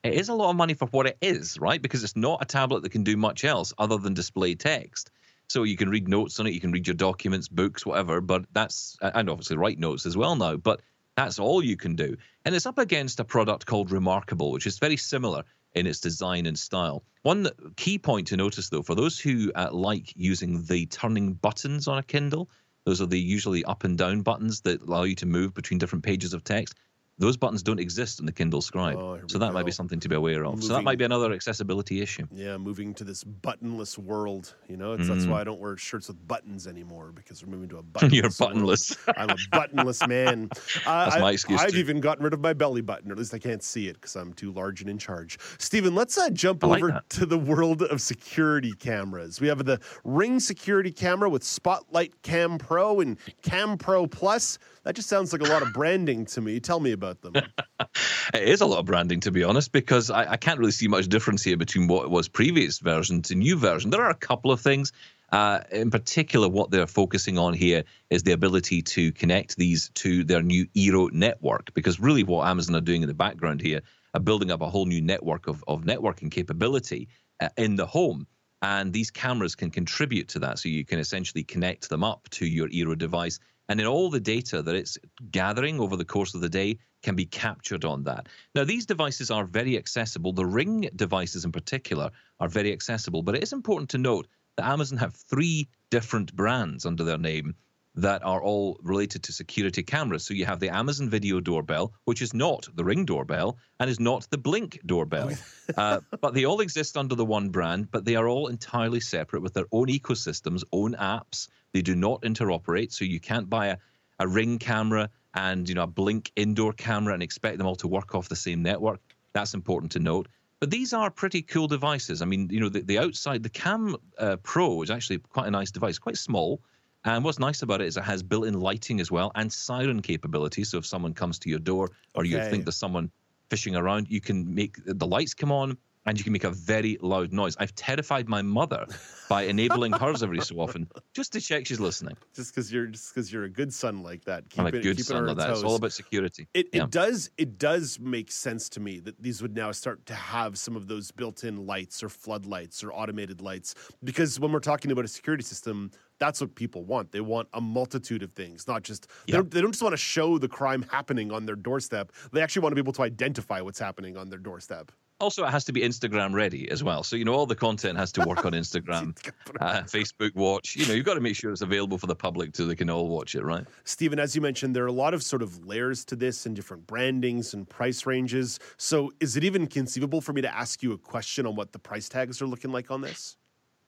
[0.04, 1.82] It is a lot of money for what it is, right?
[1.82, 5.10] Because it's not a tablet that can do much else other than display text.
[5.48, 8.20] So you can read notes on it, you can read your documents, books, whatever.
[8.20, 10.56] But that's and obviously write notes as well now.
[10.56, 10.80] But
[11.16, 14.78] that's all you can do, and it's up against a product called Remarkable, which is
[14.78, 15.44] very similar
[15.74, 17.04] in its design and style.
[17.22, 21.86] One key point to notice, though, for those who uh, like using the turning buttons
[21.86, 22.50] on a Kindle,
[22.84, 26.04] those are the usually up and down buttons that allow you to move between different
[26.04, 26.74] pages of text.
[27.18, 30.08] Those buttons don't exist in the Kindle Scribe, Oh, so that might be something to
[30.08, 30.62] be aware of.
[30.62, 32.26] So that might be another accessibility issue.
[32.30, 34.54] Yeah, moving to this buttonless world.
[34.68, 37.70] You know, it's, that's why I don't wear shirts with buttons anymore because we're moving
[37.70, 38.12] to a buttonless.
[38.12, 38.98] You're buttonless.
[39.16, 40.50] I'm a buttonless man.
[40.86, 41.78] Uh, That's my I- excuse, I've too.
[41.78, 44.14] even gotten rid of my belly button, or at least I can't see it because
[44.14, 45.38] I'm too large and in charge.
[45.58, 47.08] Stephen, let's uh, jump like over that.
[47.10, 49.40] to the world of security cameras.
[49.40, 54.58] We have the Ring security camera with Spotlight Cam Pro and Cam Pro Plus.
[54.84, 56.60] That just sounds like a lot of branding to me.
[56.60, 57.34] Tell me about them.
[58.34, 60.88] It is a lot of branding, to be honest, because I, I can't really see
[60.88, 63.90] much difference here between what was previous version to new version.
[63.90, 64.92] There are a couple of things.
[65.30, 70.24] Uh, in particular, what they're focusing on here is the ability to connect these to
[70.24, 73.80] their new Eero network, because really what Amazon are doing in the background here
[74.14, 77.08] are building up a whole new network of, of networking capability
[77.40, 78.26] uh, in the home.
[78.62, 80.58] And these cameras can contribute to that.
[80.58, 83.38] So you can essentially connect them up to your Eero device.
[83.68, 84.96] And then all the data that it's
[85.30, 88.28] gathering over the course of the day can be captured on that.
[88.52, 90.32] Now, these devices are very accessible.
[90.32, 92.10] The Ring devices in particular
[92.40, 93.22] are very accessible.
[93.22, 94.26] But it is important to note
[94.56, 97.54] that Amazon have three different brands under their name
[97.94, 100.24] that are all related to security cameras.
[100.26, 104.00] So you have the Amazon Video Doorbell, which is not the Ring doorbell and is
[104.00, 105.30] not the Blink doorbell.
[105.76, 109.42] uh, but they all exist under the one brand, but they are all entirely separate
[109.42, 111.46] with their own ecosystems, own apps.
[111.72, 113.76] They do not interoperate, so you can't buy a,
[114.18, 117.88] a Ring camera and you know a Blink indoor camera and expect them all to
[117.88, 119.00] work off the same network.
[119.32, 120.28] That's important to note.
[120.58, 122.22] But these are pretty cool devices.
[122.22, 125.50] I mean, you know, the, the outside, the Cam uh, Pro is actually quite a
[125.50, 126.62] nice device, quite small.
[127.04, 130.64] And what's nice about it is it has built-in lighting as well and siren capability.
[130.64, 133.10] So if someone comes to your door or you think there's someone
[133.50, 135.76] fishing around, you can make the lights come on
[136.06, 137.56] and you can make a very loud noise.
[137.58, 138.86] I've terrified my mother
[139.28, 142.16] by enabling hers every so often just to check she's listening.
[142.34, 144.48] just because you're just because you're a good son like that.
[144.48, 145.50] Keep I'm a it, good keep son like that.
[145.50, 146.46] It's all about security.
[146.54, 146.84] It, Yeah.
[146.84, 150.56] it does it does make sense to me that these would now start to have
[150.58, 153.74] some of those built-in lights or floodlights or automated lights
[154.04, 157.60] because when we're talking about a security system that's what people want they want a
[157.60, 159.36] multitude of things not just they, Yeah.
[159.38, 162.62] don't, they don't just want to show the crime happening on their doorstep they actually
[162.62, 165.72] want to be able to identify what's happening on their doorstep Also, it has to
[165.72, 167.02] be Instagram ready as well.
[167.02, 169.16] So, you know, all the content has to work on Instagram,
[169.60, 170.76] uh, Facebook Watch.
[170.76, 172.90] You know, you've got to make sure it's available for the public so they can
[172.90, 173.64] all watch it, right?
[173.84, 176.54] Stephen, as you mentioned, there are a lot of sort of layers to this and
[176.54, 178.60] different brandings and price ranges.
[178.76, 181.78] So, is it even conceivable for me to ask you a question on what the
[181.78, 183.38] price tags are looking like on this?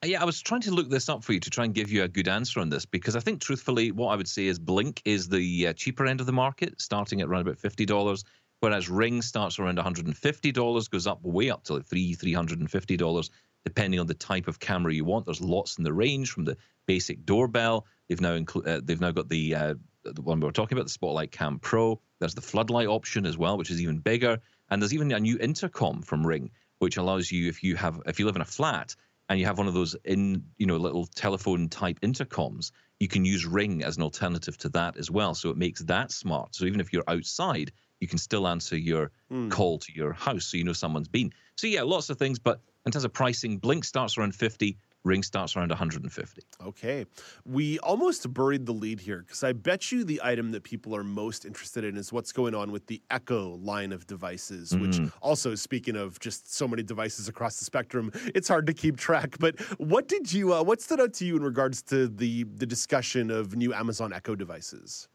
[0.03, 2.03] Yeah, I was trying to look this up for you to try and give you
[2.03, 5.01] a good answer on this because I think, truthfully, what I would say is Blink
[5.03, 8.23] is the uh, cheaper end of the market, starting at around about fifty dollars
[8.59, 13.29] whereas Ring starts around $150, goes up way up to like three, $350,
[13.65, 15.25] depending on the type of camera you want.
[15.25, 17.85] There's lots in the range from the basic doorbell.
[18.07, 19.73] They've now inclu- uh, they've now got the uh,
[20.03, 21.99] the one we were talking about, the Spotlight Cam Pro.
[22.19, 24.39] There's the floodlight option as well, which is even bigger.
[24.69, 28.19] And there's even a new intercom from Ring, which allows you if you have if
[28.19, 28.95] you live in a flat
[29.29, 33.25] and you have one of those in you know little telephone type intercoms, you can
[33.25, 35.33] use Ring as an alternative to that as well.
[35.33, 36.55] So it makes that smart.
[36.55, 39.49] So even if you're outside, you can still answer your mm.
[39.51, 41.31] call to your house so you know someone's been.
[41.55, 45.23] So yeah, lots of things, but in terms of pricing, Blink starts around 50, Ring
[45.23, 46.41] starts around 150.
[46.65, 47.05] Okay.
[47.45, 51.05] We almost buried the lead here because I bet you the item that people are
[51.05, 54.81] most interested in is what's going on with the Echo line of devices, mm.
[54.81, 58.97] which also, speaking of just so many devices across the spectrum, it's hard to keep
[58.97, 59.37] track.
[59.39, 62.65] But what did you, uh, what stood out to you in regards to the, the
[62.65, 65.07] discussion of new Amazon Echo devices?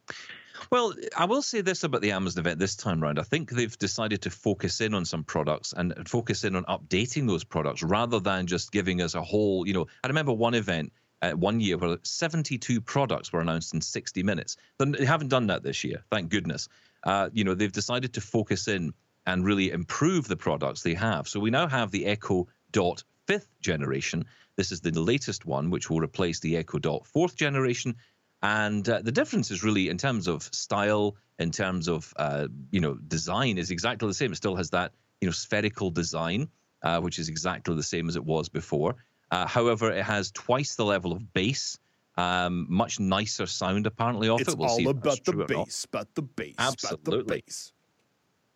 [0.70, 3.18] Well, I will say this about the Amazon event this time round.
[3.18, 7.26] I think they've decided to focus in on some products and focus in on updating
[7.26, 10.92] those products rather than just giving us a whole, you know, I remember one event
[11.22, 14.56] uh, one year where 72 products were announced in 60 minutes.
[14.78, 16.68] They haven't done that this year, thank goodness.
[17.02, 18.92] Uh, you know, they've decided to focus in
[19.26, 21.26] and really improve the products they have.
[21.28, 24.26] So we now have the Echo Dot fifth generation.
[24.56, 27.96] This is the latest one, which will replace the Echo Dot fourth generation
[28.44, 32.80] and uh, the difference is really in terms of style, in terms of uh, you
[32.80, 34.32] know design, is exactly the same.
[34.32, 34.92] It still has that
[35.22, 36.48] you know spherical design,
[36.82, 38.96] uh, which is exactly the same as it was before.
[39.30, 41.78] Uh, however, it has twice the level of bass.
[42.16, 44.58] Um, much nicer sound apparently off it's it.
[44.58, 47.18] We'll all about the bass, but the bass, Absolutely.
[47.18, 47.72] the bass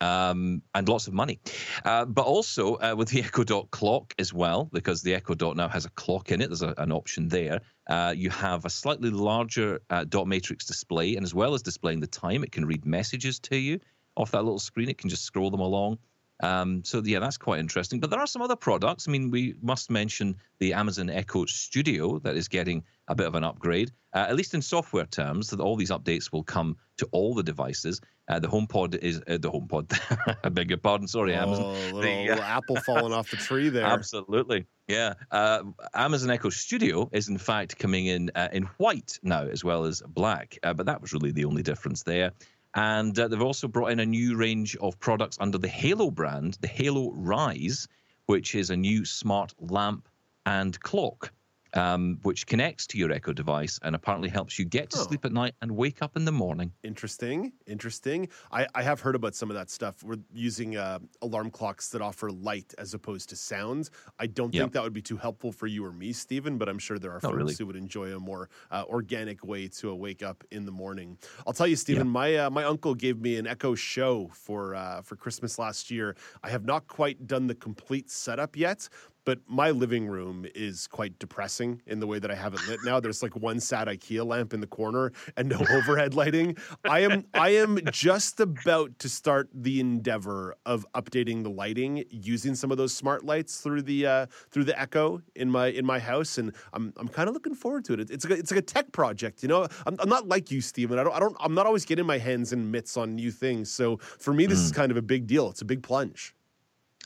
[0.01, 1.41] um, and lots of money.
[1.85, 5.57] Uh, but also uh, with the Echo Dot clock as well, because the Echo Dot
[5.57, 6.49] now has a clock in it.
[6.49, 7.61] There's a, an option there.
[7.89, 12.01] Uh, you have a slightly larger uh, dot matrix display, and as well as displaying
[12.01, 13.81] the time, it can read messages to you
[14.17, 14.89] off that little screen.
[14.89, 15.99] It can just scroll them along.
[16.41, 18.01] Um, so yeah, that's quite interesting.
[18.01, 19.09] But there are some other products.
[19.09, 23.35] I mean, we must mention the Amazon Echo Studio that is getting a bit of
[23.35, 25.51] an upgrade, uh, at least in software terms.
[25.51, 28.01] That all these updates will come to all the devices.
[28.29, 30.37] Uh, the HomePod is uh, the HomePod.
[30.45, 31.09] I beg your pardon.
[31.09, 31.75] Sorry, oh, Amazon.
[31.75, 33.87] Little, the, uh, apple falling off the tree there.
[33.87, 34.67] Absolutely.
[34.87, 35.15] Yeah.
[35.31, 39.85] Uh, Amazon Echo Studio is in fact coming in uh, in white now as well
[39.85, 42.33] as black, uh, but that was really the only difference there.
[42.75, 46.59] And uh, they've also brought in a new range of products under the Halo brand,
[46.61, 47.89] the Halo Rise,
[48.27, 50.09] which is a new smart lamp
[50.45, 51.33] and clock
[51.75, 55.03] um, which connects to your Echo device and apparently helps you get to oh.
[55.03, 56.73] sleep at night and wake up in the morning.
[56.83, 58.29] Interesting, interesting.
[58.53, 60.03] I, I have heard about some of that stuff.
[60.03, 63.91] We're using uh, alarm clocks that offer light as opposed to sound.
[64.19, 64.63] I don't yep.
[64.63, 67.11] think that would be too helpful for you or me, Stephen, but I'm sure there
[67.11, 67.55] are Not folks really.
[67.59, 71.19] who would enjoy a more uh, organic way to wake up in the morning.
[71.47, 72.13] I'll tell you, Stephen, yep.
[72.13, 76.17] my uh, my uncle gave me an Echo Show for uh, for Christmas last year.
[76.43, 78.89] I have not quite done the complete setup yet,
[79.29, 82.81] but my living room is quite depressing in the way that I have it lit
[82.83, 82.99] now.
[82.99, 86.57] There's like one sad IKEA lamp in the corner and no overhead lighting.
[86.87, 92.55] I am I am just about to start the endeavor of updating the lighting using
[92.55, 95.99] some of those smart lights through the uh, through the Echo in my in my
[95.99, 98.11] house, and I'm I'm kind of looking forward to it.
[98.11, 99.69] It's like a, it's like a tech project, you know.
[99.87, 100.99] I'm, I'm not like you, Stephen.
[100.99, 103.71] I don't I don't I'm not always getting my hands in mitts on new things.
[103.71, 104.65] So for me, this mm.
[104.65, 105.51] is kind of a big deal.
[105.51, 106.35] It's a big plunge.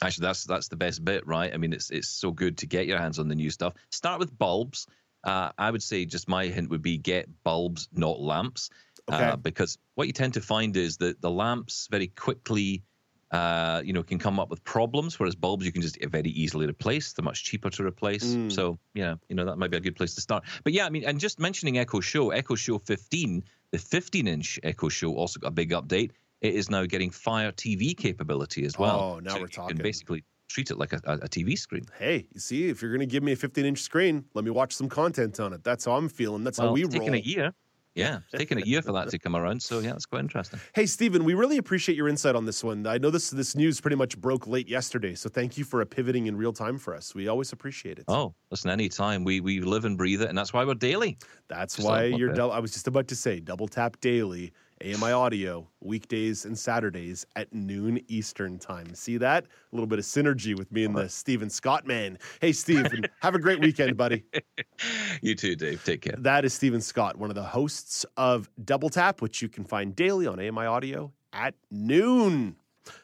[0.03, 1.53] Actually, that's that's the best bit, right?
[1.53, 3.74] I mean, it's it's so good to get your hands on the new stuff.
[3.91, 4.87] Start with bulbs.
[5.24, 8.70] Uh, I would say just my hint would be get bulbs, not lamps,
[9.11, 9.24] uh, okay.
[9.24, 12.83] uh, because what you tend to find is that the lamps very quickly,
[13.31, 16.66] uh, you know, can come up with problems, whereas bulbs you can just very easily
[16.66, 17.12] replace.
[17.12, 18.35] They're much cheaper to replace.
[18.35, 18.51] Mm.
[18.51, 20.45] So yeah, you know that might be a good place to start.
[20.65, 24.59] But yeah, I mean, and just mentioning Echo Show, Echo Show 15, the 15 inch
[24.65, 26.11] Echo Show also got a big update
[26.43, 29.14] it is now getting Fire TV capability as well.
[29.16, 29.77] Oh, now so we're talking.
[29.77, 31.85] can basically treat it like a, a, TV screen.
[31.98, 34.51] Hey, you see, if you're going to give me a 15 inch screen, let me
[34.51, 35.64] watch some content on it.
[35.64, 36.44] That's how I'm feeling.
[36.44, 37.06] That's well, how we it's roll.
[37.06, 37.52] Taking a year.
[37.94, 39.62] Yeah, it's taken a year for that to come around.
[39.62, 40.59] So yeah, it's quite interesting.
[40.74, 42.86] Hey, Stephen, we really appreciate your insight on this one.
[42.86, 46.27] I know this this news pretty much broke late yesterday, so thank you for pivoting
[46.27, 47.14] in real time for us.
[47.14, 48.06] We always appreciate it.
[48.09, 51.19] Oh, listen, anytime we we live and breathe it, and that's why we're daily.
[51.48, 52.32] That's just why you're.
[52.32, 54.52] Du- I was just about to say double tap daily
[54.82, 58.94] AMI Audio, weekdays and Saturdays at noon Eastern Time.
[58.94, 59.44] See that?
[59.44, 62.18] A little bit of synergy with me and the Stephen Scott man.
[62.40, 64.24] Hey, Stephen, have a great weekend, buddy.
[65.20, 65.84] You too, Dave.
[65.84, 66.16] Take care.
[66.18, 69.94] That is Stephen Scott, one of the hosts of Double Tap, which you can find
[69.94, 72.56] daily on AMI Audio at noon.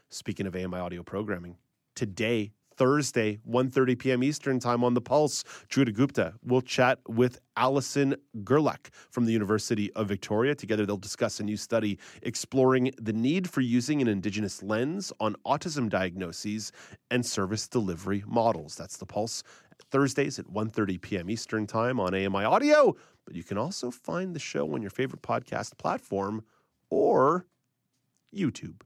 [0.09, 1.57] Speaking of AMI Audio programming,
[1.95, 4.23] today, Thursday, 1.30 p.m.
[4.23, 8.15] Eastern Time on The Pulse, Druta Gupta will chat with Alison
[8.45, 10.55] Gerlach from the University of Victoria.
[10.55, 15.35] Together, they'll discuss a new study exploring the need for using an Indigenous lens on
[15.45, 16.71] autism diagnoses
[17.11, 18.77] and service delivery models.
[18.77, 19.43] That's The Pulse,
[19.91, 21.31] Thursdays at 1.30 p.m.
[21.31, 22.95] Eastern Time on AMI Audio.
[23.25, 26.45] But you can also find the show on your favorite podcast platform
[26.91, 27.45] or
[28.33, 28.83] YouTube.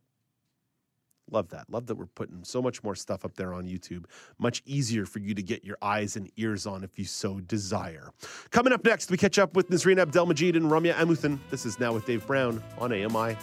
[1.32, 1.68] Love that.
[1.70, 4.04] Love that we're putting so much more stuff up there on YouTube.
[4.38, 8.10] Much easier for you to get your eyes and ears on if you so desire.
[8.50, 11.38] Coming up next, we catch up with Nazreen Abdelmajid and Ramya Amuthan.
[11.50, 13.36] This is Now with Dave Brown on AMI.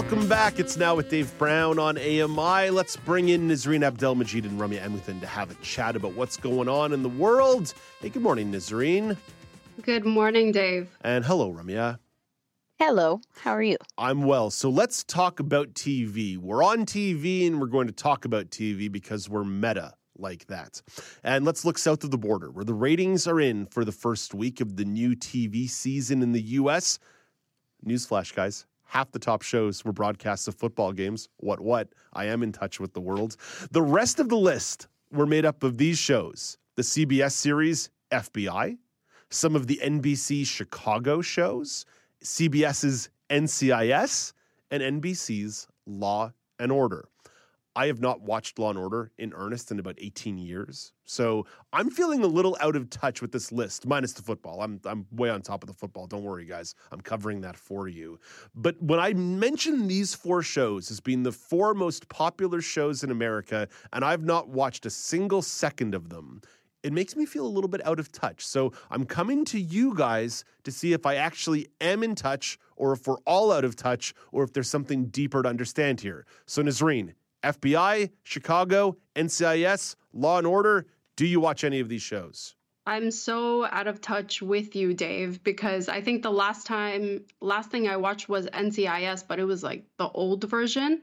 [0.00, 0.58] Welcome back.
[0.58, 2.70] It's now with Dave Brown on AMI.
[2.70, 6.70] Let's bring in Nazreen Abdelmajid and Ramya Amuthan to have a chat about what's going
[6.70, 7.74] on in the world.
[8.00, 9.18] Hey, good morning, Nazreen.
[9.82, 10.88] Good morning, Dave.
[11.02, 11.98] And hello, Ramya.
[12.78, 13.76] Hello, how are you?
[13.98, 14.48] I'm well.
[14.48, 16.38] So let's talk about TV.
[16.38, 20.80] We're on TV and we're going to talk about TV because we're meta like that.
[21.22, 24.32] And let's look south of the border where the ratings are in for the first
[24.32, 26.98] week of the new TV season in the US.
[27.86, 28.64] Newsflash, guys.
[28.90, 31.28] Half the top shows were broadcasts of football games.
[31.36, 31.90] What, what?
[32.12, 33.36] I am in touch with the world.
[33.70, 38.76] The rest of the list were made up of these shows the CBS series FBI,
[39.30, 41.86] some of the NBC Chicago shows,
[42.24, 44.32] CBS's NCIS,
[44.72, 47.06] and NBC's Law and Order.
[47.80, 50.92] I have not watched Law and Order in earnest in about 18 years.
[51.06, 54.60] So I'm feeling a little out of touch with this list, minus the football.
[54.60, 56.06] I'm, I'm way on top of the football.
[56.06, 56.74] Don't worry, guys.
[56.92, 58.20] I'm covering that for you.
[58.54, 63.10] But when I mention these four shows as being the four most popular shows in
[63.10, 66.42] America, and I've not watched a single second of them,
[66.82, 68.44] it makes me feel a little bit out of touch.
[68.44, 72.92] So I'm coming to you guys to see if I actually am in touch or
[72.92, 76.26] if we're all out of touch or if there's something deeper to understand here.
[76.44, 80.86] So, Nazreen, FBI, Chicago, NCIS, Law and Order.
[81.16, 82.54] Do you watch any of these shows?
[82.86, 87.70] I'm so out of touch with you, Dave, because I think the last time, last
[87.70, 91.02] thing I watched was NCIS, but it was like the old version.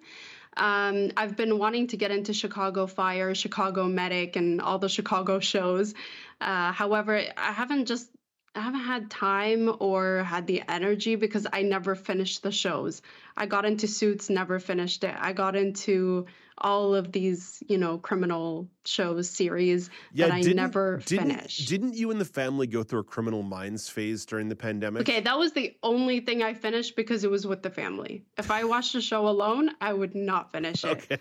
[0.57, 5.39] Um, I've been wanting to get into Chicago Fire, Chicago Medic, and all the Chicago
[5.39, 5.93] shows.
[6.41, 8.09] Uh, however, I haven't just
[8.55, 13.03] I haven't had time or had the energy because I never finished the shows.
[13.38, 15.15] I got into Suits, never finished it.
[15.18, 16.26] I got into
[16.57, 21.69] all of these, you know, criminal shows series that I never didn't, finished.
[21.69, 25.01] Didn't you and the family go through a criminal minds phase during the pandemic?
[25.01, 28.23] Okay, that was the only thing I finished because it was with the family.
[28.38, 30.89] If I watched a show alone, I would not finish it.
[30.89, 31.18] Okay.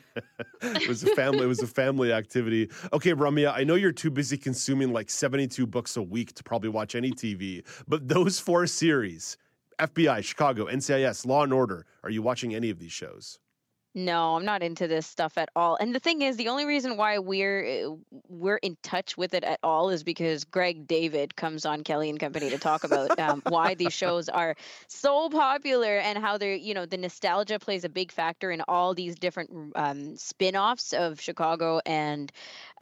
[0.62, 2.70] it was a family it was a family activity.
[2.94, 6.70] Okay, Ramya, I know you're too busy consuming like 72 books a week to probably
[6.70, 9.36] watch any TV, but those four series,
[9.78, 13.38] FBI, Chicago, NCIS, Law and Order, are you watching any of these shows?
[13.98, 15.76] No, I'm not into this stuff at all.
[15.80, 17.86] And the thing is, the only reason why we're eh,
[18.28, 22.20] we're in touch with it at all is because Greg David comes on Kelly and
[22.20, 24.54] Company to talk about um, why these shows are
[24.86, 28.92] so popular and how they're, you know, the nostalgia plays a big factor in all
[28.92, 32.30] these different um, spin-offs of Chicago and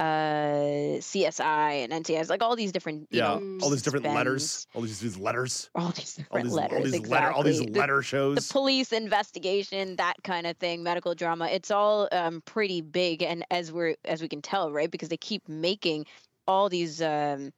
[0.00, 4.16] uh, CSI and NCIS, like all these different, you yeah, know, all these different spends.
[4.16, 7.10] letters, all these, these letters, all these different these, letters, all these exactly.
[7.14, 8.34] letter, all these The- letter shows.
[8.48, 11.48] the police investigation, that kind of thing, medical drama.
[11.48, 15.16] It's all um, pretty big, and as we're as we can tell, right, because they
[15.16, 16.06] keep making
[16.46, 17.52] all these um,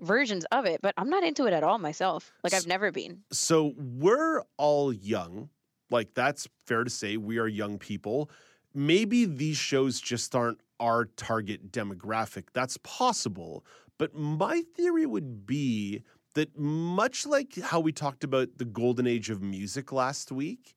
[0.00, 0.80] versions of it.
[0.82, 2.32] But I'm not into it at all myself.
[2.42, 3.20] Like I've never been.
[3.30, 5.50] So we're all young.
[5.90, 7.16] Like that's fair to say.
[7.16, 8.30] We are young people.
[8.74, 12.44] Maybe these shows just aren't our target demographic.
[12.52, 13.64] That's possible.
[13.98, 16.02] But my theory would be
[16.34, 20.74] that much like how we talked about the golden age of music last week,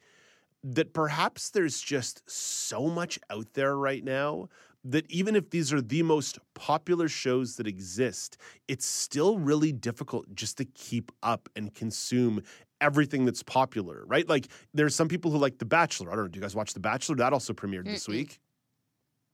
[0.64, 4.48] that perhaps there's just so much out there right now
[4.84, 10.26] that even if these are the most popular shows that exist, it's still really difficult
[10.34, 12.42] just to keep up and consume
[12.80, 14.28] everything that's popular, right?
[14.28, 16.12] Like there's some people who like The Bachelor.
[16.12, 17.16] I don't know, do you guys watch The Bachelor?
[17.18, 18.14] That also premiered this Mm-mm.
[18.14, 18.40] week.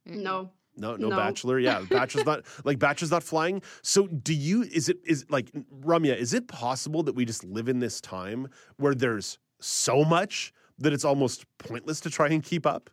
[0.05, 0.51] No.
[0.75, 1.15] No, no, No.
[1.17, 1.59] bachelor.
[1.59, 3.61] Yeah, bachelor's not like bachelor's not flying.
[3.81, 4.61] So, do you?
[4.63, 5.51] Is it is like
[5.81, 6.15] Ramya?
[6.15, 8.47] Is it possible that we just live in this time
[8.77, 12.89] where there's so much that it's almost pointless to try and keep up?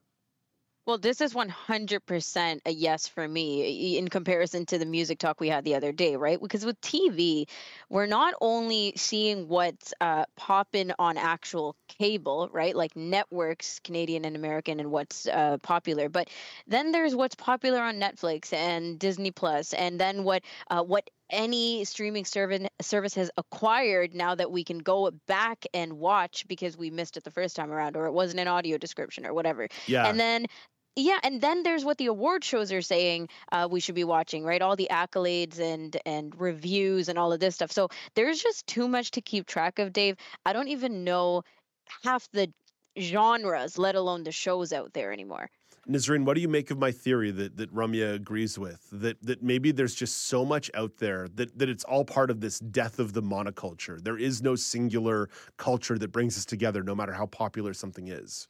[0.87, 5.49] Well, this is 100% a yes for me in comparison to the music talk we
[5.49, 6.39] had the other day, right?
[6.39, 7.49] Because with TV,
[7.89, 12.77] we're not only seeing what's uh, popping on actual cable, right?
[12.77, 16.29] Like networks, Canadian and American, and what's uh, popular, but
[16.67, 21.85] then there's what's popular on Netflix and Disney Plus, and then what uh, what any
[21.85, 26.91] streaming service service has acquired now that we can go back and watch because we
[26.91, 29.69] missed it the first time around or it wasn't an audio description or whatever.
[29.87, 30.07] Yeah.
[30.07, 30.47] And then
[30.97, 34.45] yeah, and then there's what the award shows are saying uh, we should be watching,
[34.45, 34.63] right?
[34.63, 37.73] All the accolades and and reviews and all of this stuff.
[37.73, 40.17] So there's just too much to keep track of, Dave.
[40.47, 41.43] I don't even know
[42.05, 42.53] half the
[42.99, 45.51] genres, let alone the shows out there anymore.
[45.89, 48.87] Nazreen, what do you make of my theory that that Ramya agrees with?
[48.93, 52.41] That that maybe there's just so much out there that that it's all part of
[52.41, 54.03] this death of the monoculture.
[54.03, 58.49] There is no singular culture that brings us together, no matter how popular something is.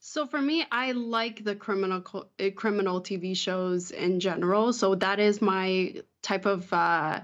[0.00, 2.02] So for me, I like the criminal
[2.38, 4.72] uh, criminal TV shows in general.
[4.72, 7.20] So that is my type of uh,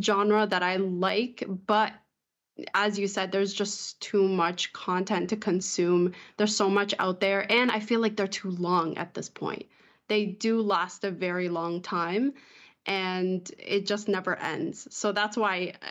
[0.00, 1.44] genre that I like.
[1.66, 1.92] But
[2.74, 6.12] as you said, there's just too much content to consume.
[6.36, 9.66] There's so much out there, and I feel like they're too long at this point.
[10.08, 12.34] They do last a very long time,
[12.86, 14.86] and it just never ends.
[14.94, 15.74] So that's why.
[15.82, 15.86] Uh,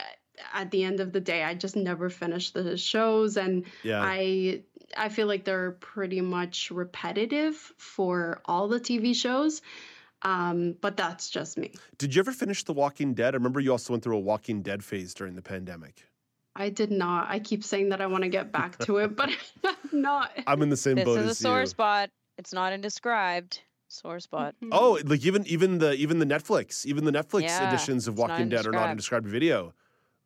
[0.55, 4.01] at the end of the day, I just never finish the shows, and Yeah.
[4.03, 4.63] I
[4.97, 9.61] I feel like they're pretty much repetitive for all the TV shows.
[10.23, 11.73] Um, but that's just me.
[11.97, 13.33] Did you ever finish The Walking Dead?
[13.33, 16.03] I remember you also went through a Walking Dead phase during the pandemic.
[16.61, 17.27] I did not.
[17.27, 19.31] I keep saying that I want to get back to it, but
[19.65, 20.31] I'm not.
[20.45, 21.65] I'm in the same This boat is a sore you.
[21.65, 22.11] spot.
[22.37, 23.61] It's not in described.
[23.87, 24.55] Sore spot.
[24.71, 28.47] Oh, like even even the even the Netflix, even the Netflix Yeah, editions of Walking
[28.49, 29.73] Dead are not in described video.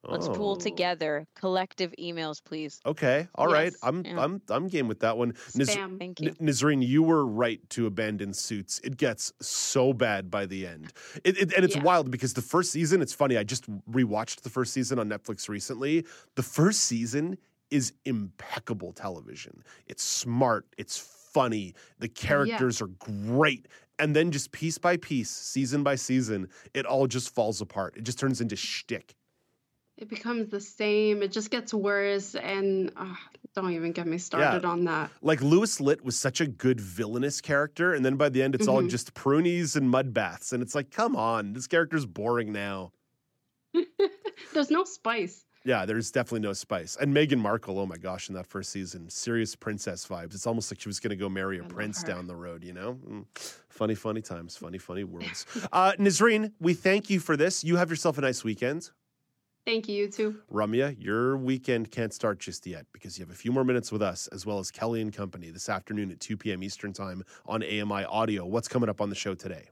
[0.07, 0.34] Let's Oh.
[0.34, 2.80] pool together collective emails, please.
[2.86, 3.72] Okay, all right.
[3.72, 4.19] Yes, I'm yeah.
[4.19, 5.34] I'm I'm game with that one.
[5.34, 5.98] Spam.
[5.99, 6.30] Thank you.
[6.40, 8.80] N- Nazreen, you were right to abandon Suits.
[8.84, 11.84] It gets so bad by the end, it, it- and it's Yeah.
[11.84, 13.02] wild because the first season.
[13.02, 13.38] It's funny.
[13.38, 16.06] I just rewatched the first season on Netflix recently.
[16.36, 17.38] The first season
[17.72, 19.64] is impeccable television.
[19.88, 20.68] It's smart.
[20.77, 21.73] It's funny.
[21.99, 23.68] The characters are great.
[23.98, 27.95] And then just piece by piece, season by season, it all just falls apart.
[27.98, 29.15] It just turns into shtick.
[29.97, 31.23] It becomes the same.
[31.23, 33.15] It just gets worse, and uh,
[33.55, 35.09] don't even get me started on that.
[35.22, 38.67] Like Louis Litt was such a good villainous character, and then by the end, it's
[38.67, 38.89] all Mhm.
[38.89, 42.91] just prunies and mud baths, and it's like, come on, this character's boring now.
[44.53, 45.45] There's no spice.
[45.63, 46.95] Yeah, there's definitely no spice.
[46.95, 50.35] And Meghan Markle, oh my gosh, in that first season, serious princess vibes.
[50.35, 52.72] It's almost like she was going to go marry a prince down the road, you
[52.72, 52.99] know?
[53.03, 53.26] Mm.
[53.69, 55.47] Funny, funny times, funny, funny worlds.
[55.73, 57.63] uh, Nazreen, we thank you for this.
[57.63, 58.91] You have yourself a nice weekend.
[59.65, 60.35] Thank you, you too.
[60.51, 64.01] Ramya, your weekend can't start just yet because you have a few more minutes with
[64.01, 66.61] us, as well as Kelly and Company this afternoon at 2 p.m.
[66.61, 68.45] Eastern Time on AMI Audio.
[68.45, 69.69] What's coming up on the show today?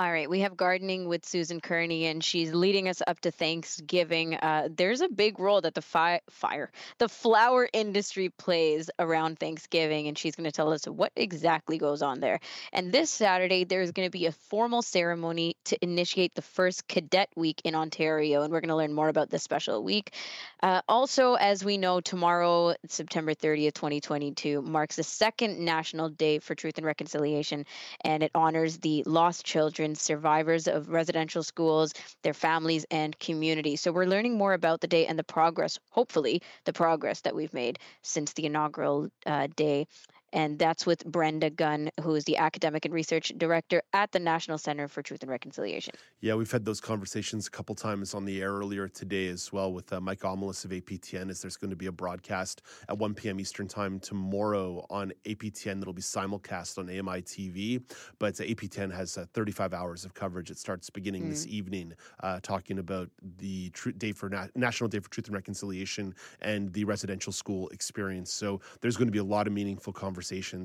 [0.00, 4.34] All right, we have gardening with Susan Kearney, and she's leading us up to Thanksgiving.
[4.34, 10.08] Uh, there's a big role that the fi- fire, the flower industry plays around Thanksgiving,
[10.08, 12.40] and she's going to tell us what exactly goes on there.
[12.72, 17.28] And this Saturday, there's going to be a formal ceremony to initiate the first Cadet
[17.36, 20.12] Week in Ontario, and we're going to learn more about this special week.
[20.60, 26.56] Uh, also, as we know, tomorrow, September 30th, 2022, marks the second National Day for
[26.56, 27.64] Truth and Reconciliation,
[28.00, 31.92] and it honors the lost children, survivors of residential schools,
[32.22, 33.80] their families, and communities.
[33.80, 37.52] So we're learning more about the day and the progress, hopefully, the progress that we've
[37.52, 39.86] made since the inaugural uh, day.
[40.34, 44.58] And that's with Brenda Gunn, who is the academic and research director at the National
[44.58, 45.94] Center for Truth and Reconciliation.
[46.20, 49.72] Yeah, we've had those conversations a couple times on the air earlier today as well
[49.72, 51.30] with uh, Mike Omelis of APTN.
[51.30, 53.38] As there's going to be a broadcast at 1 p.m.
[53.38, 57.80] Eastern Time tomorrow on APTN that'll be simulcast on AMI TV.
[58.18, 60.50] But uh, APTN has uh, 35 hours of coverage.
[60.50, 61.50] It starts beginning this Mm.
[61.50, 61.92] evening,
[62.24, 63.08] uh, talking about
[63.38, 67.68] the tr- Day for Na- National Day for Truth and Reconciliation and the residential school
[67.68, 68.32] experience.
[68.32, 70.23] So there's going to be a lot of meaningful conversations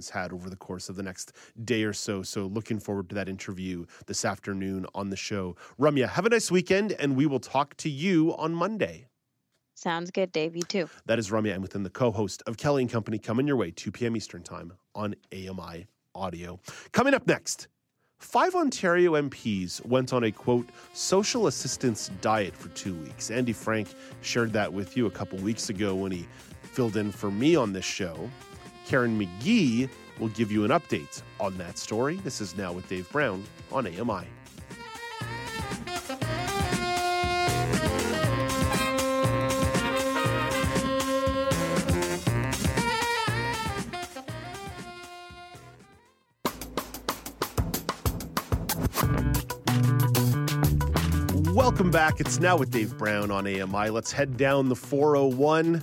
[0.10, 1.34] had over the course of the next
[1.64, 2.24] day or so.
[2.24, 5.56] So looking forward to that interview this afternoon on the show.
[5.80, 9.08] Ramya, have a nice weekend, and we will talk to you on Monday.
[9.76, 10.56] Sounds good, Dave.
[10.56, 10.90] You too.
[11.06, 13.92] That is Ramya, and within the co-host of Kelly and Company, coming your way 2
[13.92, 14.18] p.m.
[14.18, 16.60] Eastern Time on AMI Audio.
[16.92, 17.70] Coming up next.
[18.20, 23.32] Five Ontario MPs went on a quote social assistance diet for two weeks.
[23.32, 23.88] Andy Frank
[24.20, 26.28] shared that with you a couple weeks ago when he
[26.62, 28.30] filled in for me on this show.
[28.90, 29.88] Karen McGee
[30.20, 32.18] We'll give you an update on that story.
[32.18, 34.28] This is Now with Dave Brown on AMI.
[51.54, 52.20] Welcome back.
[52.20, 53.90] It's now with Dave Brown on AMI.
[53.90, 55.82] Let's head down the 401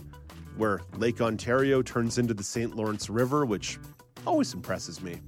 [0.57, 2.75] where Lake Ontario turns into the St.
[2.77, 3.79] Lawrence River, which
[4.27, 5.21] always impresses me.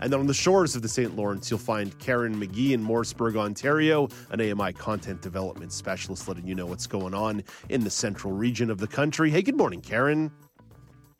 [0.00, 1.16] And then on the shores of the St.
[1.16, 6.54] Lawrence, you'll find Karen McGee in Morrisburg, Ontario, an AMI content development specialist, letting you
[6.54, 9.30] know what's going on in the central region of the country.
[9.30, 10.30] Hey, good morning, Karen.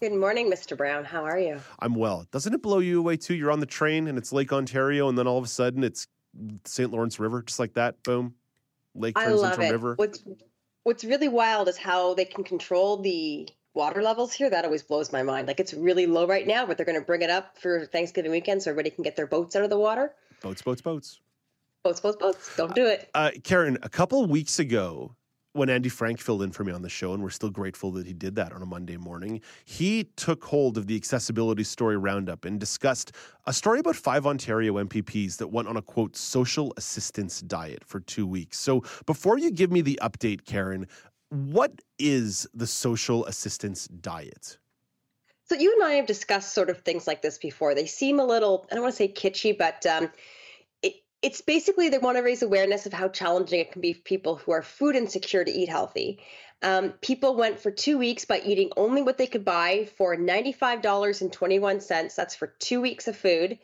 [0.00, 0.76] Good morning, Mr.
[0.76, 1.04] Brown.
[1.04, 1.58] How are you?
[1.78, 2.26] I'm well.
[2.30, 3.34] Doesn't it blow you away too?
[3.34, 6.06] You're on the train and it's Lake Ontario, and then all of a sudden it's
[6.66, 6.90] St.
[6.90, 8.02] Lawrence River, just like that.
[8.02, 8.34] Boom.
[8.94, 9.72] Lake turns I love into it.
[9.72, 9.94] river.
[9.96, 10.22] What's
[10.86, 14.48] What's really wild is how they can control the water levels here.
[14.48, 15.48] That always blows my mind.
[15.48, 18.30] Like it's really low right now, but they're going to bring it up for Thanksgiving
[18.30, 20.14] weekend so everybody can get their boats out of the water.
[20.42, 21.18] Boats, boats, boats.
[21.82, 22.56] Boats, boats, boats.
[22.56, 23.10] Don't do it.
[23.16, 25.16] Uh, Karen, a couple weeks ago,
[25.56, 28.06] when Andy Frank filled in for me on the show, and we're still grateful that
[28.06, 32.44] he did that on a Monday morning, he took hold of the accessibility story roundup
[32.44, 33.12] and discussed
[33.46, 38.00] a story about five Ontario MPPs that went on a quote social assistance diet for
[38.00, 38.58] two weeks.
[38.58, 40.86] So before you give me the update, Karen,
[41.30, 44.58] what is the social assistance diet?
[45.48, 47.74] So you and I have discussed sort of things like this before.
[47.74, 50.10] They seem a little, I don't want to say kitschy, but um,
[51.26, 54.36] it's basically they want to raise awareness of how challenging it can be for people
[54.36, 56.20] who are food insecure to eat healthy.
[56.62, 62.14] Um, people went for two weeks by eating only what they could buy for $95.21.
[62.14, 63.58] That's for two weeks of food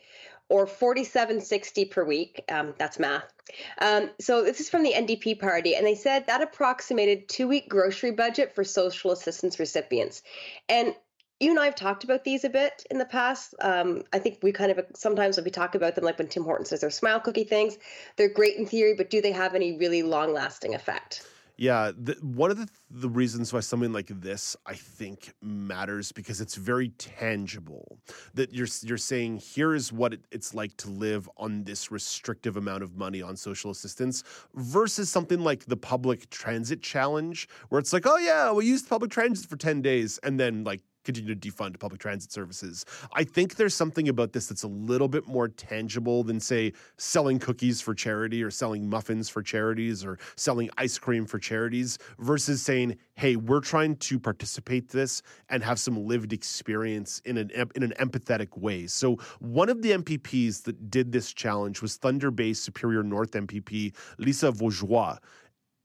[0.48, 2.44] or 47.60 per week.
[2.50, 3.32] Um, that's math.
[3.78, 8.10] Um, so this is from the NDP party, and they said that approximated two-week grocery
[8.10, 10.22] budget for social assistance recipients.
[10.68, 10.96] And
[11.42, 13.54] you and I have talked about these a bit in the past.
[13.60, 16.44] Um, I think we kind of sometimes when we talk about them, like when Tim
[16.44, 17.78] Hortons says they're smile cookie things,
[18.16, 21.26] they're great in theory, but do they have any really long-lasting effect?
[21.58, 26.40] Yeah, the, one of the, the reasons why something like this I think matters because
[26.40, 27.98] it's very tangible.
[28.34, 32.56] That you're you're saying here is what it, it's like to live on this restrictive
[32.56, 34.24] amount of money on social assistance
[34.54, 39.10] versus something like the public transit challenge, where it's like, oh yeah, we used public
[39.10, 42.84] transit for ten days, and then like continue to defund public transit services.
[43.14, 47.38] I think there's something about this that's a little bit more tangible than, say, selling
[47.38, 52.62] cookies for charity or selling muffins for charities or selling ice cream for charities versus
[52.62, 57.82] saying, hey, we're trying to participate this and have some lived experience in an in
[57.82, 58.86] an empathetic way.
[58.86, 63.94] So one of the MPPs that did this challenge was Thunder Bay Superior North MPP
[64.18, 65.18] Lise Vaugeois.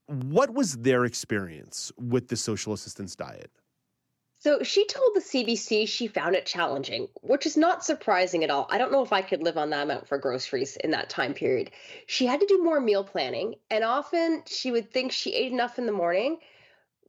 [0.08, 3.52] What was their experience with the social assistance diet?
[4.40, 8.68] So she told the CBC she found it challenging, which is not surprising at all.
[8.70, 11.34] I don't know if I could live on that amount for groceries in that time
[11.34, 11.72] period.
[12.06, 15.80] She had to do more meal planning, and often she would think she ate enough
[15.80, 16.38] in the morning,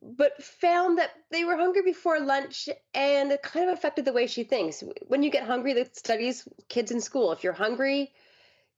[0.01, 4.27] but found that they were hungry before lunch and it kind of affected the way
[4.27, 4.83] she thinks.
[5.07, 8.13] When you get hungry, that studies kids in school, if you're hungry,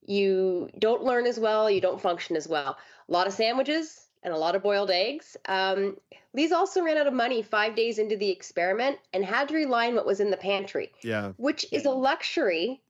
[0.03, 2.79] you don't learn as well, you don't function as well.
[3.09, 5.37] A lot of sandwiches, and a lot of boiled eggs.
[5.47, 5.97] Um,
[6.35, 9.89] Lise also ran out of money five days into the experiment and had to rely
[9.89, 10.93] on what was in the pantry.
[11.03, 11.33] Yeah.
[11.37, 12.81] Which is a luxury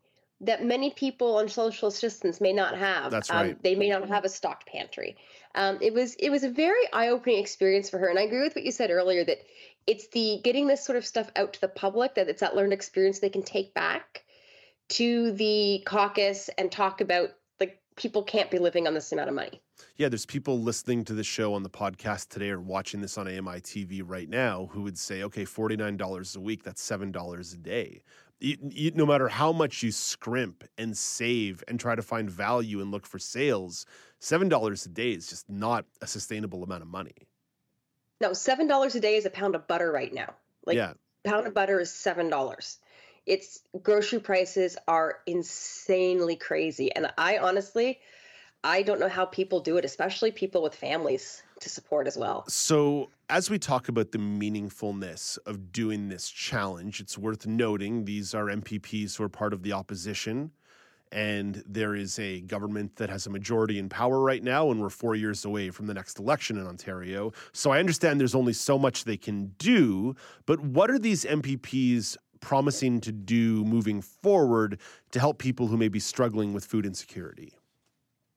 [0.43, 3.11] that many people on social assistance may not have.
[3.11, 3.51] That's right.
[3.51, 5.17] Um, they may not have a stocked pantry.
[5.55, 8.55] Um, it was it was a very eye-opening experience for her, and I agree with
[8.55, 9.39] what you said earlier that
[9.87, 12.73] it's the getting this sort of stuff out to the public that it's that learned
[12.73, 14.25] experience they can take back
[14.89, 17.31] to the caucus and talk about
[18.01, 19.61] people can't be living on this amount of money
[19.97, 23.27] yeah, there's people listening to the show on the podcast today or watching this on
[23.29, 28.03] AMI TV right now who would say, okay, $49 a week, that's $7 a day.
[28.41, 32.81] You, you, no matter how much you scrimp and save and try to find value
[32.81, 33.85] and look for sales,
[34.23, 37.29] $7 a day is just not a sustainable amount of money.
[38.23, 40.35] No, $7 a day is a pound of butter right now.
[40.65, 40.95] Like, yeah.
[41.25, 42.79] pound of butter is $7
[43.27, 47.99] it's grocery prices are insanely crazy and i honestly
[48.63, 52.45] I don't know how people do it, especially people with families to support as well.
[52.49, 58.35] So, as we talk about the meaningfulness of doing this challenge, it's worth noting these
[58.35, 60.51] are MPPs who are part of the opposition.
[61.13, 64.91] And there is a government that has a majority in power right now, and we're
[64.91, 67.33] four years away from the next election in Ontario.
[67.53, 70.15] So I understand there's only so much they can do,
[70.47, 74.79] but what are these MPPs promising to do moving forward
[75.13, 77.55] to help people who may be struggling with food insecurity?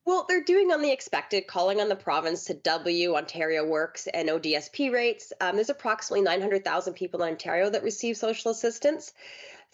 [0.06, 4.28] Well, they're doing on the expected, calling on the province to W Ontario Works and
[4.28, 5.32] ODSP rates.
[5.40, 9.14] Um, there's approximately 900,000 people in Ontario that receive social assistance.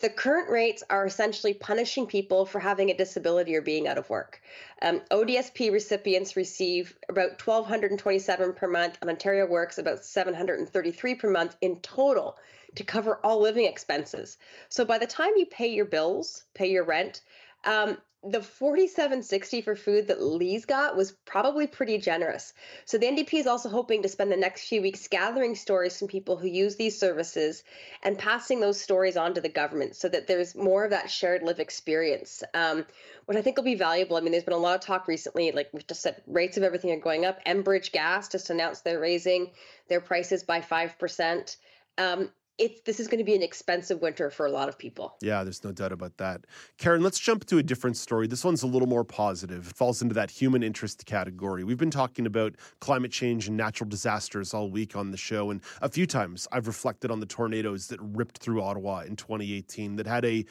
[0.01, 4.10] the current rates are essentially punishing people for having a disability or being out of
[4.10, 4.39] work.
[4.81, 11.57] Um, ODSP recipients receive about 1,227 per month, and Ontario Works about 733 per month
[11.60, 12.38] in total
[12.75, 14.37] to cover all living expenses.
[14.69, 17.21] So by the time you pay your bills, pay your rent,
[17.65, 22.53] um, the 4760 for food that Lise got was probably pretty generous.
[22.83, 26.09] So the NDP is also hoping to spend the next few weeks gathering stories from
[26.09, 27.63] people who use these services
[28.03, 31.43] and passing those stories on to the government so that there's more of that shared
[31.43, 32.85] live experience, um,
[33.29, 34.17] I think will be valuable.
[34.17, 36.63] I mean, there's been a lot of talk recently, like we've just said, rates of
[36.63, 37.39] everything are going up.
[37.45, 39.51] Enbridge Gas just announced they're raising
[39.87, 41.55] their prices by 5%.
[41.97, 42.29] Um,
[42.60, 45.15] it's this is going to be an expensive winter for a lot of people.
[45.22, 46.45] Yeah, there's no doubt about that.
[46.77, 48.27] Karen, let's jump to a different story.
[48.27, 49.69] This one's a little more positive.
[49.69, 51.64] It falls into that human interest category.
[51.64, 55.61] We've been talking about climate change and natural disasters all week on the show, and
[55.81, 60.06] a few times I've reflected on the tornadoes that ripped through Ottawa in 2018 that
[60.06, 60.45] had a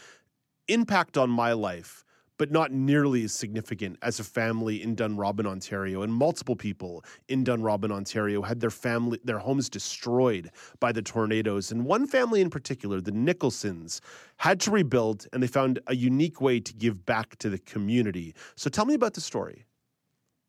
[0.66, 2.04] impact on my life
[2.38, 6.02] but not nearly as significant as a family in Dunrobin, Ontario.
[6.02, 10.50] And multiple people in Dunrobin, Ontario had their family their homes destroyed
[10.80, 11.72] by the tornadoes.
[11.72, 14.00] And one family in particular, the Nicholsons,
[14.36, 18.34] had to rebuild and they found a unique way to give back to the community.
[18.54, 19.64] So tell me about the story.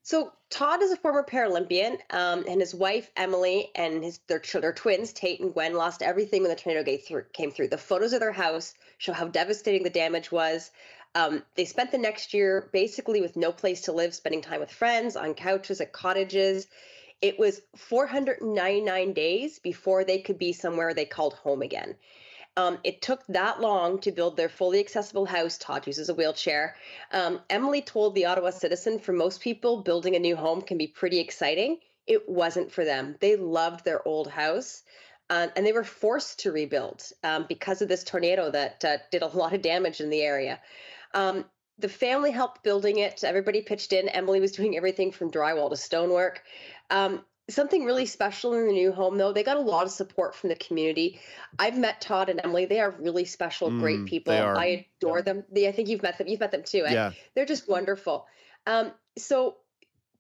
[0.03, 4.74] So Todd is a former Paralympian, um, and his wife Emily and his their, their
[4.74, 6.98] twins Tate and Gwen lost everything when the tornado
[7.34, 7.68] came through.
[7.68, 10.72] The photos of their house show how devastating the damage was.
[11.15, 14.72] Um, they spent the next year basically with no place to live, spending time with
[14.72, 16.68] friends, on couches, at cottages.
[17.22, 21.95] It was 499 days before they could be somewhere they called home again.
[22.56, 25.57] Um, it took that long to build their fully accessible house.
[25.57, 26.76] Todd uses a wheelchair.
[27.11, 30.88] Um, Emily told the Ottawa Citizen for most people, building a new home can be
[30.88, 31.77] pretty exciting.
[32.06, 33.15] It wasn't for them.
[33.19, 34.84] They loved their old house.
[35.30, 39.22] Uh, and they were forced to rebuild um, because of this tornado that uh, did
[39.22, 40.60] a lot of damage in the area.
[41.14, 41.45] Um,
[41.77, 43.23] the family helped building it.
[43.23, 44.10] Everybody pitched in.
[44.10, 46.44] Emily was doing everything from drywall to stonework.
[46.90, 50.36] Um, something really special in the new home, though, they got a lot of support
[50.36, 51.19] from the community.
[51.57, 52.65] I've met Todd and Emily.
[52.65, 54.34] They are really special, mm, great people.
[54.34, 55.23] I adore yeah.
[55.23, 55.44] them.
[55.52, 56.27] They, I think you've met them.
[56.27, 56.86] You've met them too.
[56.86, 56.94] Eh?
[56.94, 57.11] Yeah.
[57.36, 58.27] They're just wonderful.
[58.68, 59.57] Um, so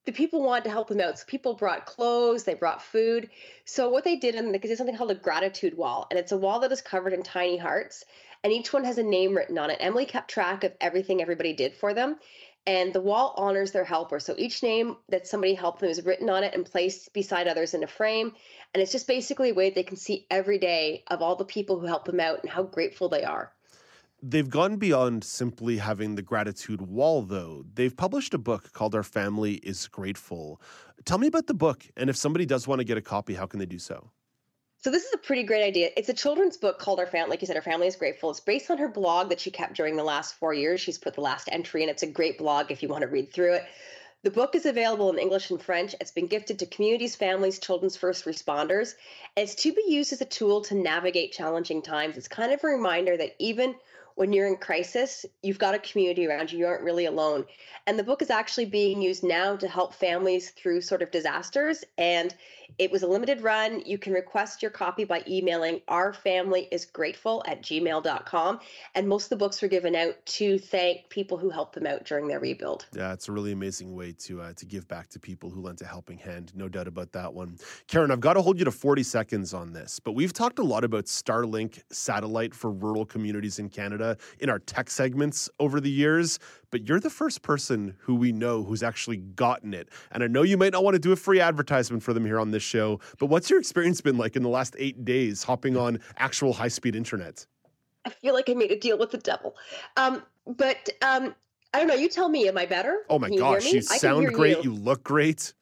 [0.05, 1.19] the people wanted to help them out.
[1.19, 3.29] So people brought clothes, they brought food.
[3.65, 6.37] So what they did, and they did something called a gratitude wall, and it's a
[6.37, 8.05] wall that is covered in tiny hearts
[8.43, 9.77] and each one has a name written on it.
[9.79, 12.17] Emily kept track of everything everybody did for them.
[12.67, 14.19] And the wall honors their helper.
[14.19, 17.73] So each name that somebody helped them is written on it and placed beside others
[17.73, 18.33] in a frame.
[18.73, 21.79] And it's just basically a way they can see every day of all the people
[21.79, 23.51] who help them out and how grateful they are.
[24.21, 27.63] They've gone beyond simply having the gratitude wall, though.
[27.73, 30.61] They've published a book called Our Family is Grateful.
[31.05, 31.85] Tell me about the book.
[31.95, 34.11] And if somebody does want to get a copy, how can they do so?
[34.81, 35.89] So this is a pretty great idea.
[35.97, 37.31] It's a children's book called Our Family.
[37.31, 38.31] Like you said, Our Family is Grateful.
[38.31, 40.79] It's based on her blog that she kept during the last four years.
[40.79, 43.33] She's put the last entry, and it's a great blog if you want to read
[43.33, 43.65] through it.
[44.23, 45.95] The book is available in English and French.
[45.99, 48.93] It's been gifted to communities, families, children's first responders.
[49.35, 52.15] And It's to be used as a tool to navigate challenging times.
[52.15, 53.75] It's kind of a reminder that even
[54.19, 56.59] when you're in crisis, you've got a community around you.
[56.59, 57.45] You aren't really alone.
[57.87, 61.85] And the book is actually being used now to help families through sort of disasters.
[61.97, 62.35] And
[62.77, 63.81] it was a limited run.
[63.85, 68.59] You can request your copy by emailing ourfamilyisgrateful at gmail.com.
[68.93, 72.03] And most of the books were given out to thank people who helped them out
[72.03, 72.87] during their rebuild.
[72.93, 75.81] Yeah, it's a really amazing way to uh, to give back to people who lent
[75.81, 76.51] a helping hand.
[76.55, 77.57] No doubt about that one.
[77.87, 80.63] Karen, I've got to hold you to 40 seconds on this, but we've talked a
[80.63, 84.08] lot about Starlink satellite for rural communities in Canada
[84.39, 86.39] in our tech segments over the years,
[86.71, 89.89] but you're the first person who we know who's actually gotten it.
[90.11, 92.39] And I know you might not want to do a free advertisement for them here
[92.39, 95.77] on this show, but what's your experience been like in the last eight days hopping
[95.77, 97.45] on actual high speed internet?
[98.05, 99.55] I feel like I made a deal with the devil.
[99.97, 101.35] Um, but um,
[101.73, 101.95] I don't know.
[101.95, 102.47] You tell me.
[102.47, 103.03] Am I better?
[103.09, 104.63] Oh my gosh, you, you sound great.
[104.63, 104.71] You.
[104.71, 105.53] you look great.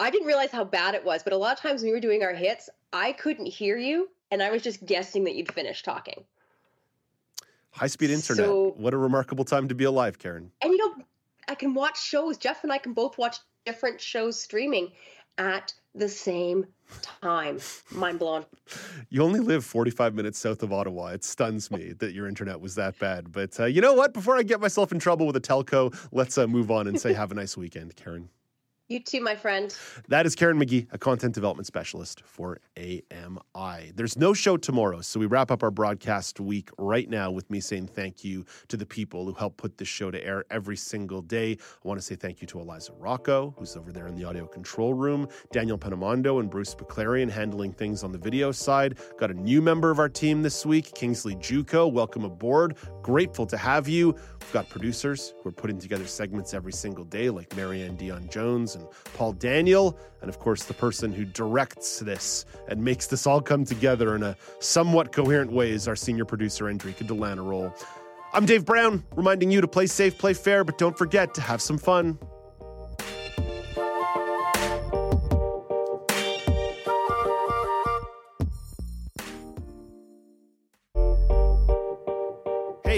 [0.00, 2.00] I didn't realize how bad it was, but a lot of times when we were
[2.00, 5.84] doing our hits, I couldn't hear you, and I was just guessing that you'd finished
[5.84, 6.24] talking.
[7.78, 8.44] High speed internet.
[8.44, 10.50] So, what a remarkable time to be alive, Karen.
[10.62, 11.04] And you know,
[11.48, 12.36] I can watch shows.
[12.36, 14.90] Jeff and I can both watch different shows streaming
[15.38, 16.66] at the same
[17.02, 17.60] time.
[17.92, 18.44] Mind blown.
[19.10, 21.06] You only live 45 minutes south of Ottawa.
[21.08, 23.32] It stuns me that your internet was that bad.
[23.32, 24.12] But uh, you know what?
[24.12, 27.12] Before I get myself in trouble with a telco, let's uh, move on and say
[27.14, 28.28] have a nice weekend, Karen.
[28.90, 29.76] You too, my friend.
[30.08, 33.92] That is Karen McGee, a content development specialist for AMI.
[33.94, 37.60] There's no show tomorrow, so we wrap up our broadcast week right now with me
[37.60, 41.20] saying thank you to the people who help put this show to air every single
[41.20, 41.58] day.
[41.84, 44.46] I want to say thank you to Eliza Rocco, who's over there in the audio
[44.46, 48.98] control room, Daniel Penamondo and Bruce Baclarian handling things on the video side.
[49.18, 51.92] Got a new member of our team this week, Kingsley Juco.
[51.92, 52.78] Welcome aboard.
[53.02, 54.12] Grateful to have you.
[54.12, 58.77] We've got producers who are putting together segments every single day, like Marianne Dion Jones
[59.14, 63.64] Paul Daniel, and of course, the person who directs this and makes this all come
[63.64, 67.72] together in a somewhat coherent way is our senior producer, Andrika Delana
[68.32, 71.62] I'm Dave Brown, reminding you to play safe, play fair, but don't forget to have
[71.62, 72.18] some fun.